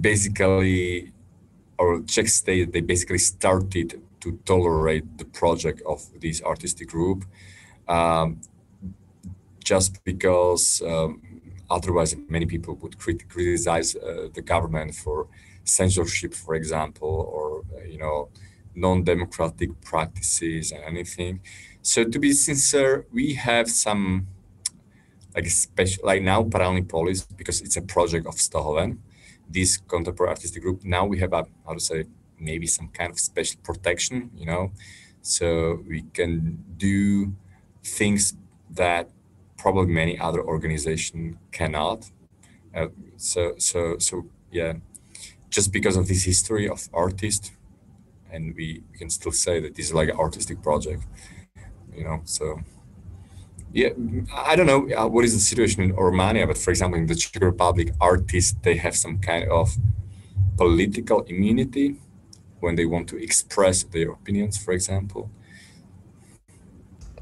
basically 0.00 1.12
or 1.78 2.00
Czech 2.02 2.28
state 2.28 2.72
they 2.72 2.80
basically 2.80 3.18
started 3.18 4.00
to 4.20 4.38
tolerate 4.44 5.18
the 5.18 5.24
project 5.24 5.82
of 5.86 6.00
this 6.20 6.42
artistic 6.42 6.88
group 6.88 7.24
um, 7.88 8.40
just 9.64 10.02
because 10.04 10.82
um, 10.86 11.20
otherwise 11.70 12.14
many 12.28 12.46
people 12.46 12.74
would 12.76 12.98
crit- 12.98 13.28
criticize 13.28 13.96
uh, 13.96 14.28
the 14.34 14.42
government 14.42 14.94
for 14.94 15.26
censorship 15.64 16.34
for 16.34 16.54
example 16.54 17.14
or 17.34 17.64
you 17.86 17.98
know 17.98 18.28
non-democratic 18.74 19.80
practices 19.80 20.72
and 20.72 20.82
anything. 20.84 21.40
So 21.82 22.04
to 22.04 22.18
be 22.18 22.32
sincere, 22.32 23.06
we 23.12 23.34
have 23.34 23.68
some 23.68 24.26
like 25.34 25.46
special 25.48 26.04
like 26.04 26.22
now 26.22 26.42
Paralelní 26.42 26.88
Polis 26.88 27.22
because 27.22 27.60
it's 27.60 27.76
a 27.76 27.82
project 27.82 28.26
of 28.26 28.34
Ztohoven, 28.34 28.98
this 29.48 29.76
contemporary 29.76 30.30
artistic 30.30 30.62
group. 30.62 30.84
Now 30.84 31.06
we 31.06 31.18
have 31.18 31.32
a 31.32 31.44
how 31.66 31.74
to 31.74 31.80
say 31.80 32.04
maybe 32.38 32.66
some 32.66 32.88
kind 32.88 33.10
of 33.10 33.18
special 33.18 33.60
protection, 33.62 34.30
you 34.34 34.46
know, 34.46 34.72
so 35.22 35.82
we 35.86 36.02
can 36.14 36.64
do 36.76 37.32
things 37.82 38.34
that 38.70 39.10
probably 39.56 39.92
many 39.92 40.18
other 40.18 40.42
organizations 40.42 41.36
cannot. 41.52 42.10
Uh, 42.74 42.88
so 43.16 43.54
so 43.58 43.98
so 43.98 44.26
yeah, 44.50 44.74
just 45.48 45.72
because 45.72 45.96
of 45.96 46.08
this 46.08 46.24
history 46.24 46.68
of 46.68 46.88
artists, 46.92 47.52
and 48.32 48.54
we, 48.56 48.82
we 48.90 48.98
can 48.98 49.10
still 49.10 49.32
say 49.32 49.60
that 49.60 49.74
this 49.74 49.86
is 49.86 49.94
like 49.94 50.08
an 50.08 50.16
artistic 50.16 50.62
project, 50.62 51.04
you 51.94 52.04
know. 52.04 52.20
So 52.24 52.60
yeah, 53.72 53.90
I 54.34 54.56
don't 54.56 54.66
know 54.66 54.88
uh, 54.96 55.06
what 55.06 55.24
is 55.24 55.34
the 55.34 55.40
situation 55.40 55.82
in 55.82 55.94
Romania, 55.94 56.46
but 56.46 56.58
for 56.58 56.70
example, 56.70 56.98
in 56.98 57.06
the 57.06 57.14
Czech 57.14 57.42
Republic, 57.42 57.92
artists 58.00 58.56
they 58.62 58.76
have 58.76 58.96
some 58.96 59.18
kind 59.18 59.48
of 59.48 59.76
political 60.56 61.22
immunity 61.22 61.96
when 62.60 62.76
they 62.76 62.86
want 62.86 63.08
to 63.08 63.16
express 63.16 63.82
their 63.84 64.10
opinions, 64.12 64.58
for 64.58 64.72
example. 64.72 65.30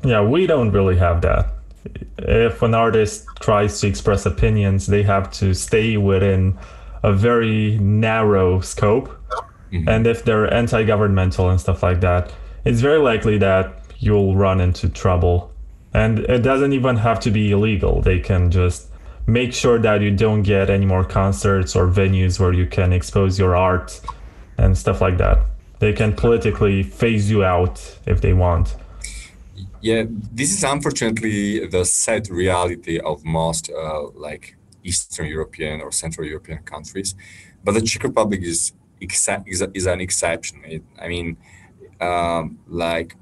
Yeah, 0.04 0.22
we 0.22 0.46
don't 0.46 0.70
really 0.70 0.96
have 0.96 1.20
that. 1.22 1.54
If 2.18 2.62
an 2.62 2.74
artist 2.74 3.26
tries 3.40 3.80
to 3.80 3.86
express 3.86 4.26
opinions, 4.26 4.86
they 4.86 5.02
have 5.02 5.30
to 5.32 5.54
stay 5.54 5.96
within 5.96 6.58
a 7.02 7.12
very 7.12 7.78
narrow 7.78 8.60
scope. 8.60 9.08
Mm-hmm. 9.72 9.88
And 9.88 10.06
if 10.06 10.24
they're 10.24 10.52
anti 10.52 10.82
governmental 10.84 11.50
and 11.50 11.60
stuff 11.60 11.82
like 11.82 12.00
that, 12.00 12.32
it's 12.64 12.80
very 12.80 12.98
likely 12.98 13.38
that 13.38 13.82
you'll 13.98 14.36
run 14.36 14.60
into 14.60 14.88
trouble. 14.88 15.52
And 15.94 16.20
it 16.20 16.42
doesn't 16.42 16.72
even 16.72 16.96
have 16.96 17.20
to 17.20 17.30
be 17.30 17.50
illegal. 17.50 18.00
They 18.02 18.20
can 18.20 18.50
just 18.50 18.88
make 19.26 19.52
sure 19.52 19.78
that 19.78 20.00
you 20.00 20.10
don't 20.10 20.42
get 20.42 20.70
any 20.70 20.86
more 20.86 21.04
concerts 21.04 21.76
or 21.76 21.86
venues 21.86 22.40
where 22.40 22.52
you 22.52 22.66
can 22.66 22.92
expose 22.92 23.38
your 23.38 23.54
art 23.54 24.00
and 24.56 24.76
stuff 24.76 25.00
like 25.00 25.18
that. 25.18 25.38
They 25.78 25.92
can 25.92 26.14
politically 26.14 26.82
phase 26.82 27.30
you 27.30 27.44
out 27.44 27.98
if 28.06 28.20
they 28.20 28.32
want. 28.32 28.76
Yeah, 29.80 30.04
this 30.08 30.52
is 30.52 30.64
unfortunately 30.64 31.66
the 31.66 31.84
sad 31.84 32.28
reality 32.30 32.98
of 32.98 33.24
most 33.24 33.70
uh, 33.70 34.08
like 34.08 34.56
Eastern 34.82 35.26
European 35.26 35.80
or 35.80 35.92
Central 35.92 36.26
European 36.26 36.62
countries, 36.64 37.14
but 37.62 37.72
the 37.72 37.82
Czech 37.82 38.02
Republic 38.02 38.40
is 38.42 38.72
is, 39.00 39.62
is 39.74 39.86
an 39.86 40.00
exception. 40.00 40.62
It, 40.64 40.82
I 41.00 41.08
mean, 41.08 41.36
um, 42.00 42.58
like 42.68 43.16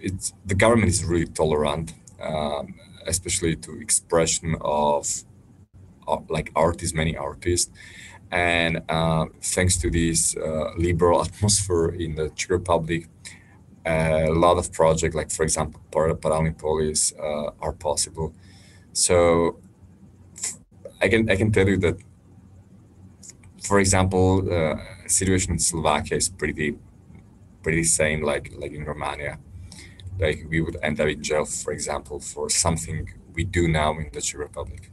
it's 0.00 0.32
the 0.44 0.54
government 0.54 0.88
is 0.88 1.04
really 1.04 1.26
tolerant, 1.26 1.94
um, 2.20 2.74
especially 3.06 3.56
to 3.56 3.80
expression 3.80 4.56
of, 4.60 5.06
of 6.06 6.28
like 6.30 6.50
artists, 6.54 6.94
many 6.94 7.16
artists, 7.16 7.70
and 8.30 8.82
uh, 8.88 9.26
thanks 9.40 9.76
to 9.78 9.90
this 9.90 10.36
uh, 10.36 10.70
liberal 10.76 11.22
atmosphere 11.26 11.88
in 11.88 12.14
the 12.14 12.30
Czech 12.30 12.50
Republic, 12.50 13.08
a 13.84 14.30
lot 14.30 14.58
of 14.58 14.72
projects, 14.72 15.14
like 15.14 15.30
for 15.30 15.44
example, 15.44 15.80
Paralelní 15.90 16.58
Polis, 16.58 17.12
uh, 17.18 17.50
are 17.60 17.72
possible. 17.72 18.32
So 18.92 19.58
I 21.00 21.08
can 21.08 21.30
I 21.30 21.36
can 21.36 21.52
tell 21.52 21.68
you 21.68 21.76
that, 21.78 21.96
for 23.66 23.80
example, 23.80 24.46
uh, 24.52 24.76
situation 25.06 25.52
in 25.52 25.58
Slovakia 25.58 26.16
is 26.16 26.28
pretty 26.28 26.78
pretty 27.62 27.84
same 27.84 28.22
like 28.22 28.52
like 28.56 28.72
in 28.72 28.84
Romania. 28.84 29.38
Like 30.18 30.46
we 30.48 30.60
would 30.60 30.76
end 30.82 31.00
up 31.00 31.08
in 31.08 31.22
jail, 31.22 31.44
for 31.44 31.72
example, 31.72 32.20
for 32.20 32.48
something 32.48 33.10
we 33.34 33.44
do 33.44 33.68
now 33.68 33.90
in 33.98 34.08
the 34.12 34.20
Czech 34.20 34.40
Republic. 34.40 34.90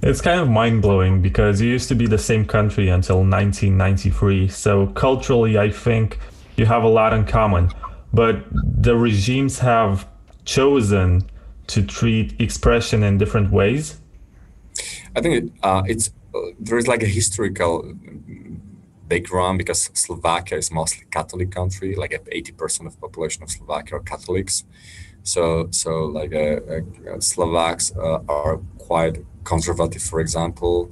It's 0.00 0.20
kind 0.20 0.40
of 0.40 0.48
mind 0.48 0.80
blowing 0.80 1.20
because 1.20 1.60
it 1.60 1.66
used 1.66 1.88
to 1.88 1.96
be 1.96 2.06
the 2.06 2.18
same 2.18 2.44
country 2.46 2.88
until 2.88 3.16
1993. 3.16 4.48
So 4.48 4.86
culturally, 4.94 5.58
I 5.58 5.70
think 5.70 6.18
you 6.56 6.66
have 6.66 6.84
a 6.84 6.88
lot 6.88 7.12
in 7.12 7.24
common. 7.24 7.70
But 8.14 8.44
the 8.52 8.96
regimes 8.96 9.58
have 9.58 10.06
chosen 10.44 11.28
to 11.66 11.82
treat 11.82 12.40
expression 12.40 13.02
in 13.02 13.18
different 13.18 13.50
ways. 13.50 14.00
I 15.16 15.20
think 15.20 15.34
it, 15.34 15.52
uh, 15.62 15.82
it's 15.86 16.10
there 16.58 16.78
is 16.78 16.86
like 16.86 17.02
a 17.02 17.06
historical 17.06 17.94
background 19.08 19.58
because 19.58 19.90
Slovakia 19.94 20.58
is 20.58 20.70
mostly 20.70 21.06
Catholic 21.10 21.50
country. 21.50 21.94
Like 21.94 22.12
80% 22.12 22.86
of 22.86 23.00
population 23.00 23.42
of 23.42 23.50
Slovakia 23.50 23.96
are 23.96 24.00
Catholics. 24.00 24.64
So 25.22 25.68
so 25.70 25.90
like 26.18 26.32
uh, 26.32 26.60
uh 26.70 27.20
Slovaks 27.20 27.92
uh, 27.96 28.20
are 28.28 28.58
quite 28.78 29.24
conservative, 29.44 30.02
for 30.02 30.20
example. 30.20 30.90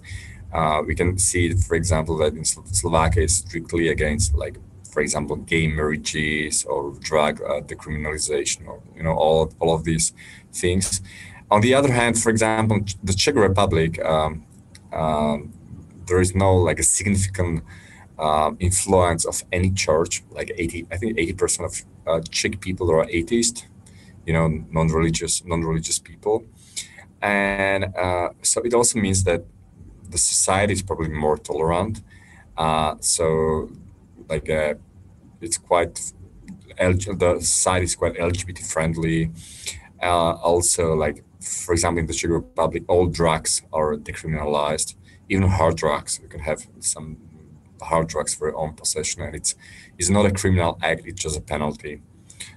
Uh, 0.52 0.82
we 0.86 0.94
can 0.94 1.18
see, 1.18 1.52
for 1.52 1.74
example, 1.74 2.16
that 2.16 2.32
in 2.34 2.44
Slovakia 2.44 3.24
is 3.24 3.36
strictly 3.44 3.88
against, 3.88 4.34
like, 4.34 4.56
for 4.90 5.00
example, 5.02 5.36
gay 5.36 5.66
marriages 5.66 6.64
or 6.64 6.92
drug 7.00 7.42
uh, 7.42 7.60
decriminalization, 7.60 8.66
or 8.66 8.80
you 8.96 9.02
know, 9.02 9.12
all 9.12 9.52
all 9.60 9.74
of 9.74 9.84
these 9.84 10.14
things. 10.52 11.02
On 11.50 11.60
the 11.60 11.74
other 11.74 11.92
hand, 11.92 12.18
for 12.18 12.30
example, 12.30 12.80
the 13.04 13.12
Czech 13.12 13.36
Republic, 13.36 14.02
um, 14.04 14.45
um, 14.96 15.52
there 16.06 16.20
is 16.20 16.34
no 16.34 16.56
like 16.56 16.78
a 16.78 16.82
significant 16.82 17.62
uh, 18.18 18.50
influence 18.58 19.24
of 19.24 19.44
any 19.52 19.70
church. 19.70 20.22
Like 20.30 20.50
eighty, 20.56 20.86
I 20.90 20.96
think 20.96 21.18
eighty 21.18 21.34
percent 21.34 21.66
of 21.70 21.74
uh, 22.06 22.20
Czech 22.30 22.60
people 22.60 22.90
are 22.90 23.06
atheist, 23.10 23.66
you 24.26 24.32
know, 24.32 24.48
non-religious, 24.70 25.44
non-religious 25.44 25.98
people 25.98 26.44
and 27.22 27.84
uh, 27.96 28.28
so 28.42 28.60
it 28.62 28.74
also 28.74 28.98
means 28.98 29.24
that 29.24 29.44
the 30.08 30.18
society 30.18 30.72
is 30.72 30.82
probably 30.82 31.08
more 31.08 31.36
tolerant. 31.36 32.02
Uh, 32.56 32.94
so 33.00 33.70
like 34.28 34.48
uh, 34.48 34.74
it's 35.40 35.58
quite 35.58 36.12
the 36.78 37.38
society 37.40 37.84
is 37.84 37.96
quite 37.96 38.14
LGBT 38.14 38.70
friendly. 38.70 39.30
Uh, 40.02 40.32
also, 40.50 40.94
like 40.94 41.24
for 41.46 41.72
example, 41.72 42.00
in 42.00 42.06
the 42.06 42.14
Czech 42.14 42.30
Republic, 42.30 42.84
all 42.88 43.06
drugs 43.06 43.62
are 43.72 43.96
decriminalized, 43.96 44.94
even 45.28 45.48
hard 45.48 45.76
drugs. 45.76 46.18
You 46.22 46.28
can 46.28 46.40
have 46.40 46.66
some 46.80 47.16
hard 47.80 48.08
drugs 48.08 48.34
for 48.34 48.48
your 48.48 48.56
own 48.56 48.74
possession, 48.74 49.22
and 49.22 49.34
it's 49.34 49.54
it's 49.98 50.10
not 50.10 50.26
a 50.26 50.32
criminal 50.32 50.78
act; 50.82 51.02
it's 51.06 51.22
just 51.22 51.38
a 51.38 51.40
penalty. 51.40 52.02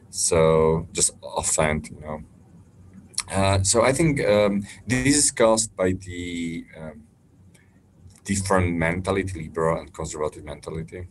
So 0.10 0.88
just 0.92 1.12
offend, 1.38 1.90
you 1.90 2.02
know. 2.02 2.24
Uh, 3.32 3.62
so 3.62 3.84
I 3.84 3.94
think 3.94 4.26
um, 4.26 4.66
this 4.88 5.16
is 5.16 5.32
caused 5.32 5.76
by 5.76 5.92
the 5.92 6.66
um, 6.80 7.04
different 8.24 8.76
mentality, 8.76 9.44
liberal 9.44 9.80
and 9.80 9.94
conservative 9.94 10.44
mentality. 10.44 11.08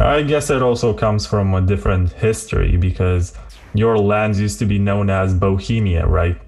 I 0.00 0.22
guess 0.22 0.48
it 0.50 0.62
also 0.62 0.94
comes 0.94 1.26
from 1.26 1.54
a 1.54 1.60
different 1.60 2.12
history 2.12 2.76
because 2.76 3.36
your 3.74 3.98
lands 3.98 4.40
used 4.40 4.58
to 4.60 4.66
be 4.66 4.78
known 4.78 5.10
as 5.10 5.34
Bohemia, 5.34 6.06
right? 6.06 6.40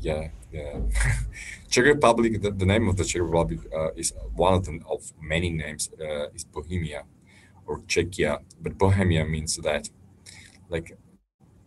Yeah, 0.00 0.28
yeah. 0.52 0.78
Czech 1.68 1.84
Republic, 1.84 2.40
the, 2.40 2.50
the, 2.50 2.64
name 2.64 2.88
of 2.88 2.96
the 2.96 3.04
Czech 3.04 3.22
Republic 3.22 3.60
uh, 3.74 3.92
is 3.92 4.12
one 4.34 4.54
of 4.54 4.64
them 4.64 4.80
of 4.88 5.12
many 5.20 5.50
names 5.50 5.90
uh, 6.00 6.28
is 6.34 6.44
Bohemia 6.44 7.02
or 7.66 7.80
Czechia, 7.80 8.38
but 8.60 8.78
Bohemia 8.78 9.24
means 9.24 9.56
that 9.56 9.90
like 10.68 10.96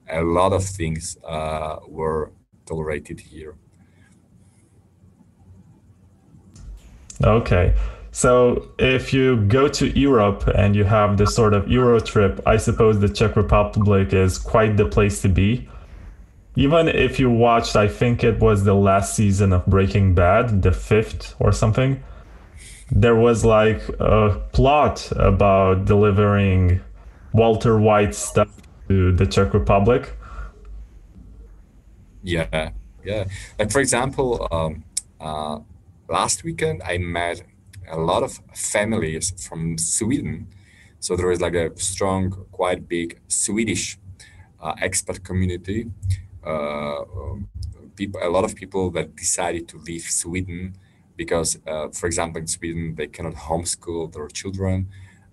a 0.09 0.21
lot 0.21 0.53
of 0.53 0.63
things 0.63 1.17
uh, 1.27 1.77
were 1.87 2.31
tolerated 2.65 3.19
here. 3.19 3.55
Okay. 7.21 7.75
So 8.11 8.69
if 8.79 9.13
you 9.13 9.37
go 9.47 9.67
to 9.67 9.99
Europe 9.99 10.47
and 10.55 10.75
you 10.75 10.83
have 10.83 11.17
this 11.17 11.35
sort 11.35 11.53
of 11.53 11.67
Euro 11.69 11.99
trip, 11.99 12.41
I 12.45 12.57
suppose 12.57 12.99
the 12.99 13.09
Czech 13.09 13.35
Republic 13.35 14.13
is 14.13 14.37
quite 14.37 14.77
the 14.77 14.85
place 14.85 15.21
to 15.21 15.29
be. 15.29 15.69
Even 16.55 16.87
if 16.87 17.19
you 17.19 17.29
watched, 17.29 17.75
I 17.75 17.87
think 17.87 18.23
it 18.23 18.39
was 18.39 18.63
the 18.63 18.73
last 18.73 19.15
season 19.15 19.53
of 19.53 19.65
Breaking 19.65 20.15
Bad, 20.15 20.63
the 20.63 20.71
fifth 20.71 21.35
or 21.39 21.51
something, 21.51 22.03
there 22.91 23.15
was 23.15 23.45
like 23.45 23.87
a 23.99 24.41
plot 24.51 25.11
about 25.15 25.85
delivering 25.85 26.81
Walter 27.33 27.79
White 27.79 28.15
stuff 28.15 28.49
to 28.87 29.11
the 29.11 29.25
Czech 29.25 29.53
Republic? 29.53 30.15
Yeah, 32.23 32.71
yeah. 33.03 33.25
Like 33.57 33.71
for 33.71 33.79
example, 33.79 34.47
um, 34.51 34.83
uh, 35.21 35.59
last 36.09 36.43
weekend 36.43 36.81
I 36.83 36.97
met 36.97 37.43
a 37.89 37.97
lot 37.97 38.23
of 38.23 38.39
families 38.53 39.33
from 39.47 39.77
Sweden. 39.77 40.47
So 40.99 41.15
there 41.15 41.31
is 41.31 41.41
like 41.41 41.55
a 41.55 41.77
strong, 41.79 42.45
quite 42.51 42.87
big 42.87 43.19
Swedish 43.27 43.97
uh, 44.61 44.75
expat 44.75 45.23
community. 45.23 45.89
Uh, 46.45 47.01
um, 47.01 47.49
people, 47.95 48.19
a 48.23 48.29
lot 48.29 48.43
of 48.43 48.55
people 48.55 48.91
that 48.91 49.15
decided 49.15 49.67
to 49.69 49.77
leave 49.77 50.03
Sweden 50.03 50.75
because, 51.15 51.57
uh, 51.67 51.89
for 51.89 52.07
example, 52.07 52.41
in 52.41 52.47
Sweden 52.47 52.95
they 52.95 53.07
cannot 53.07 53.35
homeschool 53.35 54.11
their 54.13 54.27
children 54.27 54.87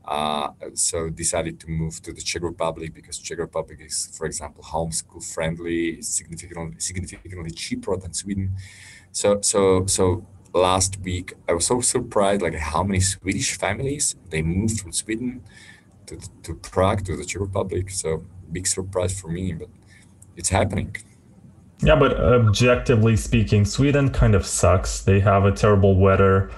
uh, 0.07 0.51
so 0.75 1.11
decided 1.11 1.59
to 1.61 1.69
move 1.69 2.01
to 2.03 2.13
the 2.13 2.21
Czech 2.21 2.43
Republic 2.43 2.95
because 2.95 3.19
Czech 3.19 3.39
Republic 3.39 3.81
is, 3.81 4.09
for 4.17 4.27
example, 4.27 4.63
homeschool 4.63 5.23
friendly, 5.35 6.01
significantly 6.03 6.77
significantly 6.79 7.51
cheaper 7.51 7.97
than 7.97 8.13
Sweden. 8.13 8.55
So 9.13 9.41
so 9.41 9.87
so 9.87 10.27
last 10.57 10.99
week 11.01 11.35
I 11.49 11.53
was 11.53 11.67
so 11.67 11.81
surprised 11.81 12.43
like 12.43 12.55
how 12.55 12.83
many 12.83 13.01
Swedish 13.01 13.57
families 13.59 14.17
they 14.31 14.43
moved 14.43 14.81
from 14.81 14.93
Sweden 14.93 15.43
to, 16.07 16.19
to 16.43 16.55
Prague 16.55 17.05
to 17.05 17.17
the 17.17 17.25
Czech 17.25 17.41
Republic. 17.41 17.91
So 17.91 18.25
big 18.51 18.67
surprise 18.67 19.19
for 19.21 19.29
me, 19.29 19.53
but 19.53 19.69
it's 20.37 20.49
happening. 20.49 20.97
Yeah, 21.81 21.97
but 21.97 22.19
objectively 22.19 23.17
speaking, 23.17 23.65
Sweden 23.65 24.11
kind 24.11 24.35
of 24.35 24.47
sucks. 24.47 25.03
They 25.03 25.21
have 25.21 25.45
a 25.45 25.53
terrible 25.53 25.95
weather. 25.95 26.51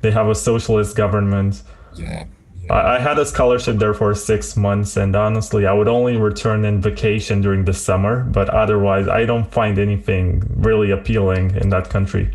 They 0.00 0.10
have 0.10 0.28
a 0.28 0.34
socialist 0.34 0.96
government. 0.96 1.62
Yeah. 1.94 2.24
I, 2.70 2.96
I 2.96 2.98
had 2.98 3.18
a 3.18 3.26
scholarship 3.26 3.76
there 3.76 3.92
for 3.92 4.14
six 4.14 4.56
months, 4.56 4.96
and 4.96 5.14
honestly, 5.14 5.66
I 5.66 5.72
would 5.72 5.88
only 5.88 6.16
return 6.16 6.64
in 6.64 6.80
vacation 6.80 7.42
during 7.42 7.64
the 7.66 7.74
summer. 7.74 8.24
But 8.24 8.48
otherwise, 8.48 9.06
I 9.06 9.26
don't 9.26 9.50
find 9.52 9.78
anything 9.78 10.42
really 10.56 10.92
appealing 10.92 11.56
in 11.56 11.68
that 11.68 11.90
country. 11.90 12.34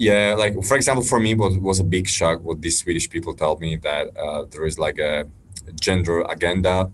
Yeah, 0.00 0.34
like 0.38 0.54
for 0.64 0.76
example, 0.78 1.04
for 1.04 1.20
me, 1.20 1.34
what 1.34 1.60
was 1.60 1.78
a 1.78 1.84
big 1.84 2.08
shock 2.08 2.40
what 2.42 2.62
these 2.62 2.78
Swedish 2.78 3.10
people 3.10 3.34
told 3.34 3.60
me 3.60 3.76
that 3.76 4.16
uh, 4.16 4.46
there 4.50 4.64
is 4.64 4.78
like 4.78 4.98
a 4.98 5.26
gender 5.78 6.22
agenda 6.22 6.90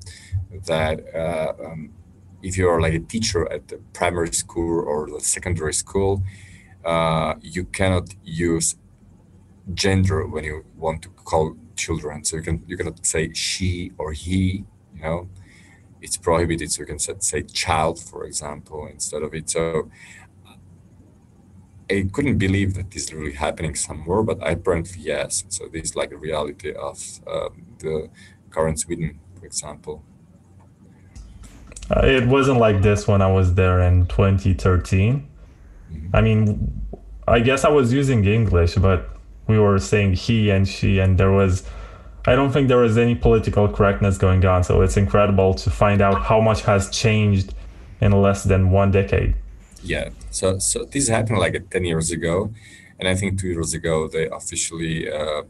that 0.67 0.97
uh, 1.15 1.53
um, 1.65 1.93
if 2.43 2.59
you're 2.59 2.81
like 2.81 2.95
a 2.95 2.99
teacher 2.99 3.47
at 3.53 3.69
the 3.69 3.79
primary 3.93 4.33
school 4.33 4.81
or 4.89 5.09
the 5.09 5.21
secondary 5.21 5.73
school, 5.73 6.25
uh, 6.85 7.35
you 7.41 7.65
cannot 7.67 8.13
use 8.25 8.75
gender 9.75 10.27
when 10.27 10.45
you 10.45 10.65
want 10.77 11.03
to 11.03 11.09
call 11.11 11.57
children. 11.77 12.25
So 12.25 12.37
you 12.37 12.43
can 12.43 12.65
you 12.67 12.77
cannot 12.77 13.07
say 13.07 13.33
she 13.35 13.93
or 13.99 14.13
he. 14.15 14.65
You 14.97 15.03
know, 15.03 15.29
it's 16.03 16.17
prohibited. 16.17 16.73
So 16.73 16.83
you 16.83 16.87
can 16.87 16.99
say 16.99 17.43
child, 17.43 18.01
for 18.01 18.25
example, 18.25 18.87
instead 18.87 19.23
of 19.23 19.35
it. 19.35 19.51
So 19.51 19.91
I 21.89 22.09
couldn't 22.12 22.39
believe 22.39 22.74
that 22.74 22.91
this 22.91 23.05
is 23.05 23.14
really 23.14 23.34
happening 23.34 23.74
somewhere, 23.74 24.22
but 24.22 24.39
apparently 24.41 25.01
yes. 25.01 25.45
So 25.49 25.68
this 25.68 25.91
is 25.91 25.97
like 25.97 26.11
a 26.12 26.16
reality 26.16 26.72
of 26.72 26.99
um, 27.26 27.66
the 27.78 28.11
current 28.51 28.80
Sweden, 28.80 29.20
for 29.39 29.47
example. 29.47 30.03
Uh, 31.89 32.05
it 32.05 32.26
wasn't 32.26 32.59
like 32.59 32.82
this 32.82 33.07
when 33.07 33.22
I 33.22 33.30
was 33.30 33.55
there 33.55 33.80
in 33.82 34.07
2013. 34.07 35.28
I 36.12 36.20
mean, 36.20 36.82
I 37.28 37.39
guess 37.41 37.64
I 37.64 37.68
was 37.68 37.93
using 37.93 38.24
English, 38.24 38.74
but 38.74 39.16
we 39.47 39.59
were 39.59 39.78
saying 39.78 40.14
he 40.14 40.51
and 40.51 40.66
she, 40.66 40.99
and 40.99 41.16
there 41.16 41.30
was, 41.30 41.62
I 42.26 42.34
don't 42.34 42.51
think 42.51 42.66
there 42.66 42.78
was 42.78 42.99
any 42.99 43.14
political 43.14 43.68
correctness 43.68 44.18
going 44.18 44.45
on. 44.45 44.64
So 44.64 44.82
it's 44.82 44.97
incredible 44.97 45.55
to 45.55 45.70
find 45.70 46.01
out 46.01 46.22
how 46.22 46.41
much 46.41 46.62
has 46.62 46.91
changed 46.91 47.55
in 48.01 48.11
less 48.11 48.43
than 48.43 48.70
one 48.70 48.91
decade. 48.91 49.37
Yeah. 49.87 50.11
So, 50.30 50.59
so 50.59 50.84
this 50.84 51.09
happened 51.09 51.39
like 51.39 51.70
10 51.70 51.84
years 51.84 52.11
ago. 52.11 52.53
And 52.99 53.09
I 53.09 53.14
think 53.14 53.41
two 53.41 53.49
years 53.49 53.72
ago, 53.72 54.09
they 54.09 54.28
officially 54.28 55.11
uh, 55.11 55.43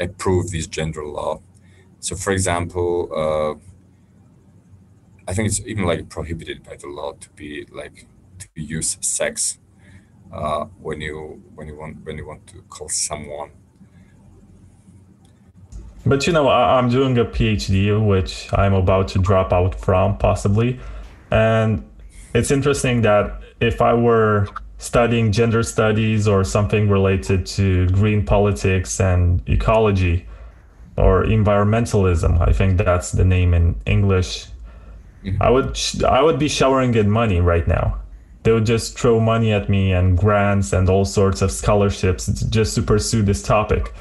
approved 0.00 0.50
this 0.50 0.66
gender 0.66 1.04
law. 1.04 1.40
So, 2.00 2.16
for 2.16 2.32
example, 2.32 3.08
uh, 3.14 3.54
I 5.28 5.34
think 5.34 5.48
it's 5.48 5.60
even 5.60 5.84
like 5.84 6.08
prohibited 6.08 6.64
by 6.64 6.76
the 6.76 6.88
law 6.88 7.12
to 7.12 7.30
be 7.30 7.64
like 7.70 8.06
to 8.40 8.48
use 8.54 8.96
sex 9.00 9.58
uh, 10.32 10.64
when 10.80 11.00
you 11.00 11.42
when 11.54 11.68
you 11.68 11.76
want 11.76 12.04
when 12.04 12.16
you 12.16 12.26
want 12.26 12.46
to 12.48 12.62
call 12.62 12.88
someone. 12.88 13.50
But 16.04 16.26
you 16.26 16.32
know, 16.32 16.48
I'm 16.48 16.88
doing 16.88 17.18
a 17.18 17.26
PhD, 17.26 17.94
which 18.04 18.48
I'm 18.54 18.72
about 18.72 19.06
to 19.08 19.18
drop 19.18 19.52
out 19.52 19.78
from 19.78 20.16
possibly, 20.16 20.80
and 21.30 21.84
it's 22.34 22.50
interesting 22.50 23.02
that 23.02 23.39
if 23.60 23.80
I 23.80 23.94
were 23.94 24.48
studying 24.78 25.30
gender 25.32 25.62
studies 25.62 26.26
or 26.26 26.42
something 26.44 26.88
related 26.88 27.44
to 27.44 27.86
green 27.88 28.24
politics 28.24 29.00
and 29.00 29.46
ecology 29.48 30.26
or 30.96 31.24
environmentalism, 31.24 32.40
I 32.46 32.52
think 32.52 32.78
that's 32.78 33.12
the 33.12 33.24
name 33.24 33.52
in 33.54 33.76
English 33.86 34.46
Mm-hmm. 35.24 35.42
I 35.42 35.50
would 35.50 35.76
sh- 35.76 36.02
I 36.02 36.22
would 36.22 36.38
be 36.38 36.48
showering 36.48 36.94
in 36.94 37.10
money 37.10 37.40
right 37.40 37.66
now. 37.66 37.98
They 38.42 38.52
would 38.52 38.64
just 38.64 38.98
throw 38.98 39.20
money 39.20 39.52
at 39.52 39.68
me 39.68 39.92
and 39.92 40.16
grants 40.16 40.72
and 40.72 40.88
all 40.88 41.04
sorts 41.04 41.42
of 41.42 41.52
scholarships 41.52 42.26
just 42.44 42.74
to 42.76 42.82
pursue 42.82 43.22
this 43.22 43.42
topic. 43.42 43.92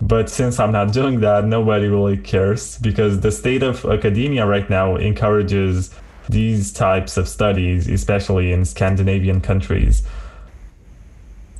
But 0.00 0.28
since 0.28 0.60
I'm 0.60 0.72
not 0.72 0.92
doing 0.92 1.20
that, 1.20 1.46
nobody 1.46 1.88
really 1.88 2.18
cares 2.18 2.78
because 2.78 3.20
the 3.20 3.32
state 3.32 3.62
of 3.62 3.84
academia 3.86 4.46
right 4.46 4.68
now 4.68 4.96
encourages 4.96 5.94
these 6.28 6.72
types 6.72 7.16
of 7.16 7.28
studies, 7.28 7.88
especially 7.88 8.52
in 8.52 8.64
Scandinavian 8.64 9.40
countries. 9.40 10.02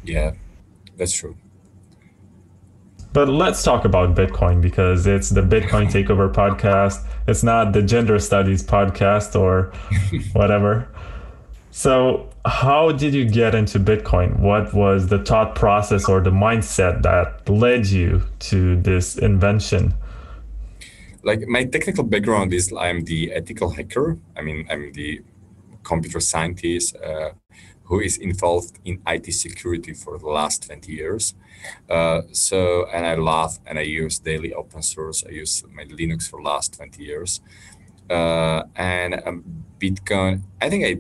Yeah, 0.05 0.33
that's 0.97 1.13
true. 1.13 1.37
But 3.13 3.29
let's 3.29 3.63
talk 3.63 3.85
about 3.85 4.15
Bitcoin 4.15 4.61
because 4.61 5.07
it's 5.07 5.31
the 5.31 5.41
Bitcoin 5.41 5.87
Takeover 5.91 6.33
podcast. 6.33 7.05
It's 7.27 7.43
not 7.43 7.73
the 7.73 7.83
gender 7.83 8.19
studies 8.19 8.63
podcast 8.63 9.39
or 9.39 9.73
whatever. 10.33 10.89
So, 11.71 12.31
how 12.45 12.93
did 12.93 13.15
you 13.15 13.29
get 13.29 13.55
into 13.55 13.79
Bitcoin? 13.79 14.39
What 14.39 14.73
was 14.73 15.09
the 15.09 15.19
thought 15.19 15.55
process 15.55 16.09
or 16.09 16.21
the 16.21 16.31
mindset 16.31 17.03
that 17.03 17.49
led 17.49 17.87
you 17.87 18.23
to 18.41 18.77
this 18.81 19.17
invention? 19.17 19.95
Like 21.29 21.47
my 21.47 21.65
technical 21.65 22.05
background 22.05 22.55
is 22.55 22.73
I'm 22.73 23.05
the 23.05 23.33
ethical 23.33 23.69
hacker. 23.69 24.17
I 24.35 24.41
mean, 24.41 24.67
I'm 24.71 24.93
the 24.95 25.21
computer 25.83 26.21
scientist 26.21 26.97
uh, 26.97 27.33
who 27.83 28.01
is 28.01 28.17
involved 28.17 28.79
in 28.87 29.03
IT 29.07 29.27
security 29.35 29.93
for 29.93 30.19
the 30.19 30.31
last 30.39 30.67
20 30.67 30.91
years. 30.91 31.35
Uh, 31.91 32.23
so, 32.33 32.87
and 32.95 33.05
I 33.05 33.15
love 33.17 33.59
and 33.67 33.79
I 33.79 33.83
use 33.83 34.19
daily 34.19 34.55
open 34.55 34.81
source. 34.81 35.23
I 35.29 35.33
use 35.33 35.63
my 35.71 35.85
Linux 35.85 36.31
for 36.31 36.41
last 36.41 36.73
20 36.79 37.05
years. 37.05 37.43
Uh, 38.09 38.63
and 38.75 39.21
um, 39.27 39.45
Bitcoin, 39.79 40.45
I 40.63 40.71
think 40.71 40.83
I 40.91 40.93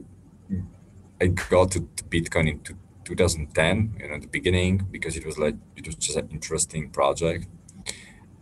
I 1.25 1.29
got 1.29 1.71
to 1.73 1.81
Bitcoin 2.11 2.49
in 2.51 2.61
2010, 3.05 3.97
you 3.99 4.09
know, 4.09 4.19
the 4.19 4.27
beginning, 4.27 4.87
because 4.91 5.17
it 5.17 5.25
was 5.25 5.39
like, 5.39 5.57
it 5.75 5.87
was 5.87 5.97
just 5.97 6.19
an 6.19 6.29
interesting 6.31 6.91
project. 6.91 7.49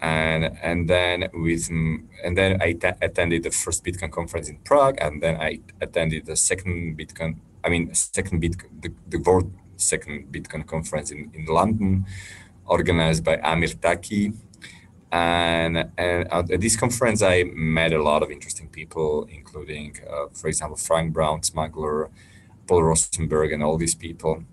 And, 0.00 0.56
and 0.62 0.88
then 0.88 1.28
with, 1.32 1.70
and 1.70 2.36
then 2.36 2.60
I 2.60 2.76
attended 3.00 3.42
the 3.44 3.50
first 3.50 3.84
Bitcoin 3.84 4.10
conference 4.12 4.48
in 4.48 4.58
Prague, 4.58 4.96
and 5.00 5.22
then 5.22 5.36
I 5.36 5.60
attended 5.80 6.26
the 6.26 6.36
second 6.36 6.98
Bitcoin, 6.98 7.36
I 7.64 7.70
mean, 7.70 7.94
second 7.94 8.42
Bitcoin, 8.42 8.82
the, 8.82 8.92
the 9.08 9.18
world 9.18 9.52
second 9.76 10.32
Bitcoin 10.32 10.66
conference 10.66 11.10
in, 11.10 11.30
in 11.34 11.46
London, 11.46 12.06
organized 12.66 13.24
by 13.24 13.38
Amir 13.38 13.68
Taaki. 13.68 14.34
And, 15.12 15.90
and 15.96 16.32
at 16.32 16.60
this 16.60 16.76
conference, 16.76 17.22
I 17.22 17.44
met 17.44 17.92
a 17.92 18.02
lot 18.02 18.22
of 18.22 18.30
interesting 18.30 18.68
people, 18.68 19.26
including, 19.30 19.96
uh, 20.10 20.26
for 20.34 20.48
example, 20.48 20.76
Frank 20.76 21.12
Braun, 21.12 21.42
Smuggler, 21.42 22.10
Paul 22.66 22.82
Rosenberg, 22.82 23.52
and 23.52 23.62
all 23.62 23.78
these 23.78 23.94
people. 23.94 24.44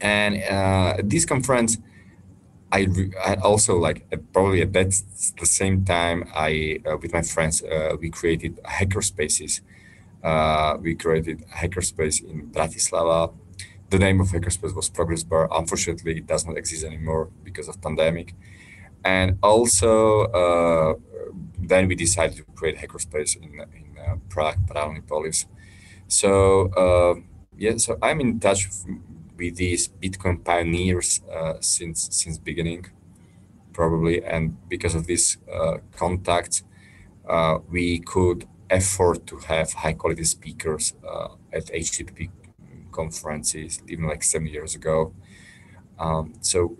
And 0.00 0.36
uh, 0.36 0.98
at 0.98 1.10
this 1.10 1.24
conference, 1.24 1.78
I, 2.70 2.86
I 3.24 3.34
also 3.36 3.78
like 3.78 4.06
probably 4.32 4.62
at 4.62 4.72
that 4.74 4.90
the 5.40 5.46
same 5.46 5.84
time 5.84 6.28
I 6.34 6.80
uh, 6.86 6.96
with 6.98 7.12
my 7.12 7.22
friends 7.22 7.62
uh, 7.62 7.96
we 8.00 8.10
created 8.10 8.60
hackerspaces. 8.64 9.60
Uh, 10.22 10.76
we 10.80 10.94
created 10.96 11.42
a 11.52 11.56
hackerspace 11.56 12.22
in 12.24 12.50
Bratislava 12.50 13.32
the 13.90 13.98
name 13.98 14.20
of 14.20 14.28
hackerspace 14.28 14.74
was 14.74 14.88
progress 14.88 15.22
bar 15.22 15.48
unfortunately 15.52 16.18
it 16.18 16.26
does 16.26 16.46
not 16.46 16.56
exist 16.56 16.84
anymore 16.84 17.30
because 17.44 17.68
of 17.68 17.80
pandemic 17.80 18.34
and 19.04 19.38
also 19.42 20.24
uh, 20.40 20.94
then 21.58 21.88
we 21.88 21.94
decided 21.94 22.36
to 22.36 22.44
create 22.54 22.76
hackerspace 22.76 23.36
in, 23.36 23.60
in 23.60 23.96
uh, 23.98 24.16
prague 24.28 24.58
Paralelní 24.66 25.06
Polis. 25.06 25.46
so 26.08 26.68
uh, 26.76 27.14
yeah 27.56 27.76
so 27.76 27.98
i'm 28.02 28.20
in 28.20 28.38
touch 28.40 28.68
with 29.38 29.56
these 29.56 29.88
bitcoin 29.88 30.44
pioneers 30.44 31.20
uh, 31.32 31.54
since 31.60 32.08
since 32.10 32.38
beginning 32.38 32.84
probably 33.72 34.24
and 34.24 34.56
because 34.68 34.94
of 34.94 35.06
this 35.06 35.38
uh, 35.52 35.78
contact 35.96 36.64
uh, 37.28 37.58
we 37.70 38.00
could 38.00 38.46
afford 38.70 39.26
to 39.26 39.36
have 39.38 39.72
high 39.72 39.92
quality 39.94 40.24
speakers 40.24 40.94
at 41.52 41.64
HCPP 41.66 42.30
conferences 42.90 43.82
even 43.88 44.04
like 44.06 44.22
seven 44.22 44.48
years 44.48 44.74
ago. 44.74 45.12
Um, 45.98 46.34
so 46.40 46.76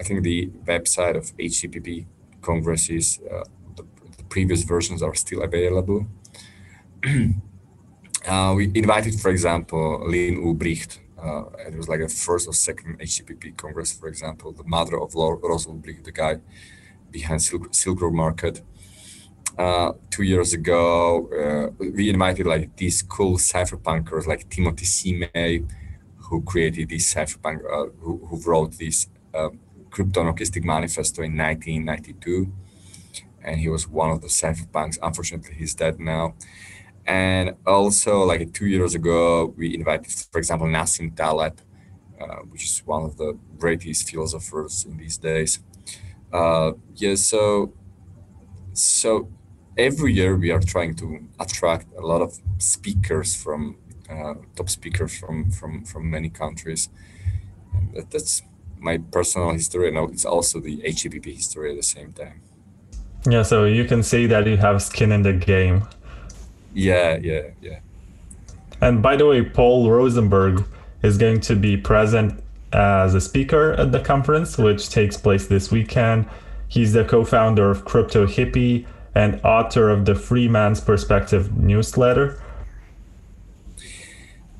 I 0.00 0.02
think 0.02 0.22
the 0.22 0.50
website 0.72 1.16
of 1.16 1.24
HCPP 1.36 2.06
congresses, 2.40 3.20
uh, 3.30 3.44
the, 3.76 3.84
the, 4.18 4.24
previous 4.24 4.62
versions 4.74 5.02
are 5.02 5.14
still 5.14 5.42
available. 5.42 6.06
uh, 8.26 8.52
we 8.56 8.70
invited, 8.74 9.20
for 9.20 9.30
example, 9.30 9.84
Lynn 10.10 10.36
Ulbricht. 10.44 10.98
Uh, 11.22 11.44
it 11.66 11.76
was 11.76 11.88
like 11.88 12.00
a 12.00 12.08
first 12.08 12.48
or 12.48 12.52
second 12.52 12.98
HCPP 12.98 13.56
congress, 13.56 13.92
for 13.92 14.08
example, 14.08 14.52
the 14.52 14.64
mother 14.64 15.00
of 15.00 15.14
Ross 15.14 15.66
Ulbricht, 15.66 16.04
the 16.04 16.12
guy 16.12 16.40
behind 17.10 17.40
Silk, 17.42 17.72
Silk 17.72 18.00
Road 18.00 18.14
Market. 18.14 18.62
Uh, 19.56 19.92
two 20.10 20.22
years 20.22 20.52
ago, 20.54 21.28
uh, 21.78 21.84
we 21.84 22.08
invited 22.08 22.46
like 22.46 22.74
these 22.76 23.02
cool 23.02 23.36
cypherpunkers 23.36 24.26
like 24.26 24.48
Timothy. 24.48 25.28
May, 25.34 25.62
who 26.16 26.42
created 26.42 26.88
this 26.88 27.12
cypherpunk, 27.12 27.58
uh, 27.70 27.92
who, 28.00 28.16
who, 28.26 28.40
wrote 28.40 28.78
this 28.78 29.06
uh, 29.34 29.50
crypto-anarchistic 29.90 30.64
manifesto 30.64 31.22
in 31.22 31.36
1992. 31.36 32.50
And 33.44 33.60
he 33.60 33.68
was 33.68 33.86
one 33.86 34.10
of 34.10 34.22
the 34.22 34.28
cypherpunks. 34.28 34.98
Unfortunately, 35.02 35.54
he's 35.54 35.74
dead 35.74 36.00
now. 36.00 36.34
And 37.06 37.54
also 37.66 38.22
like 38.22 38.52
two 38.52 38.66
years 38.66 38.94
ago 38.94 39.54
we 39.56 39.74
invited 39.74 40.12
for 40.30 40.38
example 40.38 40.68
nassim 40.68 41.16
taleb 41.16 41.60
uh, 42.20 42.36
which 42.50 42.64
is 42.64 42.82
one 42.86 43.02
of 43.02 43.16
the 43.16 43.36
greatest 43.58 44.08
philosophers 44.08 44.84
in 44.84 44.96
these 44.96 45.18
days. 45.18 45.60
Uh, 46.32 46.72
yeah 46.94 47.14
so 47.14 47.72
so 48.72 49.28
every 49.76 50.12
year 50.12 50.36
we 50.36 50.50
are 50.50 50.60
trying 50.60 50.94
to 50.94 51.20
attract 51.40 51.86
a 51.98 52.00
lot 52.00 52.22
of 52.22 52.38
speakers 52.58 53.34
from 53.34 53.76
uh, 54.10 54.34
top 54.56 54.68
speakers 54.68 55.16
from 55.18 55.50
from 55.50 55.84
from 55.84 56.10
many 56.10 56.28
countries. 56.28 56.88
That, 57.94 58.10
that's 58.10 58.42
my 58.78 58.98
personal 58.98 59.50
history. 59.50 59.88
And 59.88 60.10
it's 60.10 60.24
also 60.24 60.60
the 60.60 60.78
HCPP 60.78 61.36
history 61.36 61.70
at 61.70 61.76
the 61.76 61.82
same 61.82 62.12
time. 62.12 62.42
Yeah 63.24 63.42
so 63.42 63.64
you 63.64 63.84
can 63.84 64.02
say 64.02 64.26
that 64.26 64.46
you 64.46 64.56
have 64.56 64.82
skin 64.82 65.12
in 65.12 65.22
the 65.22 65.32
game 65.32 65.86
yeah, 66.74 67.18
yeah, 67.20 67.42
yeah. 67.60 67.80
And 68.80 69.02
by 69.02 69.16
the 69.16 69.26
way, 69.26 69.42
Paul 69.42 69.90
Rosenberg 69.90 70.64
is 71.02 71.18
going 71.18 71.40
to 71.40 71.56
be 71.56 71.76
present 71.76 72.42
as 72.72 73.14
a 73.14 73.20
speaker 73.20 73.72
at 73.72 73.92
the 73.92 74.00
conference, 74.00 74.58
which 74.58 74.88
takes 74.88 75.16
place 75.16 75.46
this 75.46 75.70
weekend. 75.70 76.28
He's 76.68 76.92
the 76.92 77.04
co 77.04 77.24
founder 77.24 77.70
of 77.70 77.84
Crypto 77.84 78.26
Hippie 78.26 78.86
and 79.14 79.40
author 79.44 79.90
of 79.90 80.04
the 80.04 80.14
Free 80.14 80.48
Man's 80.48 80.80
Perspective 80.80 81.56
newsletter. 81.56 82.42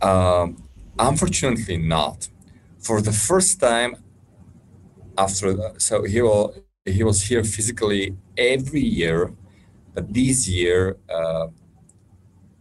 Um, 0.03 0.63
unfortunately, 0.99 1.79
not. 1.79 2.29
For 2.81 3.01
the 3.01 3.13
first 3.13 3.61
time 3.61 3.97
after, 5.17 5.57
so 5.79 6.03
he 6.05 6.21
will 6.21 6.55
he 6.85 7.03
was 7.05 7.23
here 7.23 7.45
physically 7.45 8.17
every 8.37 8.81
year, 8.81 9.33
but 9.95 10.13
this 10.13 10.49
year 10.49 10.97
uh, 11.09 11.47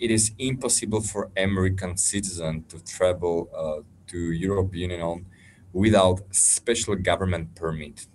it 0.02 0.10
is 0.10 0.32
impossible 0.39 1.02
for 1.02 1.30
American 1.38 1.95
citizen 1.95 2.66
to 2.70 2.84
travel 2.84 3.49
uh, 3.56 3.82
to 4.08 4.18
European 4.32 4.89
Union 4.89 5.28
without 5.72 6.22
special 6.32 6.95
government 6.95 7.56
permit. 7.56 8.08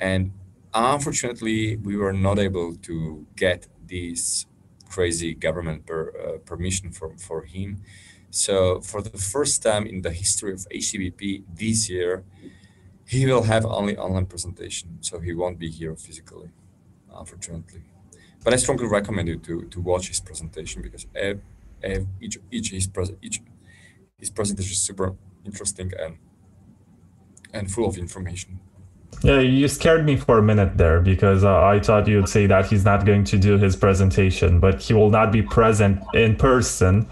And 0.00 0.30
unfortunately, 0.72 1.76
we 1.76 1.96
were 1.96 2.12
not 2.12 2.38
able 2.38 2.76
to 2.76 3.26
get 3.36 3.66
this 3.84 4.46
crazy 4.88 5.34
government 5.34 5.86
per, 5.86 6.02
uh, 6.10 6.38
permission 6.46 6.92
for, 6.92 7.16
for 7.18 7.42
him. 7.42 7.82
So 8.30 8.80
for 8.80 9.02
the 9.02 9.18
first 9.18 9.62
time 9.62 9.86
in 9.86 10.02
the 10.02 10.12
history 10.12 10.52
of 10.52 10.60
HCPP 10.72 11.44
this 11.52 11.90
year, 11.90 12.22
he 13.06 13.26
will 13.26 13.42
have 13.42 13.66
only 13.66 13.96
online 13.98 14.26
presentation. 14.26 14.98
So 15.00 15.18
he 15.18 15.34
won't 15.34 15.58
be 15.58 15.68
here 15.68 15.96
physically, 15.96 16.50
unfortunately 17.12 17.82
but 18.44 18.52
I 18.52 18.56
strongly 18.56 18.86
recommend 18.86 19.28
you 19.28 19.38
to 19.38 19.62
to 19.62 19.80
watch 19.80 20.08
his 20.08 20.20
presentation 20.20 20.82
because 20.82 21.06
each 22.20 22.38
each 22.50 22.70
his 22.70 22.88
each 23.22 23.40
his 24.18 24.30
presentation 24.30 24.72
is 24.72 24.82
super 24.82 25.14
interesting 25.44 25.92
and 25.98 26.18
and 27.52 27.70
full 27.70 27.86
of 27.86 27.96
information. 27.98 28.60
Yeah, 29.22 29.40
you 29.40 29.68
scared 29.68 30.04
me 30.04 30.16
for 30.16 30.38
a 30.38 30.42
minute 30.42 30.76
there 30.76 31.00
because 31.00 31.44
uh, 31.44 31.62
I 31.62 31.78
thought 31.78 32.08
you'd 32.08 32.28
say 32.28 32.46
that 32.46 32.66
he's 32.66 32.84
not 32.84 33.04
going 33.04 33.24
to 33.24 33.38
do 33.38 33.58
his 33.58 33.76
presentation, 33.76 34.58
but 34.58 34.82
he 34.82 34.94
will 34.94 35.10
not 35.10 35.30
be 35.30 35.42
present 35.42 36.02
in 36.14 36.34
person, 36.34 37.06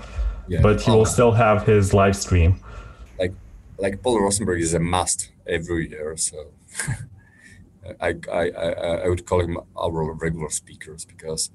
yeah. 0.48 0.60
but 0.60 0.80
he 0.80 0.90
oh, 0.90 0.98
will 0.98 1.04
still 1.04 1.30
have 1.30 1.66
his 1.66 1.94
live 1.94 2.16
stream. 2.16 2.58
Like 3.18 3.34
like 3.78 4.02
Paul 4.02 4.20
Rosenberg 4.20 4.60
is 4.60 4.74
a 4.74 4.80
must 4.80 5.30
every 5.46 5.90
year, 5.90 6.16
so 6.16 6.46
I, 8.00 8.14
I, 8.30 8.48
I, 9.04 9.08
would 9.08 9.24
call 9.24 9.40
him 9.40 9.58
our 9.76 10.12
regular 10.12 10.50
speakers 10.50 11.04
because 11.04 11.50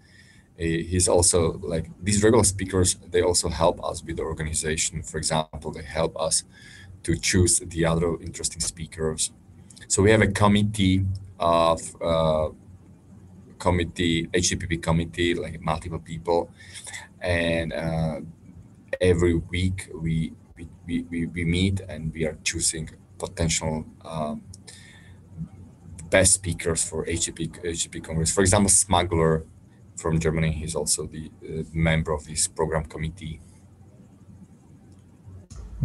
he's 0.57 1.07
also 1.07 1.59
like 1.59 1.89
these 2.01 2.23
regular 2.23 2.43
speakers 2.43 2.95
they 3.11 3.21
also 3.21 3.49
help 3.49 3.83
us 3.83 4.03
with 4.03 4.17
the 4.17 4.23
organization. 4.23 5.03
For 5.03 5.17
example 5.17 5.71
they 5.71 5.83
help 5.83 6.19
us 6.19 6.43
to 7.03 7.15
choose 7.15 7.59
the 7.59 7.85
other 7.85 8.19
interesting 8.21 8.61
speakers. 8.61 9.31
So 9.87 10.01
we 10.01 10.11
have 10.11 10.21
a 10.21 10.27
committee 10.27 11.05
of 11.39 11.79
uh, 12.01 12.49
committee 13.59 14.27
HCPP 14.27 14.81
committee 14.81 15.33
like 15.35 15.61
multiple 15.61 15.99
people. 15.99 16.49
And 17.21 17.73
uh, 17.73 18.21
every 18.99 19.35
week 19.35 19.89
we, 19.93 20.33
we, 20.87 21.03
we, 21.03 21.25
we 21.27 21.45
meet 21.45 21.81
and 21.81 22.13
we 22.13 22.25
are 22.25 22.37
choosing 22.43 22.89
potential 23.17 23.85
um, 24.03 24.41
best 26.09 26.33
speakers 26.33 26.87
for 26.87 27.05
HCPP, 27.05 27.63
HCPP 27.63 28.03
Congress. 28.03 28.31
For 28.33 28.41
example, 28.41 28.69
Smuggler 28.69 29.45
from 29.95 30.19
Germany, 30.19 30.51
he's 30.51 30.75
also 30.75 31.05
the 31.05 31.31
uh, 31.43 31.63
member 31.73 32.11
of 32.11 32.25
this 32.25 32.47
program 32.47 32.85
committee. 32.85 33.41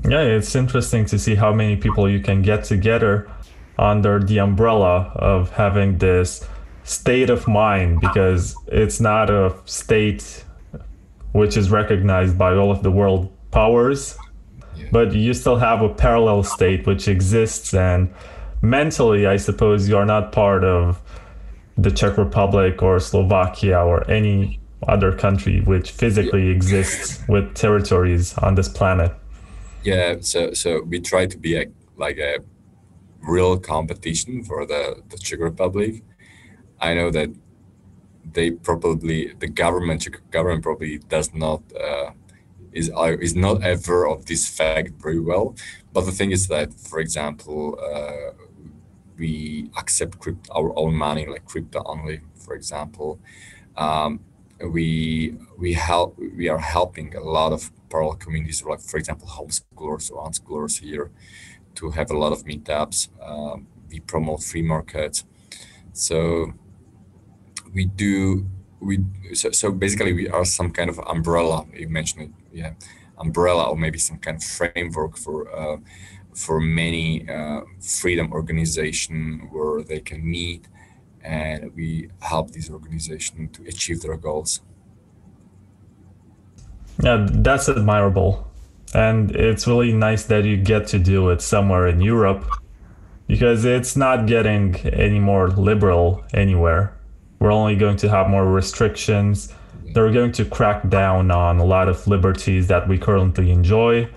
Yeah, 0.08 0.22
it's 0.22 0.54
interesting 0.54 1.04
to 1.06 1.18
see 1.18 1.34
how 1.34 1.52
many 1.52 1.76
people 1.76 2.08
you 2.08 2.20
can 2.20 2.42
get 2.42 2.64
together 2.64 3.30
under 3.78 4.18
the 4.18 4.38
umbrella 4.38 5.12
of 5.16 5.50
having 5.52 5.98
this 5.98 6.46
state 6.84 7.30
of 7.30 7.46
mind 7.46 8.00
because 8.00 8.56
it's 8.66 9.00
not 9.00 9.30
a 9.30 9.54
state 9.64 10.44
which 11.32 11.56
is 11.56 11.70
recognized 11.70 12.36
by 12.36 12.54
all 12.54 12.70
of 12.70 12.82
the 12.82 12.90
world 12.90 13.32
powers, 13.50 14.18
yeah. 14.76 14.86
but 14.90 15.12
you 15.12 15.32
still 15.32 15.56
have 15.56 15.82
a 15.82 15.88
parallel 15.88 16.42
state 16.42 16.86
which 16.86 17.08
exists 17.08 17.74
and 17.74 18.12
mentally, 18.62 19.26
I 19.26 19.36
suppose 19.36 19.88
you 19.88 19.96
are 19.96 20.06
not 20.06 20.32
part 20.32 20.64
of 20.64 21.00
the 21.76 21.90
Czech 21.90 22.18
Republic 22.18 22.82
or 22.82 23.00
Slovakia 23.00 23.84
or 23.84 24.08
any 24.10 24.60
other 24.88 25.12
country 25.12 25.60
which 25.60 25.90
physically 25.90 26.48
exists 26.48 27.22
with 27.28 27.54
territories 27.54 28.36
on 28.38 28.54
this 28.54 28.68
planet. 28.68 29.12
Yeah, 29.82 30.16
so 30.20 30.52
so 30.52 30.82
we 30.82 31.00
try 31.00 31.26
to 31.26 31.38
be 31.38 31.56
a, 31.56 31.66
like 31.96 32.18
a 32.18 32.38
real 33.22 33.58
competition 33.58 34.44
for 34.44 34.66
the, 34.66 35.02
the 35.08 35.18
Czech 35.18 35.40
Republic. 35.40 36.02
I 36.80 36.94
know 36.94 37.10
that 37.10 37.30
they 38.32 38.50
probably 38.50 39.32
the 39.38 39.48
government 39.48 40.02
Czech 40.02 40.20
government 40.30 40.62
probably 40.62 40.98
does 40.98 41.32
not 41.34 41.62
uh, 41.72 42.10
is 42.72 42.90
uh, 42.90 43.16
is 43.20 43.34
not 43.34 43.62
ever 43.62 44.06
of 44.06 44.26
this 44.26 44.48
fact 44.48 44.92
very 45.00 45.20
well. 45.20 45.54
But 45.92 46.06
the 46.06 46.12
thing 46.12 46.30
is 46.30 46.48
that, 46.48 46.72
for 46.74 47.00
example, 47.00 47.78
uh, 47.82 48.32
we 49.20 49.70
accept 49.76 50.18
crypto, 50.18 50.52
our 50.58 50.72
own 50.82 50.94
money, 50.94 51.26
like 51.26 51.44
crypto 51.44 51.82
only, 51.84 52.20
for 52.34 52.54
example. 52.54 53.20
Um, 53.76 54.20
we 54.78 55.36
we 55.58 55.72
help 55.74 56.18
we 56.18 56.48
are 56.48 56.62
helping 56.76 57.14
a 57.14 57.24
lot 57.38 57.52
of 57.52 57.70
parallel 57.90 58.16
communities, 58.16 58.64
like 58.64 58.80
for 58.80 58.98
example, 58.98 59.28
homeschoolers 59.28 60.10
or 60.10 60.18
unschoolers 60.26 60.80
here, 60.80 61.10
to 61.76 61.90
have 61.90 62.10
a 62.10 62.18
lot 62.18 62.32
of 62.32 62.44
meetups. 62.44 62.98
Um, 63.22 63.66
we 63.90 64.00
promote 64.00 64.42
free 64.42 64.62
markets, 64.62 65.24
so 65.92 66.52
we 67.74 67.84
do 67.84 68.46
we 68.80 68.94
so, 69.34 69.50
so 69.50 69.70
basically 69.70 70.12
we 70.12 70.28
are 70.28 70.44
some 70.44 70.70
kind 70.72 70.90
of 70.90 70.98
umbrella. 71.14 71.66
You 71.74 71.88
mentioned 71.88 72.22
it, 72.22 72.58
yeah, 72.58 72.72
umbrella 73.18 73.64
or 73.70 73.76
maybe 73.76 73.98
some 73.98 74.18
kind 74.18 74.36
of 74.38 74.44
framework 74.44 75.16
for. 75.16 75.36
Uh, 75.54 75.78
for 76.34 76.60
many 76.60 77.28
uh, 77.28 77.60
freedom 77.80 78.32
organization 78.32 79.48
where 79.50 79.82
they 79.82 80.00
can 80.00 80.28
meet 80.28 80.66
and 81.22 81.74
we 81.74 82.08
help 82.20 82.50
these 82.52 82.70
organizations 82.70 83.56
to 83.56 83.62
achieve 83.66 84.00
their 84.02 84.16
goals. 84.16 84.60
Yeah 87.02 87.26
that's 87.30 87.68
admirable. 87.68 88.46
And 88.94 89.30
it's 89.36 89.66
really 89.66 89.92
nice 89.92 90.24
that 90.24 90.44
you 90.44 90.56
get 90.56 90.86
to 90.88 90.98
do 90.98 91.30
it 91.30 91.40
somewhere 91.40 91.86
in 91.86 92.00
europe 92.00 92.44
because 93.28 93.64
it's 93.64 93.96
not 93.96 94.26
getting 94.26 94.74
any 95.06 95.20
more 95.20 95.48
liberal 95.50 96.24
anywhere. 96.34 96.96
We're 97.38 97.52
only 97.52 97.76
going 97.76 97.96
to 97.98 98.08
have 98.08 98.28
more 98.28 98.44
restrictions. 98.44 99.54
They're 99.94 100.12
going 100.12 100.32
to 100.32 100.44
crack 100.44 100.88
down 100.88 101.30
on 101.30 101.58
a 101.58 101.64
lot 101.64 101.88
of 101.88 102.06
liberties 102.06 102.66
that 102.66 102.88
we 102.88 102.98
currently 102.98 103.50
enjoy 103.50 104.10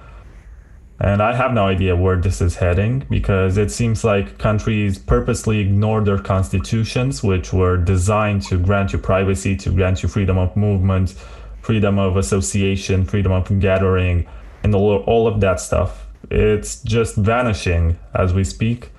and 0.99 1.21
I 1.21 1.35
have 1.35 1.53
no 1.53 1.65
idea 1.65 1.95
where 1.95 2.17
this 2.17 2.39
is 2.41 2.55
heading 2.55 3.05
because 3.09 3.57
it 3.57 3.71
seems 3.71 4.03
like 4.03 4.37
countries 4.37 4.97
purposely 4.97 5.59
ignore 5.59 6.01
their 6.01 6.19
constitutions, 6.19 7.23
which 7.23 7.51
were 7.51 7.77
designed 7.77 8.43
to 8.43 8.57
grant 8.57 8.93
you 8.93 8.99
privacy, 8.99 9.55
to 9.57 9.71
grant 9.71 10.03
you 10.03 10.09
freedom 10.09 10.37
of 10.37 10.55
movement, 10.55 11.15
freedom 11.61 11.97
of 11.97 12.15
association, 12.15 13.05
freedom 13.05 13.31
of 13.31 13.59
gathering, 13.59 14.27
and 14.63 14.75
all, 14.75 15.27
of 15.27 15.41
that 15.41 15.59
stuff. 15.59 16.07
It's 16.29 16.81
just 16.83 17.15
vanishing 17.15 17.97
as 18.13 18.33
we 18.33 18.43
speak. 18.43 18.91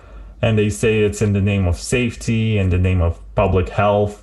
And 0.42 0.58
they 0.58 0.68
say 0.68 1.02
it's 1.02 1.22
in 1.22 1.32
the 1.32 1.40
name 1.40 1.66
of 1.66 1.78
safety, 1.78 2.58
in 2.58 2.68
the 2.68 2.78
name 2.78 3.00
of 3.00 3.18
public 3.34 3.70
health, 3.70 4.22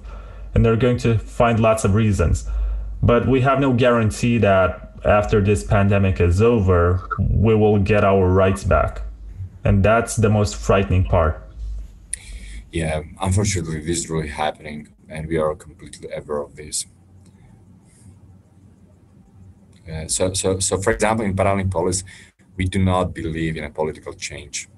and 0.53 0.63
they're 0.63 0.75
going 0.75 0.97
to 0.97 1.17
find 1.17 1.59
lots 1.59 1.83
of 1.83 1.95
reasons. 1.95 2.47
But 3.01 3.27
we 3.27 3.41
have 3.41 3.59
no 3.59 3.73
guarantee 3.73 4.37
that 4.39 4.90
after 5.05 5.41
this 5.41 5.63
pandemic 5.63 6.19
is 6.19 6.41
over, 6.41 7.07
we 7.19 7.55
will 7.55 7.79
get 7.79 8.03
our 8.03 8.27
rights 8.27 8.63
back. 8.63 9.01
And 9.63 9.83
that's 9.83 10.15
the 10.15 10.29
most 10.29 10.55
frightening 10.55 11.05
part. 11.05 11.41
Yeah, 12.71 13.01
unfortunately, 13.19 13.81
this 13.81 13.99
is 13.99 14.09
really 14.09 14.29
happening, 14.29 14.89
and 15.09 15.27
we 15.27 15.37
are 15.37 15.53
completely 15.55 16.09
aware 16.11 16.41
of 16.41 16.55
this. 16.55 16.85
Uh, 19.91 20.07
so, 20.07 20.33
so, 20.33 20.59
so, 20.59 20.77
for 20.77 20.91
example, 20.91 21.25
in 21.25 21.35
Paralelní 21.35 21.69
Polis, 21.69 22.03
we 22.55 22.65
do 22.65 22.79
not 22.79 23.13
believe 23.13 23.57
in 23.57 23.63
a 23.63 23.69
political 23.69 24.13
change. 24.13 24.69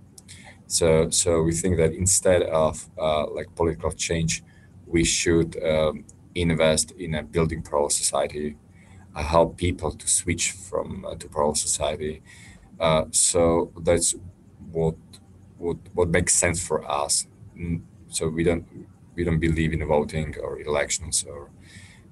So, 0.65 1.09
so 1.11 1.43
we 1.43 1.51
think 1.51 1.77
that 1.77 1.93
instead 1.93 2.41
of 2.43 2.89
uh, 2.97 3.29
like 3.29 3.53
political 3.55 3.91
change, 3.91 4.43
we 4.87 5.03
should 5.03 5.61
um, 5.63 6.05
invest 6.33 6.91
in 6.91 7.15
a 7.15 7.23
building 7.23 7.61
pro 7.61 7.89
society, 7.89 8.55
help 9.21 9.57
people 9.57 9.91
to 9.91 10.07
switch 10.07 10.51
from 10.51 11.05
uh, 11.05 11.15
to 11.15 11.27
parallel 11.27 11.55
society. 11.55 12.21
Uh, 12.79 13.05
so 13.11 13.71
that's 13.81 14.15
what 14.71 14.95
what 15.57 15.77
what 15.93 16.09
makes 16.09 16.33
sense 16.33 16.65
for 16.65 16.89
us. 16.89 17.27
Mm, 17.57 17.81
so 18.07 18.27
we 18.27 18.43
don't 18.43 18.65
we 19.15 19.23
don't 19.23 19.39
believe 19.39 19.73
in 19.73 19.85
voting 19.85 20.35
or 20.41 20.59
elections 20.59 21.23
or 21.27 21.49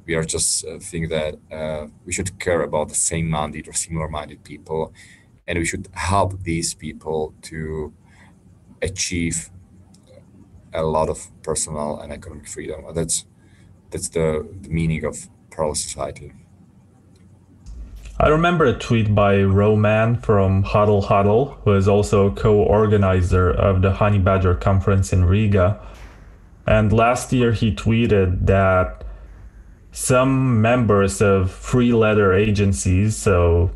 we 0.06 0.16
are 0.16 0.24
just 0.24 0.66
uh, 0.66 0.80
think 0.80 1.10
that 1.10 1.36
uh, 1.52 1.88
we 2.06 2.12
should 2.12 2.40
care 2.40 2.62
about 2.62 2.90
the 2.90 2.96
same 2.96 3.30
minded 3.30 3.68
or 3.68 3.74
similar 3.74 4.08
minded 4.08 4.44
people 4.44 4.94
and 5.48 5.58
we 5.60 5.66
should 5.66 5.88
help 5.94 6.44
these 6.44 6.74
people 6.74 7.34
to 7.42 7.94
achieve 8.82 9.50
a 10.74 10.84
lot 10.84 11.10
of 11.10 11.30
personal 11.44 12.00
and 12.00 12.12
economic 12.14 12.48
freedom 12.48 12.84
that's 12.94 13.26
that's 13.90 14.10
the, 14.10 14.48
the 14.62 14.70
meaning 14.70 15.04
of 15.04 15.30
parallel 15.50 15.76
society 15.76 16.32
I 18.22 18.28
remember 18.28 18.66
a 18.66 18.78
tweet 18.78 19.16
by 19.16 19.42
Roman 19.42 20.16
from 20.16 20.64
Hodl 20.64 21.04
Hodl, 21.04 21.58
who 21.64 21.74
is 21.74 21.88
also 21.88 22.30
co-organizer 22.30 23.50
of 23.50 23.82
the 23.82 23.94
Honey 23.94 24.20
Badger 24.20 24.54
conference 24.54 25.12
in 25.12 25.26
Riga. 25.26 25.80
And 26.68 26.94
last 26.94 27.34
year 27.34 27.52
he 27.52 27.74
tweeted 27.74 28.46
that 28.46 29.04
some 29.92 30.62
members 30.62 31.20
of 31.20 31.50
free 31.50 31.94
letter 31.94 32.32
agencies, 32.32 33.18
so 33.18 33.72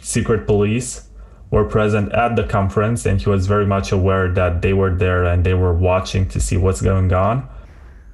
secret 0.00 0.46
police, 0.46 1.06
were 1.50 1.66
present 1.66 2.10
at 2.12 2.36
the 2.36 2.44
conference, 2.44 3.04
and 3.04 3.20
he 3.20 3.28
was 3.28 3.46
very 3.46 3.66
much 3.66 3.92
aware 3.92 4.32
that 4.32 4.62
they 4.62 4.72
were 4.72 4.94
there 4.94 5.24
and 5.24 5.44
they 5.44 5.52
were 5.52 5.74
watching 5.74 6.26
to 6.30 6.40
see 6.40 6.56
what's 6.56 6.80
going 6.80 7.12
on. 7.12 7.46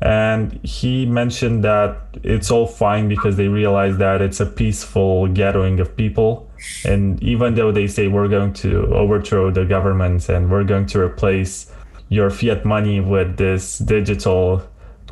And 0.00 0.60
he 0.62 1.06
mentioned 1.06 1.64
that 1.64 1.96
it's 2.22 2.50
all 2.50 2.66
fine 2.66 3.08
because 3.08 3.36
they 3.36 3.48
realize 3.48 3.96
that 3.96 4.20
it's 4.20 4.40
a 4.40 4.46
peaceful 4.46 5.26
gathering 5.28 5.80
of 5.80 5.96
people. 5.96 6.50
And 6.84 7.22
even 7.22 7.54
though 7.54 7.72
they 7.72 7.86
say 7.86 8.08
we're 8.08 8.28
going 8.28 8.52
to 8.54 8.94
overthrow 8.94 9.50
the 9.50 9.64
government 9.64 10.28
and 10.28 10.50
we're 10.50 10.64
going 10.64 10.86
to 10.86 11.00
replace 11.00 11.72
your 12.08 12.30
fiat 12.30 12.64
money 12.64 13.00
with 13.00 13.36
this 13.36 13.78
digital 13.78 14.62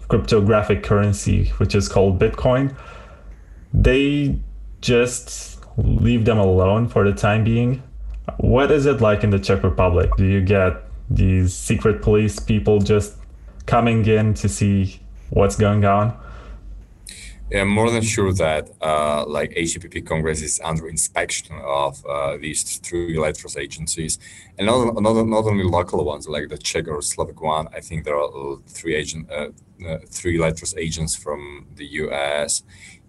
cryptographic 0.09 0.83
currency, 0.83 1.47
which 1.57 1.75
is 1.75 1.89
called 1.89 2.19
Bitcoin, 2.19 2.77
they 3.73 4.39
just 4.81 5.65
leave 5.79 6.25
them 6.25 6.39
alone 6.39 6.89
for 6.89 7.05
the 7.05 7.17
time 7.17 7.43
being. 7.43 7.83
What 8.37 8.71
is 8.71 8.87
it 8.87 9.01
like 9.01 9.25
in 9.25 9.31
the 9.31 9.39
Czech 9.39 9.63
Republic? 9.63 10.11
Do 10.17 10.25
you 10.25 10.41
get 10.41 10.83
these 11.11 11.55
secret 11.55 12.03
police 12.03 12.39
people 12.39 12.81
just 12.81 13.17
coming 13.67 14.05
in 14.07 14.35
to 14.35 14.49
see 14.49 15.01
what's 15.31 15.57
going 15.57 15.85
on? 15.85 16.17
Yeah, 17.51 17.61
I'm 17.61 17.69
more 17.69 17.91
than 17.91 18.03
sure 18.03 18.33
that 18.33 18.71
uh, 18.81 19.27
like 19.27 19.51
HCPP 19.51 20.07
Congress 20.07 20.41
is 20.41 20.61
under 20.65 20.89
inspection 20.89 21.57
of 21.63 22.05
uh, 22.07 22.39
these 22.39 22.79
three 22.79 23.19
letters 23.19 23.57
agencies, 23.57 24.19
and 24.57 24.67
not, 24.67 24.95
not, 25.03 25.27
not 25.27 25.45
only 25.45 25.63
local 25.63 26.03
ones 26.05 26.27
like 26.27 26.49
the 26.49 26.57
Czech 26.57 26.89
or 26.89 27.03
Slovak 27.03 27.41
one. 27.43 27.69
I 27.75 27.81
think 27.81 28.05
there 28.05 28.19
are 28.19 28.57
three 28.67 28.95
agent 28.95 29.31
uh, 29.31 29.49
uh 29.87 29.99
three 30.09 30.39
letters 30.39 30.75
agents 30.79 31.15
from 31.15 31.67
the 31.77 31.85
U.S., 32.03 32.63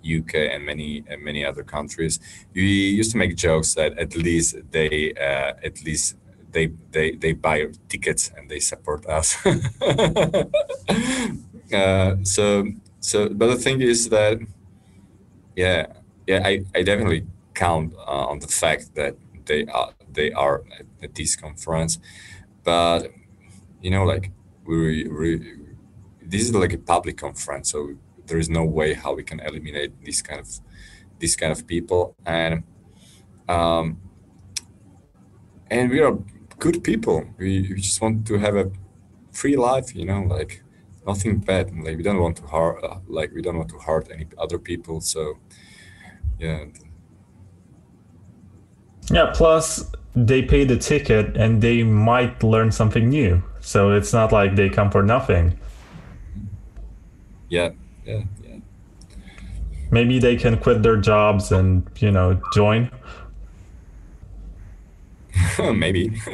UK, 0.03 0.35
and 0.35 0.65
many 0.65 1.03
and 1.07 1.23
many 1.23 1.45
other 1.45 1.63
countries. 1.63 2.19
We 2.53 2.89
used 2.99 3.11
to 3.11 3.17
make 3.17 3.37
jokes 3.37 3.73
that 3.75 3.97
at 3.97 4.17
least 4.17 4.57
they 4.71 5.13
uh, 5.13 5.53
at 5.63 5.81
least 5.85 6.17
they 6.55 6.67
they 6.91 7.07
they 7.23 7.33
buy 7.33 7.67
tickets 7.91 8.31
and 8.35 8.49
they 8.49 8.59
support 8.59 9.05
us. 9.05 9.27
uh, 11.73 12.15
so 12.23 12.45
so, 13.05 13.29
but 13.29 13.47
the 13.47 13.57
thing 13.57 13.81
is 13.81 14.09
that, 14.09 14.39
yeah, 15.55 15.85
yeah, 16.25 16.41
I, 16.43 16.65
I 16.73 16.81
definitely 16.81 17.27
count 17.53 17.93
uh, 17.93 18.25
on 18.31 18.39
the 18.39 18.47
fact 18.47 18.95
that 18.95 19.15
they 19.45 19.65
are 19.67 19.93
they 20.11 20.31
are 20.31 20.63
at, 20.79 20.85
at 21.03 21.13
this 21.13 21.35
conference, 21.35 21.99
but 22.63 23.11
you 23.81 23.91
know, 23.91 24.05
like 24.05 24.31
we, 24.65 25.07
we 25.07 25.29
this 26.19 26.41
is 26.41 26.55
like 26.55 26.73
a 26.73 26.79
public 26.79 27.17
conference, 27.17 27.71
so 27.71 27.93
there 28.25 28.39
is 28.39 28.49
no 28.49 28.63
way 28.63 28.95
how 28.95 29.13
we 29.13 29.23
can 29.23 29.39
eliminate 29.39 29.91
this 30.03 30.23
kind 30.23 30.39
of 30.39 30.49
this 31.19 31.35
kind 31.35 31.51
of 31.51 31.65
people 31.67 32.15
and 32.25 32.63
um 33.47 33.97
and 35.69 35.89
we 35.89 35.99
are 35.99 36.17
good 36.59 36.83
people. 36.83 37.25
We, 37.37 37.61
we 37.61 37.81
just 37.81 38.01
want 38.01 38.25
to 38.27 38.37
have 38.37 38.55
a 38.55 38.71
free 39.31 39.55
life, 39.55 39.95
you 39.95 40.05
know, 40.05 40.21
like 40.23 40.63
nothing 41.05 41.39
bad. 41.39 41.75
Like 41.77 41.97
we 41.97 42.03
don't 42.03 42.19
want 42.19 42.37
to 42.37 42.43
hurt, 42.43 42.83
uh, 42.83 42.99
like 43.07 43.31
we 43.33 43.41
don't 43.41 43.57
want 43.57 43.69
to 43.69 43.79
hurt 43.79 44.09
any 44.11 44.27
other 44.37 44.59
people. 44.59 45.01
So, 45.01 45.37
yeah. 46.39 46.65
Yeah. 49.11 49.31
Plus, 49.35 49.91
they 50.15 50.41
pay 50.41 50.63
the 50.63 50.77
ticket 50.77 51.35
and 51.35 51.61
they 51.61 51.83
might 51.83 52.41
learn 52.41 52.71
something 52.71 53.09
new. 53.09 53.43
So 53.59 53.91
it's 53.91 54.13
not 54.13 54.31
like 54.31 54.55
they 54.55 54.69
come 54.69 54.89
for 54.89 55.03
nothing. 55.03 55.59
Yeah. 57.49 57.71
Yeah. 58.05 58.23
Yeah. 58.43 58.57
Maybe 59.91 60.19
they 60.19 60.35
can 60.35 60.57
quit 60.57 60.83
their 60.83 60.97
jobs 60.97 61.51
and 61.51 61.89
you 61.97 62.11
know 62.11 62.41
join. 62.53 62.89
Maybe. 65.73 66.11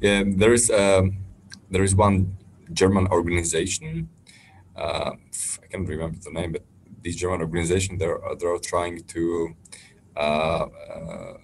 yeah, 0.00 0.22
there 0.26 0.52
is 0.52 0.70
um, 0.70 1.18
there 1.70 1.82
is 1.82 1.94
one 1.94 2.36
German 2.72 3.06
organization. 3.08 4.08
Uh, 4.76 5.12
I 5.62 5.66
can't 5.70 5.88
remember 5.88 6.18
the 6.22 6.30
name, 6.30 6.52
but 6.52 6.64
this 7.02 7.16
German 7.16 7.40
organization 7.40 7.98
they're 7.98 8.20
they're 8.38 8.58
trying 8.58 9.02
to 9.04 9.54
uh, 10.16 10.66
uh, 10.94 11.34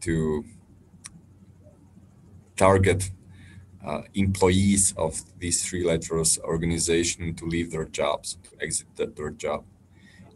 to 0.00 0.44
target 2.56 3.10
uh, 3.84 4.02
employees 4.14 4.92
of 4.96 5.22
these 5.38 5.64
three 5.68 5.84
letters 5.84 6.38
organization 6.44 7.34
to 7.34 7.46
leave 7.46 7.70
their 7.70 7.84
jobs, 7.84 8.38
to 8.42 8.50
exit 8.62 9.16
their 9.16 9.30
job. 9.30 9.64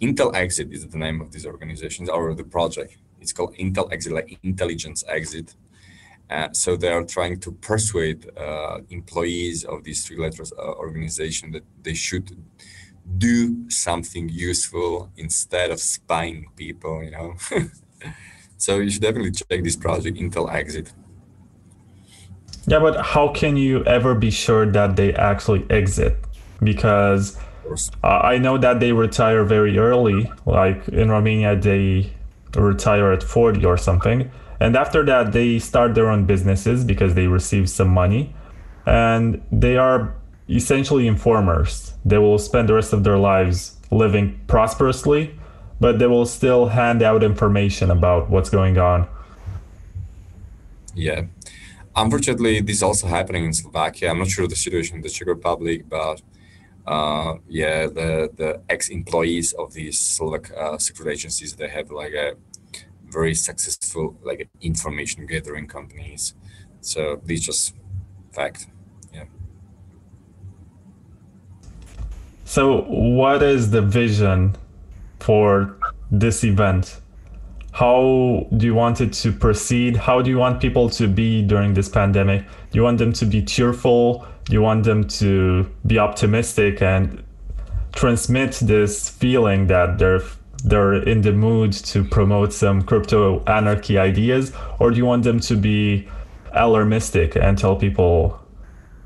Intel 0.00 0.34
Exit 0.34 0.72
is 0.72 0.86
the 0.86 0.98
name 0.98 1.20
of 1.20 1.30
this 1.32 1.46
organization 1.46 2.08
or 2.08 2.34
the 2.34 2.44
project. 2.44 2.96
It's 3.22 3.32
called 3.32 3.54
Intel 3.56 3.90
Exit, 3.92 4.12
like 4.12 4.38
intelligence 4.42 5.04
exit. 5.08 5.54
Uh, 6.28 6.48
so 6.52 6.76
they 6.76 6.88
are 6.88 7.04
trying 7.04 7.38
to 7.40 7.52
persuade 7.52 8.30
uh, 8.38 8.78
employees 8.90 9.64
of 9.64 9.84
these 9.84 10.06
three 10.06 10.18
letters 10.18 10.52
uh, 10.52 10.72
organization 10.72 11.52
that 11.52 11.64
they 11.82 11.94
should 11.94 12.36
do 13.18 13.68
something 13.68 14.28
useful 14.28 15.10
instead 15.16 15.70
of 15.70 15.80
spying 15.80 16.46
people, 16.56 17.02
you 17.02 17.10
know. 17.10 17.34
so 18.56 18.78
you 18.78 18.90
should 18.90 19.02
definitely 19.02 19.32
check 19.32 19.62
this 19.62 19.76
project, 19.76 20.16
Intel 20.16 20.52
Exit. 20.52 20.92
Yeah, 22.66 22.78
but 22.78 23.04
how 23.04 23.28
can 23.28 23.56
you 23.56 23.84
ever 23.84 24.14
be 24.14 24.30
sure 24.30 24.66
that 24.66 24.96
they 24.96 25.12
actually 25.14 25.66
exit? 25.68 26.16
Because 26.62 27.36
I 28.04 28.38
know 28.38 28.56
that 28.58 28.80
they 28.80 28.92
retire 28.92 29.44
very 29.44 29.76
early. 29.78 30.30
Like 30.46 30.88
in 30.88 31.10
Romania, 31.10 31.56
they 31.56 32.12
retire 32.54 33.12
at 33.12 33.22
40 33.22 33.64
or 33.64 33.76
something 33.76 34.30
and 34.62 34.76
after 34.76 35.04
that, 35.06 35.32
they 35.32 35.58
start 35.58 35.96
their 35.96 36.08
own 36.08 36.24
businesses 36.24 36.84
because 36.84 37.14
they 37.14 37.26
receive 37.26 37.68
some 37.68 37.88
money. 37.88 38.32
And 38.86 39.42
they 39.50 39.76
are 39.76 40.14
essentially 40.48 41.08
informers. 41.08 41.94
They 42.04 42.18
will 42.18 42.38
spend 42.38 42.68
the 42.68 42.74
rest 42.74 42.92
of 42.92 43.02
their 43.02 43.18
lives 43.18 43.76
living 43.90 44.38
prosperously, 44.46 45.34
but 45.80 45.98
they 45.98 46.06
will 46.06 46.26
still 46.26 46.68
hand 46.68 47.02
out 47.02 47.24
information 47.24 47.90
about 47.90 48.30
what's 48.30 48.50
going 48.50 48.78
on. 48.78 49.08
Yeah. 50.94 51.22
Unfortunately, 51.96 52.60
this 52.60 52.76
is 52.76 52.82
also 52.84 53.08
happening 53.08 53.44
in 53.46 53.52
Slovakia. 53.52 54.10
I'm 54.10 54.20
not 54.20 54.28
sure 54.28 54.46
the 54.46 54.54
situation 54.54 54.94
in 54.94 55.02
the 55.02 55.08
Czech 55.08 55.26
Republic, 55.26 55.88
but 55.88 56.22
uh, 56.86 57.34
yeah, 57.48 57.86
the, 57.86 58.30
the 58.36 58.60
ex-employees 58.68 59.52
of 59.54 59.72
these 59.72 59.98
Slovak 59.98 60.52
uh, 60.56 60.78
secret 60.78 61.12
agencies, 61.12 61.54
they 61.54 61.68
have 61.68 61.90
like 61.90 62.12
a 62.12 62.34
very 63.08 63.34
successful 63.34 64.16
like 64.22 64.48
information 64.60 65.26
gathering 65.26 65.68
companies. 65.68 66.34
So 66.80 67.20
these 67.24 67.44
just 67.44 67.74
fact. 68.32 68.66
Yeah. 69.12 69.24
So 72.44 72.82
what 72.82 73.42
is 73.42 73.70
the 73.70 73.82
vision 73.82 74.56
for 75.20 75.76
this 76.10 76.42
event? 76.42 77.00
How 77.72 78.46
do 78.56 78.66
you 78.66 78.74
want 78.74 79.00
it 79.00 79.12
to 79.14 79.32
proceed? 79.32 79.96
How 79.96 80.20
do 80.20 80.28
you 80.28 80.38
want 80.38 80.60
people 80.60 80.90
to 80.90 81.08
be 81.08 81.42
during 81.42 81.72
this 81.74 81.88
pandemic? 81.88 82.42
Do 82.42 82.76
you 82.78 82.82
want 82.82 82.98
them 82.98 83.12
to 83.14 83.24
be 83.24 83.42
cheerful? 83.42 84.26
You 84.48 84.62
want 84.62 84.84
them 84.84 85.06
to 85.08 85.70
be 85.86 85.98
optimistic 85.98 86.82
and 86.82 87.22
transmit 87.92 88.52
this 88.62 89.08
feeling 89.08 89.66
that 89.68 89.98
they're 89.98 90.22
they're 90.64 90.94
in 90.94 91.22
the 91.22 91.32
mood 91.32 91.72
to 91.72 92.04
promote 92.04 92.52
some 92.52 92.82
crypto 92.82 93.42
anarchy 93.44 93.98
ideas, 93.98 94.52
or 94.78 94.90
do 94.90 94.96
you 94.96 95.04
want 95.04 95.24
them 95.24 95.40
to 95.40 95.56
be 95.56 96.08
alarmistic 96.54 97.34
and 97.36 97.58
tell 97.58 97.74
people, 97.74 98.40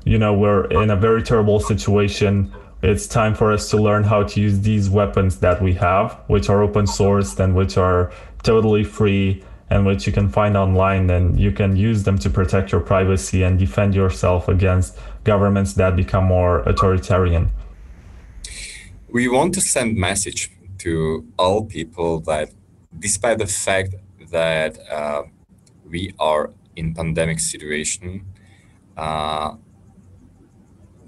you 0.03 0.19
know, 0.19 0.33
we're 0.33 0.65
in 0.65 0.91
a 0.91 0.95
very 0.95 1.23
terrible 1.23 1.59
situation. 1.59 2.53
It's 2.83 3.07
time 3.07 3.33
for 3.33 3.51
us 3.51 3.69
to 3.71 3.77
learn 3.77 4.03
how 4.03 4.23
to 4.23 4.39
use 4.39 4.59
these 4.59 4.89
weapons 4.89 5.39
that 5.39 5.61
we 5.61 5.73
have, 5.73 6.19
which 6.27 6.47
are 6.49 6.61
open 6.61 6.85
sourced 6.85 7.39
and 7.39 7.55
which 7.55 7.75
are 7.77 8.11
totally 8.43 8.83
free 8.83 9.43
and 9.69 9.85
which 9.85 10.07
you 10.07 10.13
can 10.13 10.29
find 10.29 10.55
online 10.55 11.09
and 11.09 11.39
you 11.39 11.51
can 11.51 11.75
use 11.75 12.03
them 12.03 12.17
to 12.19 12.29
protect 12.29 12.71
your 12.71 12.81
privacy 12.81 13.43
and 13.43 13.59
defend 13.59 13.93
yourself 13.93 14.47
against 14.47 14.97
governments 15.23 15.73
that 15.73 15.95
become 15.95 16.23
more 16.23 16.59
authoritarian. 16.59 17.49
We 19.09 19.27
want 19.27 19.53
to 19.55 19.61
send 19.61 19.97
message 19.97 20.51
to 20.79 21.25
all 21.37 21.65
people 21.65 22.19
that 22.21 22.49
despite 22.97 23.39
the 23.39 23.47
fact 23.47 23.95
that 24.31 24.77
uh, 24.91 25.23
we 25.85 26.13
are 26.19 26.51
in 26.75 26.93
pandemic 26.93 27.39
situation 27.39 28.25
uh, 28.95 29.55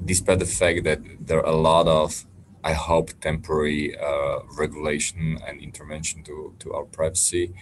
despite 0.03 0.39
the 0.39 0.45
fact 0.45 0.83
that 0.83 0.99
there 1.19 1.39
are 1.39 1.53
a 1.53 1.55
lot 1.55 1.87
of 1.87 2.25
i 2.63 2.73
hope 2.73 3.09
temporary 3.21 3.97
uh, 3.97 4.39
regulation 4.57 5.37
and 5.47 5.61
intervention 5.61 6.23
to, 6.23 6.53
to 6.59 6.73
our 6.73 6.85
privacy 6.85 7.53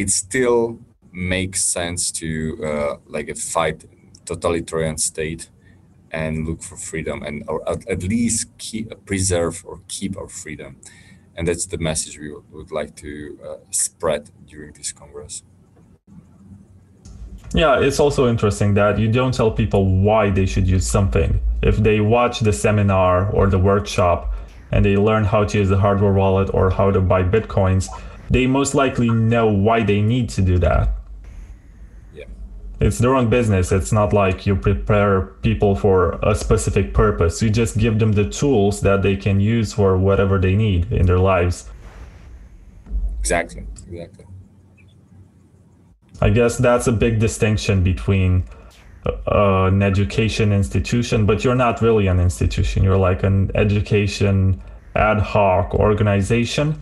it 0.00 0.10
still 0.10 0.78
makes 1.12 1.62
sense 1.62 2.10
to 2.10 2.30
uh, 2.64 2.96
like 3.06 3.28
a 3.28 3.34
fight 3.34 3.84
totalitarian 4.24 4.96
state 4.96 5.50
and 6.10 6.46
look 6.48 6.62
for 6.62 6.76
freedom 6.76 7.22
and 7.22 7.44
or 7.48 7.58
at 7.68 8.02
least 8.02 8.46
keep 8.58 8.86
preserve 9.04 9.62
or 9.68 9.80
keep 9.88 10.16
our 10.16 10.28
freedom. 10.28 10.70
And 11.36 11.46
that's 11.48 11.66
the 11.66 11.78
message 11.78 12.18
we 12.18 12.32
would, 12.32 12.50
would 12.52 12.72
like 12.72 12.92
to 12.96 13.38
uh, 13.46 13.56
spread 13.70 14.30
during 14.46 14.72
this 14.72 14.90
congress. 14.92 15.42
Yeah 17.52 17.86
it's 17.86 18.00
also 18.04 18.28
interesting 18.28 18.74
that 18.74 18.98
you 18.98 19.08
don't 19.18 19.34
tell 19.34 19.50
people 19.50 19.82
why 20.08 20.30
they 20.30 20.46
should 20.46 20.66
use 20.76 20.86
something. 20.86 21.40
If 21.62 21.76
they 21.76 22.00
watch 22.00 22.40
the 22.40 22.52
seminar 22.52 23.30
or 23.36 23.44
the 23.48 23.58
workshop 23.58 24.18
and 24.72 24.84
they 24.84 24.96
learn 24.96 25.24
how 25.24 25.42
to 25.44 25.58
use 25.58 25.68
the 25.68 25.80
hardware 25.84 26.12
wallet 26.12 26.48
or 26.54 26.70
how 26.70 26.90
to 26.90 27.00
buy 27.00 27.22
bitcoins 27.22 27.88
they 28.30 28.46
most 28.46 28.74
likely 28.74 29.10
know 29.10 29.48
why 29.48 29.82
they 29.82 30.00
need 30.00 30.28
to 30.30 30.42
do 30.42 30.56
that. 30.58 30.94
Yeah. 32.14 32.24
It's 32.80 32.98
their 32.98 33.16
own 33.16 33.28
business. 33.28 33.72
It's 33.72 33.92
not 33.92 34.12
like 34.12 34.46
you 34.46 34.54
prepare 34.54 35.22
people 35.42 35.74
for 35.74 36.18
a 36.22 36.34
specific 36.36 36.94
purpose. 36.94 37.42
You 37.42 37.50
just 37.50 37.76
give 37.76 37.98
them 37.98 38.12
the 38.12 38.30
tools 38.30 38.80
that 38.82 39.02
they 39.02 39.16
can 39.16 39.40
use 39.40 39.72
for 39.72 39.98
whatever 39.98 40.38
they 40.38 40.54
need 40.54 40.92
in 40.92 41.06
their 41.06 41.18
lives. 41.18 41.68
Exactly. 43.18 43.66
Exactly. 43.90 44.26
I 46.22 46.30
guess 46.30 46.56
that's 46.56 46.86
a 46.86 46.92
big 46.92 47.18
distinction 47.18 47.82
between 47.82 48.44
uh, 49.06 49.64
an 49.64 49.82
education 49.82 50.52
institution, 50.52 51.26
but 51.26 51.42
you're 51.42 51.54
not 51.54 51.82
really 51.82 52.06
an 52.06 52.20
institution. 52.20 52.84
You're 52.84 52.98
like 52.98 53.24
an 53.24 53.50
education 53.54 54.62
ad 54.94 55.18
hoc 55.18 55.74
organization 55.74 56.80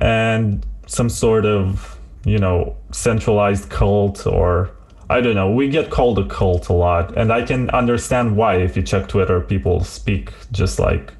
and 0.00 0.66
some 0.86 1.08
sort 1.08 1.46
of 1.46 1.98
you 2.24 2.38
know 2.38 2.76
centralized 2.90 3.70
cult 3.70 4.26
or 4.26 4.70
I 5.08 5.20
don't 5.20 5.34
know. 5.34 5.50
We 5.50 5.68
get 5.68 5.90
called 5.90 6.20
a 6.20 6.28
cult 6.28 6.68
a 6.68 6.72
lot, 6.72 7.16
and 7.16 7.32
I 7.32 7.42
can 7.42 7.68
understand 7.70 8.36
why. 8.36 8.58
If 8.58 8.76
you 8.76 8.82
check 8.84 9.08
Twitter, 9.08 9.40
people 9.40 9.82
speak 9.82 10.32
just 10.52 10.78
like 10.78 11.12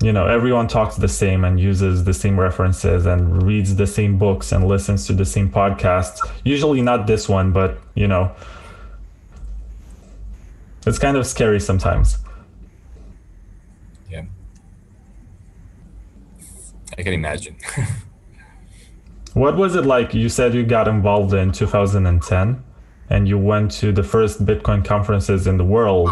you 0.00 0.12
know 0.12 0.26
everyone 0.26 0.68
talks 0.68 0.94
the 0.96 1.08
same 1.08 1.44
and 1.44 1.58
uses 1.58 2.04
the 2.04 2.14
same 2.14 2.38
references 2.38 3.04
and 3.04 3.42
reads 3.42 3.74
the 3.74 3.86
same 3.86 4.16
books 4.16 4.52
and 4.52 4.68
listens 4.68 5.06
to 5.08 5.12
the 5.12 5.24
same 5.24 5.50
podcasts. 5.50 6.18
Usually 6.44 6.82
not 6.82 7.08
this 7.08 7.28
one, 7.28 7.52
but 7.52 7.78
you 7.94 8.06
know 8.06 8.32
it's 10.86 10.98
kind 11.00 11.16
of 11.16 11.26
scary 11.26 11.60
sometimes. 11.60 12.18
I 17.02 17.04
can 17.04 17.14
imagine. 17.14 17.56
what 19.34 19.56
was 19.56 19.74
it 19.74 19.84
like? 19.84 20.14
You 20.14 20.28
said 20.28 20.54
you 20.54 20.62
got 20.62 20.86
involved 20.86 21.34
in 21.34 21.50
2010 21.50 22.62
and 23.10 23.26
you 23.26 23.38
went 23.38 23.72
to 23.72 23.90
the 23.90 24.04
first 24.04 24.46
Bitcoin 24.46 24.84
conferences 24.84 25.48
in 25.48 25.56
the 25.56 25.64
world. 25.64 26.10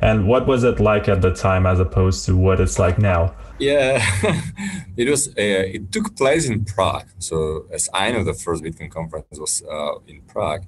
And 0.00 0.28
what 0.28 0.46
was 0.46 0.62
it 0.62 0.78
like 0.78 1.08
at 1.08 1.22
the 1.22 1.34
time 1.34 1.66
as 1.66 1.80
opposed 1.80 2.24
to 2.26 2.36
what 2.36 2.60
it's 2.60 2.78
like 2.78 3.00
now? 3.00 3.34
Yeah, 3.58 4.00
it 4.96 5.10
was. 5.10 5.26
Uh, 5.26 5.74
it 5.76 5.90
took 5.90 6.14
place 6.14 6.48
in 6.48 6.64
Prague. 6.64 7.08
So 7.18 7.66
as 7.72 7.88
I 7.92 8.12
know, 8.12 8.22
the 8.22 8.32
first 8.32 8.62
Bitcoin 8.62 8.92
conference 8.92 9.40
was 9.40 9.64
uh, 9.68 9.98
in 10.06 10.20
Prague, 10.28 10.64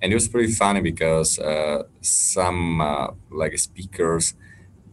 and 0.00 0.10
it 0.10 0.16
was 0.16 0.26
pretty 0.26 0.52
funny 0.52 0.80
because 0.80 1.38
uh, 1.38 1.84
some 2.00 2.80
uh, 2.80 3.06
like 3.30 3.56
speakers 3.56 4.34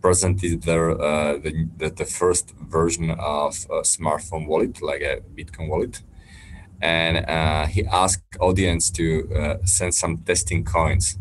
presented 0.01 0.63
there 0.63 0.91
uh, 0.91 1.37
the, 1.37 1.67
the, 1.77 1.89
the, 1.89 2.05
first 2.05 2.53
version 2.55 3.11
of 3.11 3.65
a 3.69 3.81
smartphone 3.81 4.47
wallet, 4.47 4.81
like 4.81 5.01
a 5.01 5.21
Bitcoin 5.37 5.69
wallet. 5.69 6.01
And 6.81 7.25
uh, 7.29 7.65
he 7.65 7.85
asked 7.85 8.37
audience 8.39 8.89
to 8.91 9.29
uh, 9.35 9.57
send 9.65 9.93
some 9.93 10.17
testing 10.19 10.63
coins. 10.63 11.17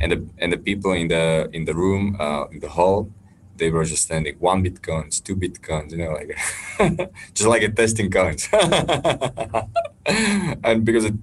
And 0.00 0.12
the, 0.12 0.28
and 0.38 0.52
the 0.52 0.58
people 0.58 0.92
in 0.92 1.08
the 1.08 1.48
in 1.52 1.64
the 1.64 1.74
room, 1.74 2.16
in 2.52 2.60
the 2.60 2.68
hall, 2.68 3.10
they 3.56 3.70
were 3.70 3.84
just 3.84 4.06
sending 4.06 4.36
one 4.38 4.62
bitcoins, 4.64 5.22
two 5.22 5.36
bitcoins, 5.36 5.92
you 5.92 5.98
know, 5.98 6.12
like 6.12 6.36
just 7.34 7.48
like 7.48 7.62
a 7.62 7.70
testing 7.70 8.10
coins. 8.10 8.48
and 10.06 10.84
because 10.84 11.04
it 11.04 11.14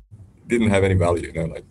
didn't 0.48 0.70
have 0.70 0.84
any 0.84 0.96
value, 0.96 1.28
you 1.28 1.34
know, 1.34 1.46
like 1.46 1.66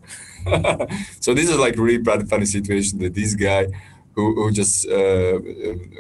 so 1.21 1.35
this 1.35 1.49
is 1.49 1.57
like 1.57 1.77
really 1.77 1.99
bad 1.99 2.29
funny 2.29 2.47
situation 2.47 2.99
that 2.99 3.15
this 3.15 3.35
guy 3.35 3.67
who, 4.15 4.35
who 4.35 4.51
just 4.53 4.87
uh, 4.89 5.39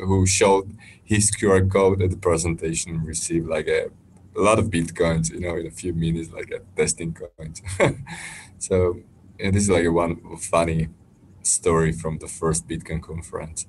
who 0.06 0.26
showed 0.26 0.76
his 1.04 1.30
QR 1.30 1.70
code 1.70 2.02
at 2.02 2.10
the 2.10 2.16
presentation 2.16 3.04
received 3.04 3.48
like 3.48 3.68
a, 3.68 3.90
a 4.36 4.40
lot 4.40 4.58
of 4.58 4.66
bitcoins, 4.66 5.30
you 5.30 5.40
know, 5.40 5.56
in 5.56 5.66
a 5.66 5.70
few 5.70 5.92
minutes, 5.92 6.30
like 6.32 6.50
a 6.50 6.60
testing 6.76 7.14
coins. 7.14 7.62
so 8.58 9.00
yeah, 9.38 9.50
this 9.50 9.64
is 9.64 9.70
like 9.70 9.84
a 9.84 9.92
one 9.92 10.36
funny 10.38 10.88
story 11.42 11.92
from 11.92 12.18
the 12.18 12.28
first 12.28 12.68
Bitcoin 12.68 13.02
conference. 13.02 13.66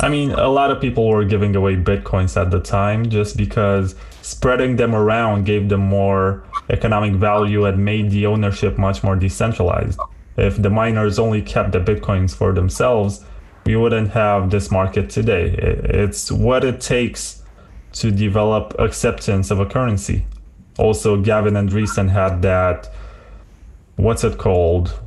I 0.00 0.08
mean, 0.08 0.32
a 0.32 0.48
lot 0.48 0.70
of 0.70 0.80
people 0.80 1.08
were 1.08 1.24
giving 1.24 1.54
away 1.54 1.76
bitcoins 1.76 2.40
at 2.40 2.50
the 2.50 2.60
time 2.60 3.08
just 3.08 3.36
because 3.36 3.94
spreading 4.22 4.76
them 4.76 4.94
around 4.94 5.44
gave 5.44 5.68
them 5.68 5.80
more 5.80 6.44
economic 6.68 7.14
value 7.14 7.64
and 7.66 7.84
made 7.84 8.10
the 8.10 8.26
ownership 8.26 8.76
much 8.76 9.04
more 9.04 9.14
decentralized 9.14 10.00
if 10.36 10.60
the 10.60 10.70
miners 10.70 11.18
only 11.18 11.42
kept 11.42 11.72
the 11.72 11.80
bitcoins 11.80 12.34
for 12.34 12.52
themselves, 12.52 13.24
we 13.66 13.76
wouldn't 13.76 14.10
have 14.10 14.50
this 14.50 14.70
market 14.70 15.10
today. 15.10 15.54
It's 15.58 16.30
what 16.30 16.64
it 16.64 16.80
takes 16.80 17.42
to 17.94 18.10
develop 18.10 18.74
acceptance 18.78 19.50
of 19.50 19.60
a 19.60 19.66
currency. 19.66 20.26
Also, 20.78 21.20
Gavin 21.20 21.54
Andresen 21.54 22.10
had 22.10 22.42
that, 22.42 22.92
what's 23.96 24.24
it 24.24 24.38
called? 24.38 25.00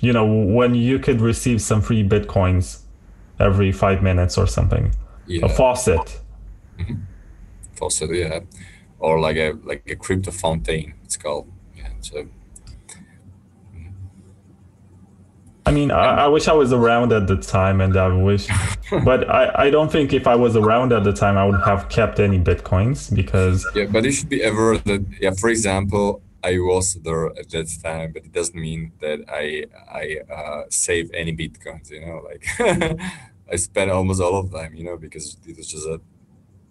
You 0.00 0.12
know, 0.12 0.26
when 0.26 0.74
you 0.74 0.98
could 0.98 1.20
receive 1.20 1.62
some 1.62 1.80
free 1.80 2.06
bitcoins 2.06 2.82
every 3.40 3.72
five 3.72 4.02
minutes 4.02 4.36
or 4.36 4.46
something. 4.46 4.94
Yeah. 5.26 5.46
A 5.46 5.48
faucet. 5.48 6.20
Mm-hmm. 6.78 6.94
Faucet, 7.74 8.14
yeah. 8.14 8.40
Or 8.98 9.18
like 9.18 9.36
a 9.36 9.52
like 9.64 9.82
a 9.88 9.96
crypto 9.96 10.30
fountain, 10.30 10.94
it's 11.04 11.16
called. 11.16 11.50
Yeah. 11.76 11.88
So 12.00 12.26
I 15.64 15.70
mean, 15.70 15.90
I, 15.90 16.24
I, 16.24 16.26
wish 16.26 16.48
I 16.48 16.52
was 16.52 16.72
around 16.72 17.12
at 17.12 17.28
the 17.28 17.36
time, 17.36 17.80
and 17.80 17.96
I 17.96 18.08
wish, 18.08 18.48
but 19.04 19.30
I, 19.30 19.66
I 19.66 19.70
don't 19.70 19.92
think 19.92 20.12
if 20.12 20.26
I 20.26 20.34
was 20.34 20.56
around 20.56 20.92
at 20.92 21.04
the 21.04 21.12
time, 21.12 21.36
I 21.36 21.44
would 21.44 21.60
have 21.64 21.88
kept 21.88 22.18
any 22.18 22.38
bitcoins 22.38 23.14
because. 23.14 23.66
Yeah, 23.74 23.86
but 23.86 24.04
it 24.04 24.12
should 24.12 24.28
be 24.28 24.42
ever 24.42 24.78
that. 24.78 25.06
Yeah, 25.20 25.30
for 25.32 25.50
example, 25.50 26.20
I 26.42 26.58
was 26.58 26.94
there 26.94 27.26
at 27.26 27.50
that 27.50 27.68
time, 27.82 28.12
but 28.12 28.24
it 28.24 28.32
doesn't 28.32 28.60
mean 28.60 28.92
that 29.00 29.20
I 29.28 29.66
I 29.90 30.32
uh, 30.32 30.62
save 30.68 31.10
any 31.14 31.34
bitcoins. 31.34 31.90
You 31.90 32.06
know, 32.06 32.22
like 32.24 32.44
I 33.52 33.56
spent 33.56 33.90
almost 33.90 34.20
all 34.20 34.36
of 34.38 34.50
them. 34.50 34.74
You 34.74 34.84
know, 34.84 34.96
because 34.96 35.36
it 35.46 35.56
was 35.56 35.68
just 35.68 35.86
a 35.86 36.00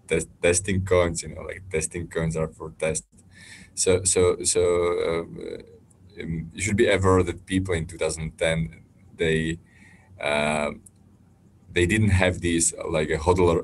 test, 0.08 0.28
testing 0.42 0.84
coins. 0.84 1.24
You 1.24 1.30
know, 1.30 1.42
like 1.42 1.64
testing 1.72 2.08
coins 2.08 2.36
are 2.36 2.50
for 2.50 2.72
test. 2.78 3.06
So 3.74 4.04
so 4.04 4.44
so. 4.44 4.62
Uh, 5.08 5.64
um, 6.22 6.52
it 6.54 6.62
should 6.62 6.76
be 6.76 6.88
ever 6.88 7.24
that 7.24 7.46
people 7.46 7.74
in 7.74 7.86
2010 7.86 8.81
they 9.24 9.40
uh, 10.30 10.72
they 11.76 11.86
didn't 11.86 12.16
have 12.24 12.42
this 12.42 12.74
like 12.98 13.10
a 13.10 13.20
hodler 13.26 13.58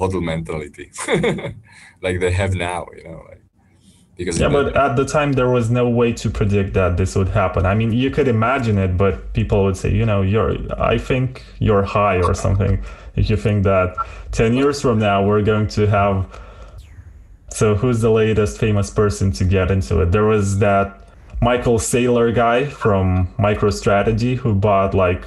hodl 0.00 0.22
mentality 0.32 0.88
like 2.04 2.20
they 2.20 2.32
have 2.42 2.52
now 2.54 2.86
you 2.96 3.04
know 3.04 3.22
like 3.28 3.42
because 4.16 4.38
Yeah, 4.38 4.50
but 4.50 4.76
at 4.76 4.96
the 4.96 5.06
time 5.06 5.32
there 5.32 5.50
was 5.58 5.70
no 5.70 5.88
way 5.88 6.12
to 6.22 6.28
predict 6.28 6.74
that 6.74 6.98
this 7.00 7.16
would 7.16 7.30
happen. 7.42 7.64
I 7.64 7.74
mean, 7.74 7.90
you 8.02 8.10
could 8.10 8.28
imagine 8.28 8.76
it, 8.76 8.92
but 9.04 9.32
people 9.32 9.64
would 9.64 9.78
say, 9.82 9.90
you 10.00 10.04
know, 10.04 10.20
you're 10.32 10.52
I 10.94 10.98
think 10.98 11.42
you're 11.58 11.86
high 11.98 12.18
or 12.28 12.34
something 12.34 12.74
if 13.16 13.30
you 13.30 13.36
think 13.36 13.64
that 13.64 13.96
10 14.32 14.54
years 14.54 14.80
from 14.80 14.98
now 14.98 15.24
we're 15.24 15.42
going 15.42 15.68
to 15.68 15.86
have 15.86 16.14
so 17.52 17.74
who's 17.74 18.00
the 18.00 18.10
latest 18.10 18.58
famous 18.58 18.90
person 18.90 19.32
to 19.32 19.44
get 19.44 19.70
into 19.70 20.00
it? 20.02 20.12
There 20.12 20.24
was 20.24 20.58
that 20.60 20.99
Michael 21.42 21.78
Saylor 21.78 22.34
guy 22.34 22.66
from 22.66 23.28
MicroStrategy 23.38 24.36
who 24.36 24.54
bought 24.54 24.94
like 24.94 25.24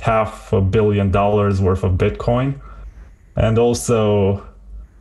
half 0.00 0.52
a 0.52 0.60
billion 0.60 1.10
dollars 1.10 1.60
worth 1.60 1.82
of 1.82 1.92
Bitcoin. 1.92 2.60
And 3.34 3.58
also 3.58 4.46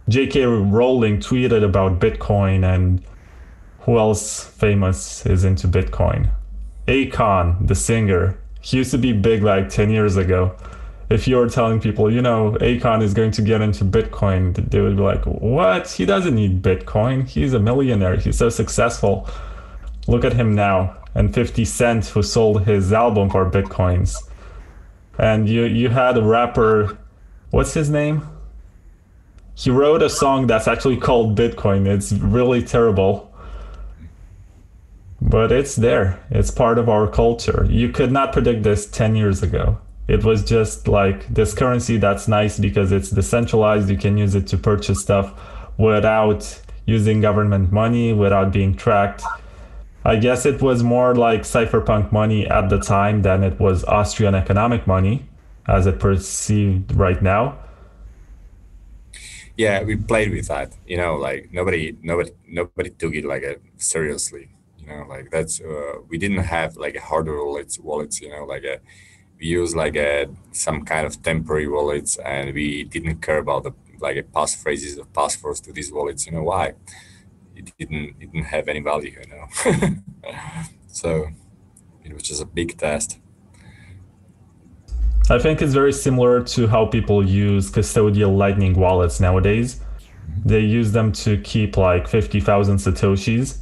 J.K. 0.08 0.45
Rowling 0.45 1.20
tweeted 1.20 1.64
about 1.64 1.99
Bitcoin 1.99 2.64
and 2.64 3.03
who 3.82 3.97
else 3.97 4.45
famous 4.45 5.26
is 5.26 5.43
into 5.43 5.68
Bitcoin? 5.68 6.30
Akon, 6.88 7.68
the 7.68 7.76
singer. 7.76 8.38
He 8.62 8.78
used 8.78 8.91
to 8.91 8.97
be 8.97 9.14
big 9.14 9.43
like 9.43 9.70
10 9.70 9.89
years 9.89 10.16
ago. 10.16 10.56
If 11.10 11.28
you 11.28 11.36
were 11.36 11.49
telling 11.49 11.80
people, 11.80 12.12
you 12.12 12.22
know, 12.22 12.58
Akon 12.62 13.03
is 13.03 13.14
going 13.14 13.32
to 13.32 13.41
get 13.41 13.62
into 13.62 13.86
Bitcoin, 13.86 14.56
they 14.72 14.82
would 14.82 14.95
be 14.95 15.03
like, 15.03 15.24
what? 15.26 15.91
He 15.91 16.06
doesn't 16.06 16.34
need 16.34 16.64
Bitcoin. 16.64 17.28
He's 17.28 17.53
a 17.53 17.60
millionaire. 17.60 18.16
He's 18.16 18.38
so 18.38 18.49
successful. 18.49 19.30
Look 20.08 20.24
at 20.24 20.34
him 20.34 20.56
now. 20.56 20.97
And 21.14 21.34
50 21.34 21.66
Cent, 21.66 22.06
who 22.08 22.22
sold 22.22 22.66
his 22.66 22.91
album 22.91 23.30
for 23.30 23.49
Bitcoins. 23.49 24.16
And 25.18 25.47
you, 25.47 25.64
you 25.64 25.89
had 25.89 26.18
a 26.18 26.22
rapper, 26.22 26.97
what's 27.51 27.74
his 27.74 27.89
name? 27.89 28.28
He 29.53 29.70
wrote 29.70 30.01
a 30.01 30.10
song 30.10 30.47
that's 30.47 30.68
actually 30.68 30.97
called 30.97 31.38
Bitcoin. 31.38 31.88
It's 31.88 32.12
really 32.12 32.62
terrible 32.62 33.34
but 35.22 35.51
it's 35.51 35.76
there. 35.76 36.24
It's 36.30 36.51
part 36.51 36.78
of 36.78 36.88
our 36.88 37.08
culture. 37.08 37.68
You 37.70 37.89
could 37.89 38.12
not 38.12 38.32
predict 38.32 38.64
this 38.64 38.86
10 38.86 39.16
years 39.16 39.41
ago. 39.41 39.78
It 40.08 40.24
was 40.24 40.43
just 40.43 40.88
like 40.88 41.28
this 41.34 41.53
currency 41.53 41.97
that's 41.97 42.28
nice 42.28 42.60
because 42.60 42.91
it's 42.91 43.10
decentralized. 43.10 43.89
You 43.89 43.97
can 43.97 44.18
use 44.18 44.36
it 44.36 44.45
to 44.47 44.58
purchase 44.58 45.01
stuff 45.01 45.34
without 45.78 46.62
using 46.86 47.22
government 47.22 47.72
money, 47.72 48.14
without 48.14 48.53
being 48.53 48.76
tracked. 48.76 49.24
I 50.06 50.16
guess 50.18 50.45
it 50.45 50.62
was 50.62 50.84
more 50.84 51.16
like 51.16 51.41
cypherpunk 51.41 52.12
money 52.12 52.47
at 52.47 52.70
the 52.70 52.80
time 52.80 53.24
than 53.24 53.43
it 53.43 53.60
was 53.60 53.84
Austrian 53.86 54.36
economic 54.36 54.88
money 54.88 55.28
as 55.68 55.88
it 55.88 55.99
perceived 55.99 56.93
right 56.95 57.22
now. 57.22 57.58
yeah 59.58 59.84
we 59.84 59.95
played 59.95 60.32
with 60.32 60.47
that 60.47 60.76
you 60.86 60.97
know 60.97 61.16
like 61.16 61.49
nobody 61.51 61.95
nobody 62.01 62.32
nobody 62.47 62.89
took 62.89 63.14
it 63.14 63.26
like 63.26 63.43
a 63.43 63.56
seriously 63.78 64.49
you 64.80 64.88
know 64.88 65.06
like 65.08 65.32
that's 65.32 65.62
uh, 65.62 65.93
we 66.10 66.18
didn't 66.18 66.43
have 66.43 66.76
like 66.78 66.95
a 66.95 67.01
hardware 67.01 67.43
wallets 67.43 67.80
wallets 67.80 68.22
you 68.22 68.30
know 68.30 68.43
like 68.45 68.64
a 68.64 68.80
we 69.39 69.47
use 69.47 69.76
like 69.76 69.95
a 69.95 70.28
some 70.51 70.84
kind 70.84 71.06
of 71.06 71.22
temporary 71.24 71.68
wallets 71.68 72.18
and 72.18 72.53
we 72.53 72.84
didn't 72.84 73.22
care 73.22 73.38
about 73.38 73.64
the 73.64 73.72
like 73.99 74.18
a 74.18 74.24
passphrases 74.24 74.97
of 74.99 75.12
passwords 75.14 75.60
to 75.62 75.72
these 75.72 75.91
wallets 75.91 76.26
you 76.26 76.34
know 76.34 76.43
why 76.43 76.74
it 77.56 77.72
didn't 77.78 78.16
it 78.20 78.32
didn't 78.32 78.43
have 78.45 78.68
any 78.68 78.80
value 78.80 79.12
you 79.12 79.28
know 79.34 79.95
so 80.88 81.28
it 82.03 82.14
was 82.14 82.24
just 82.24 82.41
a 82.41 82.45
big 82.45 82.78
test 82.78 83.20
I 85.28 85.39
think 85.39 85.60
it's 85.62 85.74
very 85.74 85.91
similar 85.91 86.43
to 86.43 86.68
how 86.68 86.86
people 86.86 87.28
use 87.28 87.72
custodial 87.72 88.38
Lightning 88.38 88.76
wallets 88.76 89.20
nowadays. 89.20 89.82
They 90.45 90.60
use 90.60 90.91
them 90.91 91.12
to 91.14 91.38
keep 91.41 91.78
like 91.78 92.08
50,000 92.08 92.78
Satoshis. 92.78 93.58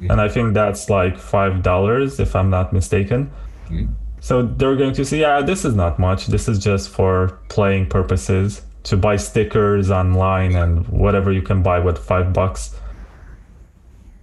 And 0.00 0.20
I 0.20 0.28
think 0.28 0.54
that's 0.54 0.88
like 0.88 1.16
$5, 1.16 2.20
if 2.20 2.36
I'm 2.36 2.50
not 2.50 2.72
mistaken. 2.72 3.32
Mhm. 3.68 3.88
So 4.20 4.42
they're 4.42 4.76
going 4.76 4.94
to 4.94 5.04
say, 5.04 5.18
yeah, 5.18 5.40
this 5.40 5.64
is 5.64 5.74
not 5.74 5.98
much. 5.98 6.26
This 6.28 6.48
is 6.48 6.58
just 6.58 6.88
for 6.88 7.38
playing 7.48 7.86
purposes 7.86 8.62
to 8.84 8.96
buy 8.96 9.16
stickers 9.16 9.90
online 9.90 10.54
and 10.54 10.86
whatever 10.88 11.32
you 11.32 11.42
can 11.42 11.62
buy 11.62 11.80
with 11.80 11.98
five 11.98 12.32
bucks. 12.32 12.76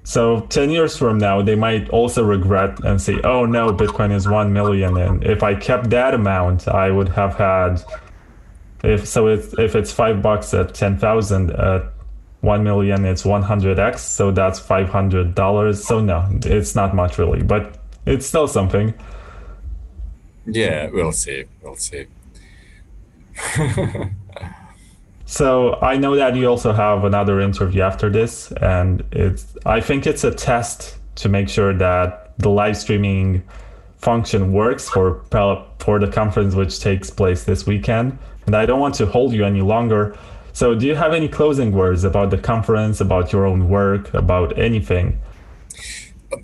So 0.05 0.41
10 0.41 0.69
years 0.69 0.95
from 0.95 1.17
now, 1.17 1.41
they 1.41 1.55
might 1.55 1.89
also 1.89 2.23
regret 2.23 2.79
and 2.83 3.01
say, 3.01 3.19
oh 3.23 3.45
no, 3.45 3.73
Bitcoin 3.73 4.13
is 4.13 4.27
1 4.27 4.53
million. 4.53 4.95
And 4.97 5.23
if 5.23 5.43
I 5.43 5.55
kept 5.55 5.89
that 5.89 6.13
amount, 6.13 6.67
I 6.67 6.91
would 6.91 7.09
have 7.09 7.35
had, 7.35 7.83
if 8.83 9.07
so, 9.07 9.27
if, 9.27 9.57
if 9.59 9.75
it's 9.75 9.91
five 9.91 10.21
bucks 10.21 10.53
at 10.53 10.73
10,000, 10.73 11.51
at 11.51 11.91
1 12.41 12.63
million, 12.63 13.03
it's 13.03 13.23
100x. 13.23 13.97
So 13.99 14.31
that's 14.31 14.59
$500. 14.59 15.75
So 15.75 15.99
no, 15.99 16.29
it's 16.45 16.75
not 16.75 16.95
much 16.95 17.17
really, 17.17 17.41
but 17.41 17.79
it's 18.05 18.27
still 18.27 18.47
something. 18.47 18.93
yeah 20.45 20.87
we'll 20.91 21.11
see 21.11 21.45
we'll 21.63 21.75
see 21.75 22.05
So 25.25 25.75
I 25.81 25.97
know 25.97 26.15
that 26.15 26.35
you 26.35 26.47
also 26.47 26.71
have 26.71 27.03
another 27.03 27.41
interview 27.41 27.81
after 27.81 28.09
this, 28.09 28.51
and 28.53 29.03
it's 29.11 29.55
I 29.65 29.81
think 29.81 30.05
it's 30.05 30.23
a 30.23 30.31
test 30.31 30.97
to 31.15 31.29
make 31.29 31.49
sure 31.49 31.73
that 31.73 32.37
the 32.37 32.49
live 32.49 32.77
streaming 32.77 33.43
function 33.97 34.53
works 34.53 34.87
for 34.87 35.23
for 35.79 35.99
the 35.99 36.07
conference 36.07 36.53
which 36.55 36.79
takes 36.79 37.09
place 37.09 37.43
this 37.43 37.65
weekend. 37.65 38.17
And 38.45 38.55
I 38.55 38.65
don't 38.65 38.79
want 38.79 38.95
to 38.95 39.05
hold 39.07 39.33
you 39.33 39.45
any 39.45 39.61
longer. 39.61 40.15
So 40.53 40.75
do 40.75 40.85
you 40.85 40.95
have 40.95 41.13
any 41.13 41.27
closing 41.27 41.71
words 41.71 42.03
about 42.03 42.29
the 42.29 42.37
conference, 42.37 43.01
about 43.01 43.33
your 43.33 43.45
own 43.45 43.67
work, 43.67 44.13
about 44.13 44.57
anything? 44.57 45.19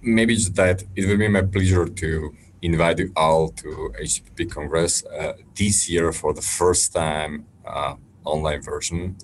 maybe 0.01 0.35
just 0.35 0.55
that 0.55 0.83
it 0.95 1.07
will 1.07 1.17
be 1.17 1.27
my 1.27 1.41
pleasure 1.41 1.87
to 1.87 2.33
invite 2.61 2.99
you 2.99 3.11
all 3.15 3.49
to 3.49 3.93
HCPP 3.99 4.51
Congress 4.51 5.03
uh, 5.05 5.33
this 5.55 5.89
year 5.89 6.11
for 6.11 6.33
the 6.33 6.41
first 6.41 6.93
time 6.93 7.45
uh, 7.65 7.95
online 8.23 8.61
version. 8.61 9.17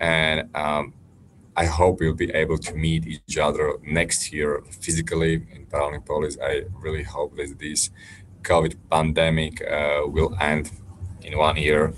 And 0.00 0.54
um, 0.54 0.94
I 1.56 1.64
hope 1.64 2.00
we'll 2.00 2.14
be 2.14 2.30
able 2.32 2.58
to 2.58 2.74
meet 2.74 3.06
each 3.06 3.38
other 3.38 3.74
next 3.82 4.32
year 4.32 4.62
physically 4.70 5.34
in 5.52 5.66
Paralelní 5.66 6.04
Polis. 6.04 6.36
I 6.42 6.64
really 6.82 7.02
hope 7.02 7.36
that 7.36 7.58
this 7.58 7.90
COVID 8.42 8.76
pandemic 8.90 9.62
uh, 9.62 10.02
will 10.06 10.36
end 10.40 10.70
in 11.22 11.38
one 11.38 11.56
year. 11.56 11.94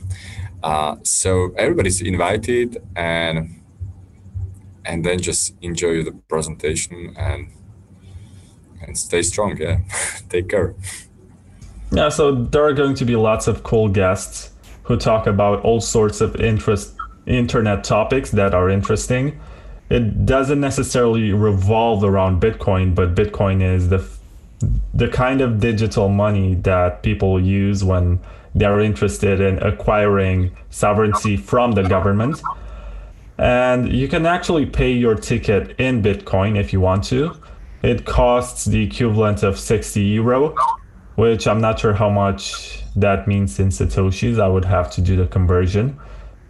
Uh, 0.63 0.97
so 1.03 1.53
everybody's 1.57 2.01
invited 2.01 2.83
and 2.97 3.55
and 4.85 5.05
then 5.05 5.21
just 5.21 5.55
enjoy 5.61 6.03
the 6.03 6.13
presentation 6.29 7.15
and 7.17 7.51
and 8.81 8.97
stay 8.97 9.23
strong. 9.23 9.57
Yeah, 9.57 9.81
take 10.29 10.49
care. 10.49 10.75
Yeah, 11.91 12.11
so 12.11 12.33
there 12.33 12.65
are 12.65 12.75
going 12.75 12.95
to 12.95 13.05
be 13.05 13.17
lots 13.17 13.49
of 13.49 13.63
cool 13.63 13.89
guests 13.89 14.51
who 14.89 14.97
talk 14.97 15.27
about 15.27 15.61
all 15.65 15.81
sorts 15.81 16.23
of 16.23 16.35
interest 16.37 16.95
internet 17.27 17.85
topics 17.85 18.31
that 18.31 18.55
are 18.55 18.71
interesting. 18.71 19.39
It 19.91 20.25
doesn't 20.25 20.61
necessarily 20.61 21.33
revolve 21.35 22.03
around 22.03 22.41
Bitcoin, 22.41 22.95
but 22.95 23.15
Bitcoin 23.15 23.63
is 23.63 23.91
the 23.91 24.03
the 24.93 25.07
kind 25.07 25.41
of 25.41 25.61
digital 25.61 26.09
money 26.09 26.55
that 26.55 27.03
people 27.03 27.39
use 27.39 27.85
when 27.85 28.19
they're 28.57 28.81
interested 28.81 29.41
in 29.41 29.59
acquiring 29.59 30.57
sovereignty 30.71 31.37
from 31.37 31.73
the 31.73 31.83
government. 31.83 32.43
And 33.37 33.93
you 33.93 34.09
can 34.09 34.27
actually 34.27 34.67
pay 34.67 34.91
your 34.91 35.15
ticket 35.15 35.79
in 35.79 36.03
Bitcoin 36.03 36.59
if 36.59 36.73
you 36.73 36.81
want 36.81 37.05
to. 37.05 37.37
It 37.83 38.05
costs 38.05 38.65
the 38.65 38.83
equivalent 38.83 39.45
of 39.45 39.61
60 39.61 40.01
euro, 40.01 40.57
which 41.15 41.47
I'm 41.47 41.61
not 41.61 41.79
sure 41.79 41.93
how 41.93 42.11
much 42.11 42.78
that 43.01 43.29
means 43.29 43.59
in 43.59 43.69
Satoshis. 43.69 44.41
I 44.41 44.49
would 44.49 44.65
have 44.65 44.91
to 44.93 45.01
do 45.01 45.17
the 45.17 45.27
conversion. 45.27 45.99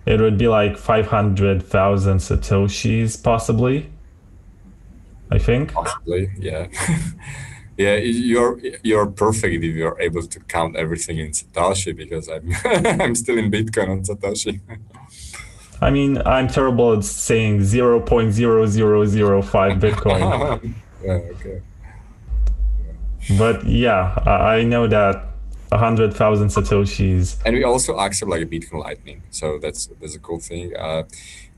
It 0.07 0.21
would 0.21 0.39
be 0.39 0.49
like 0.49 0.79
500,000 0.79 2.19
Satoshis, 2.19 3.23
possibly. 3.23 3.91
I 5.31 5.39
think. 5.39 5.73
Possibly, 5.73 6.31
yeah. 6.39 6.67
yeah, 7.77 7.97
you're 7.97 8.59
you're 8.83 9.07
perfect 9.07 9.63
if 9.63 9.77
you're 9.77 10.01
able 10.01 10.23
to 10.23 10.41
count 10.41 10.75
everything 10.77 11.19
in 11.19 11.33
Satoshi 11.33 11.95
because 11.95 12.29
I'm 12.29 12.51
I'm 13.01 13.15
still 13.15 13.37
in 13.39 13.51
Bitcoin 13.51 13.91
on 13.91 14.03
Satoshi. 14.03 14.61
I 15.81 15.91
mean, 15.91 16.21
I'm 16.27 16.49
terrible 16.49 16.95
at 16.95 17.05
saying 17.05 17.61
0.0005 17.61 19.81
Bitcoin. 19.81 20.75
yeah, 21.05 21.13
okay. 21.13 21.63
but 23.39 23.65
yeah, 23.65 24.21
I 24.27 24.57
I 24.57 24.65
know 24.65 24.89
that 24.89 25.28
100,000 25.71 26.49
Satoshis. 26.49 27.37
And 27.45 27.55
we 27.55 27.65
also 27.65 27.99
accept 27.99 28.31
like 28.31 28.43
a 28.43 28.47
Bitcoin 28.47 28.83
Lightning, 28.83 29.23
so 29.31 29.59
that's 29.59 29.87
that's 30.01 30.17
a 30.17 30.19
cool 30.19 30.41
thing. 30.41 30.75
Uh, 30.77 31.03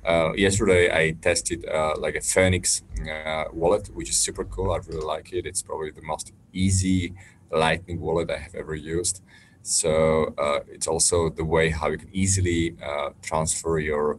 uh, 0.04 0.32
yesterday 0.32 0.90
I 0.90 1.12
tested 1.12 1.68
uh, 1.68 1.94
like 1.98 2.16
a 2.16 2.20
Phoenix 2.20 2.82
uh, 3.08 3.44
wallet, 3.52 3.88
which 3.94 4.08
is 4.08 4.16
super 4.16 4.44
cool. 4.44 4.72
I 4.72 4.78
really 4.78 5.04
like 5.04 5.32
it. 5.32 5.46
It's 5.46 5.62
probably 5.62 5.90
the 5.90 6.02
most 6.02 6.32
easy 6.52 7.14
Lightning 7.52 8.00
wallet 8.00 8.30
I 8.30 8.38
have 8.38 8.54
ever 8.54 8.74
used. 8.74 9.22
So 9.62 10.34
uh, 10.38 10.60
it's 10.68 10.86
also 10.86 11.28
the 11.28 11.44
way 11.44 11.70
how 11.70 11.88
you 11.90 11.98
can 11.98 12.08
easily 12.12 12.76
uh, 12.82 13.10
transfer 13.22 13.78
your 13.78 14.18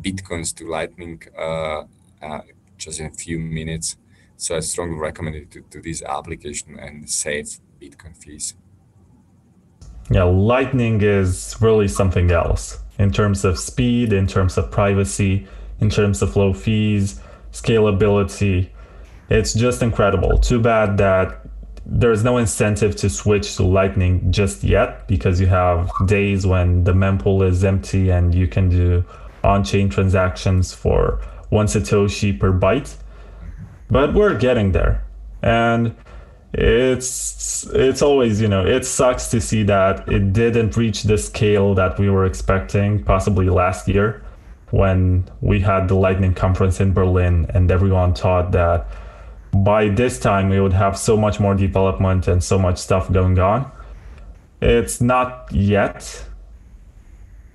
bitcoins 0.00 0.54
to 0.56 0.68
Lightning 0.68 1.22
just 2.78 3.00
in 3.00 3.06
a 3.06 3.10
few 3.10 3.38
minutes. 3.38 3.96
So 4.36 4.56
I 4.56 4.60
strongly 4.60 4.96
recommend 4.96 5.36
it 5.36 5.50
to, 5.50 5.62
to 5.62 5.80
this 5.82 6.02
application 6.02 6.78
and 6.78 7.10
save 7.10 7.58
Bitcoin 7.80 8.16
fees. 8.16 8.54
Yeah, 10.10 10.24
Lightning 10.24 11.02
is 11.02 11.56
really 11.60 11.88
something 11.88 12.30
else 12.30 12.80
in 12.98 13.10
terms 13.12 13.44
of 13.44 13.58
speed, 13.58 14.12
in 14.12 14.26
terms 14.26 14.56
of 14.56 14.70
privacy, 14.70 15.46
in 15.80 15.90
terms 15.90 16.22
of 16.22 16.34
low 16.34 16.52
fees, 16.52 17.20
scalability. 17.52 18.70
It's 19.28 19.52
just 19.52 19.82
incredible. 19.82 20.38
Too 20.38 20.60
bad 20.60 20.96
that 20.98 21.46
there's 21.84 22.24
no 22.24 22.38
incentive 22.38 22.96
to 22.96 23.08
switch 23.08 23.56
to 23.56 23.62
Lightning 23.62 24.30
just 24.32 24.62
yet 24.62 25.06
because 25.08 25.40
you 25.40 25.46
have 25.46 25.90
days 26.06 26.46
when 26.46 26.84
the 26.84 26.92
mempool 26.92 27.46
is 27.46 27.64
empty 27.64 28.10
and 28.10 28.34
you 28.34 28.46
can 28.46 28.68
do 28.68 29.04
on 29.44 29.64
chain 29.64 29.88
transactions 29.88 30.74
for 30.74 31.20
one 31.50 31.66
Satoshi 31.66 32.38
per 32.38 32.52
byte. 32.52 32.96
But 33.90 34.12
we're 34.12 34.36
getting 34.36 34.72
there. 34.72 35.04
And 35.42 35.94
it's 36.54 37.66
it's 37.74 38.00
always 38.00 38.40
you 38.40 38.48
know 38.48 38.64
it 38.64 38.84
sucks 38.84 39.28
to 39.30 39.40
see 39.40 39.62
that 39.62 40.08
it 40.08 40.32
didn't 40.32 40.76
reach 40.76 41.02
the 41.02 41.18
scale 41.18 41.74
that 41.74 41.98
we 41.98 42.08
were 42.08 42.24
expecting 42.24 43.04
possibly 43.04 43.50
last 43.50 43.86
year 43.86 44.24
when 44.70 45.28
we 45.42 45.60
had 45.60 45.88
the 45.88 45.94
lightning 45.94 46.32
conference 46.32 46.80
in 46.80 46.92
berlin 46.94 47.46
and 47.52 47.70
everyone 47.70 48.14
thought 48.14 48.50
that 48.52 48.86
by 49.52 49.88
this 49.88 50.18
time 50.18 50.48
we 50.48 50.60
would 50.60 50.72
have 50.72 50.96
so 50.96 51.16
much 51.16 51.40
more 51.40 51.54
development 51.54 52.28
and 52.28 52.42
so 52.42 52.58
much 52.58 52.78
stuff 52.78 53.10
going 53.12 53.38
on. 53.38 53.70
It's 54.60 55.00
not 55.00 55.48
yet 55.52 56.24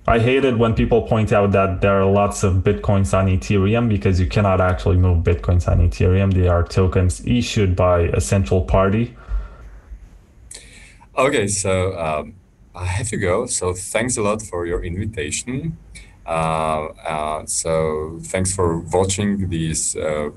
I 0.06 0.18
hate 0.18 0.44
it 0.44 0.58
when 0.58 0.74
people 0.74 1.02
point 1.02 1.32
out 1.32 1.52
that 1.52 1.80
there 1.80 1.98
are 2.02 2.04
lots 2.04 2.42
of 2.42 2.56
bitcoins 2.56 3.16
on 3.18 3.26
Ethereum 3.26 3.88
because 3.88 4.20
you 4.20 4.26
cannot 4.26 4.60
actually 4.60 4.98
move 4.98 5.24
bitcoins 5.24 5.66
on 5.66 5.78
Ethereum. 5.78 6.34
They 6.34 6.46
are 6.46 6.62
tokens 6.62 7.24
issued 7.26 7.74
by 7.74 8.00
a 8.00 8.20
central 8.20 8.62
party. 8.62 9.16
Okay, 11.16 11.46
so 11.46 11.98
um, 11.98 12.34
I 12.74 12.84
have 12.84 13.08
to 13.08 13.16
go. 13.16 13.46
So 13.46 13.72
thanks 13.72 14.18
a 14.18 14.22
lot 14.22 14.42
for 14.42 14.66
your 14.66 14.84
invitation. 14.84 15.78
Uh, 16.26 16.86
uh, 16.86 17.46
so 17.46 18.18
thanks 18.24 18.54
for 18.54 18.80
watching 18.80 19.48
this 19.48 19.96
uh, 19.96 20.30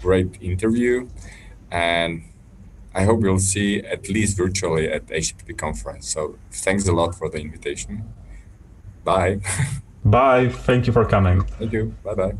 great 0.00 0.40
interview, 0.40 1.06
and 1.70 2.22
I 2.94 3.04
hope 3.04 3.20
we'll 3.20 3.38
see 3.38 3.80
at 3.80 4.08
least 4.08 4.38
virtually 4.38 4.90
at 4.90 5.06
HCPP 5.06 5.58
conference. 5.58 6.08
So 6.08 6.36
thanks 6.50 6.88
a 6.88 6.92
lot 6.92 7.14
for 7.14 7.28
the 7.28 7.38
invitation. 7.38 8.04
Bye. 9.04 9.40
Bye. 10.04 10.48
Thank 10.48 10.86
you 10.86 10.92
for 10.92 11.04
coming. 11.04 11.42
Thank 11.58 11.72
you. 11.72 11.94
Bye 12.04 12.14
bye. 12.14 12.32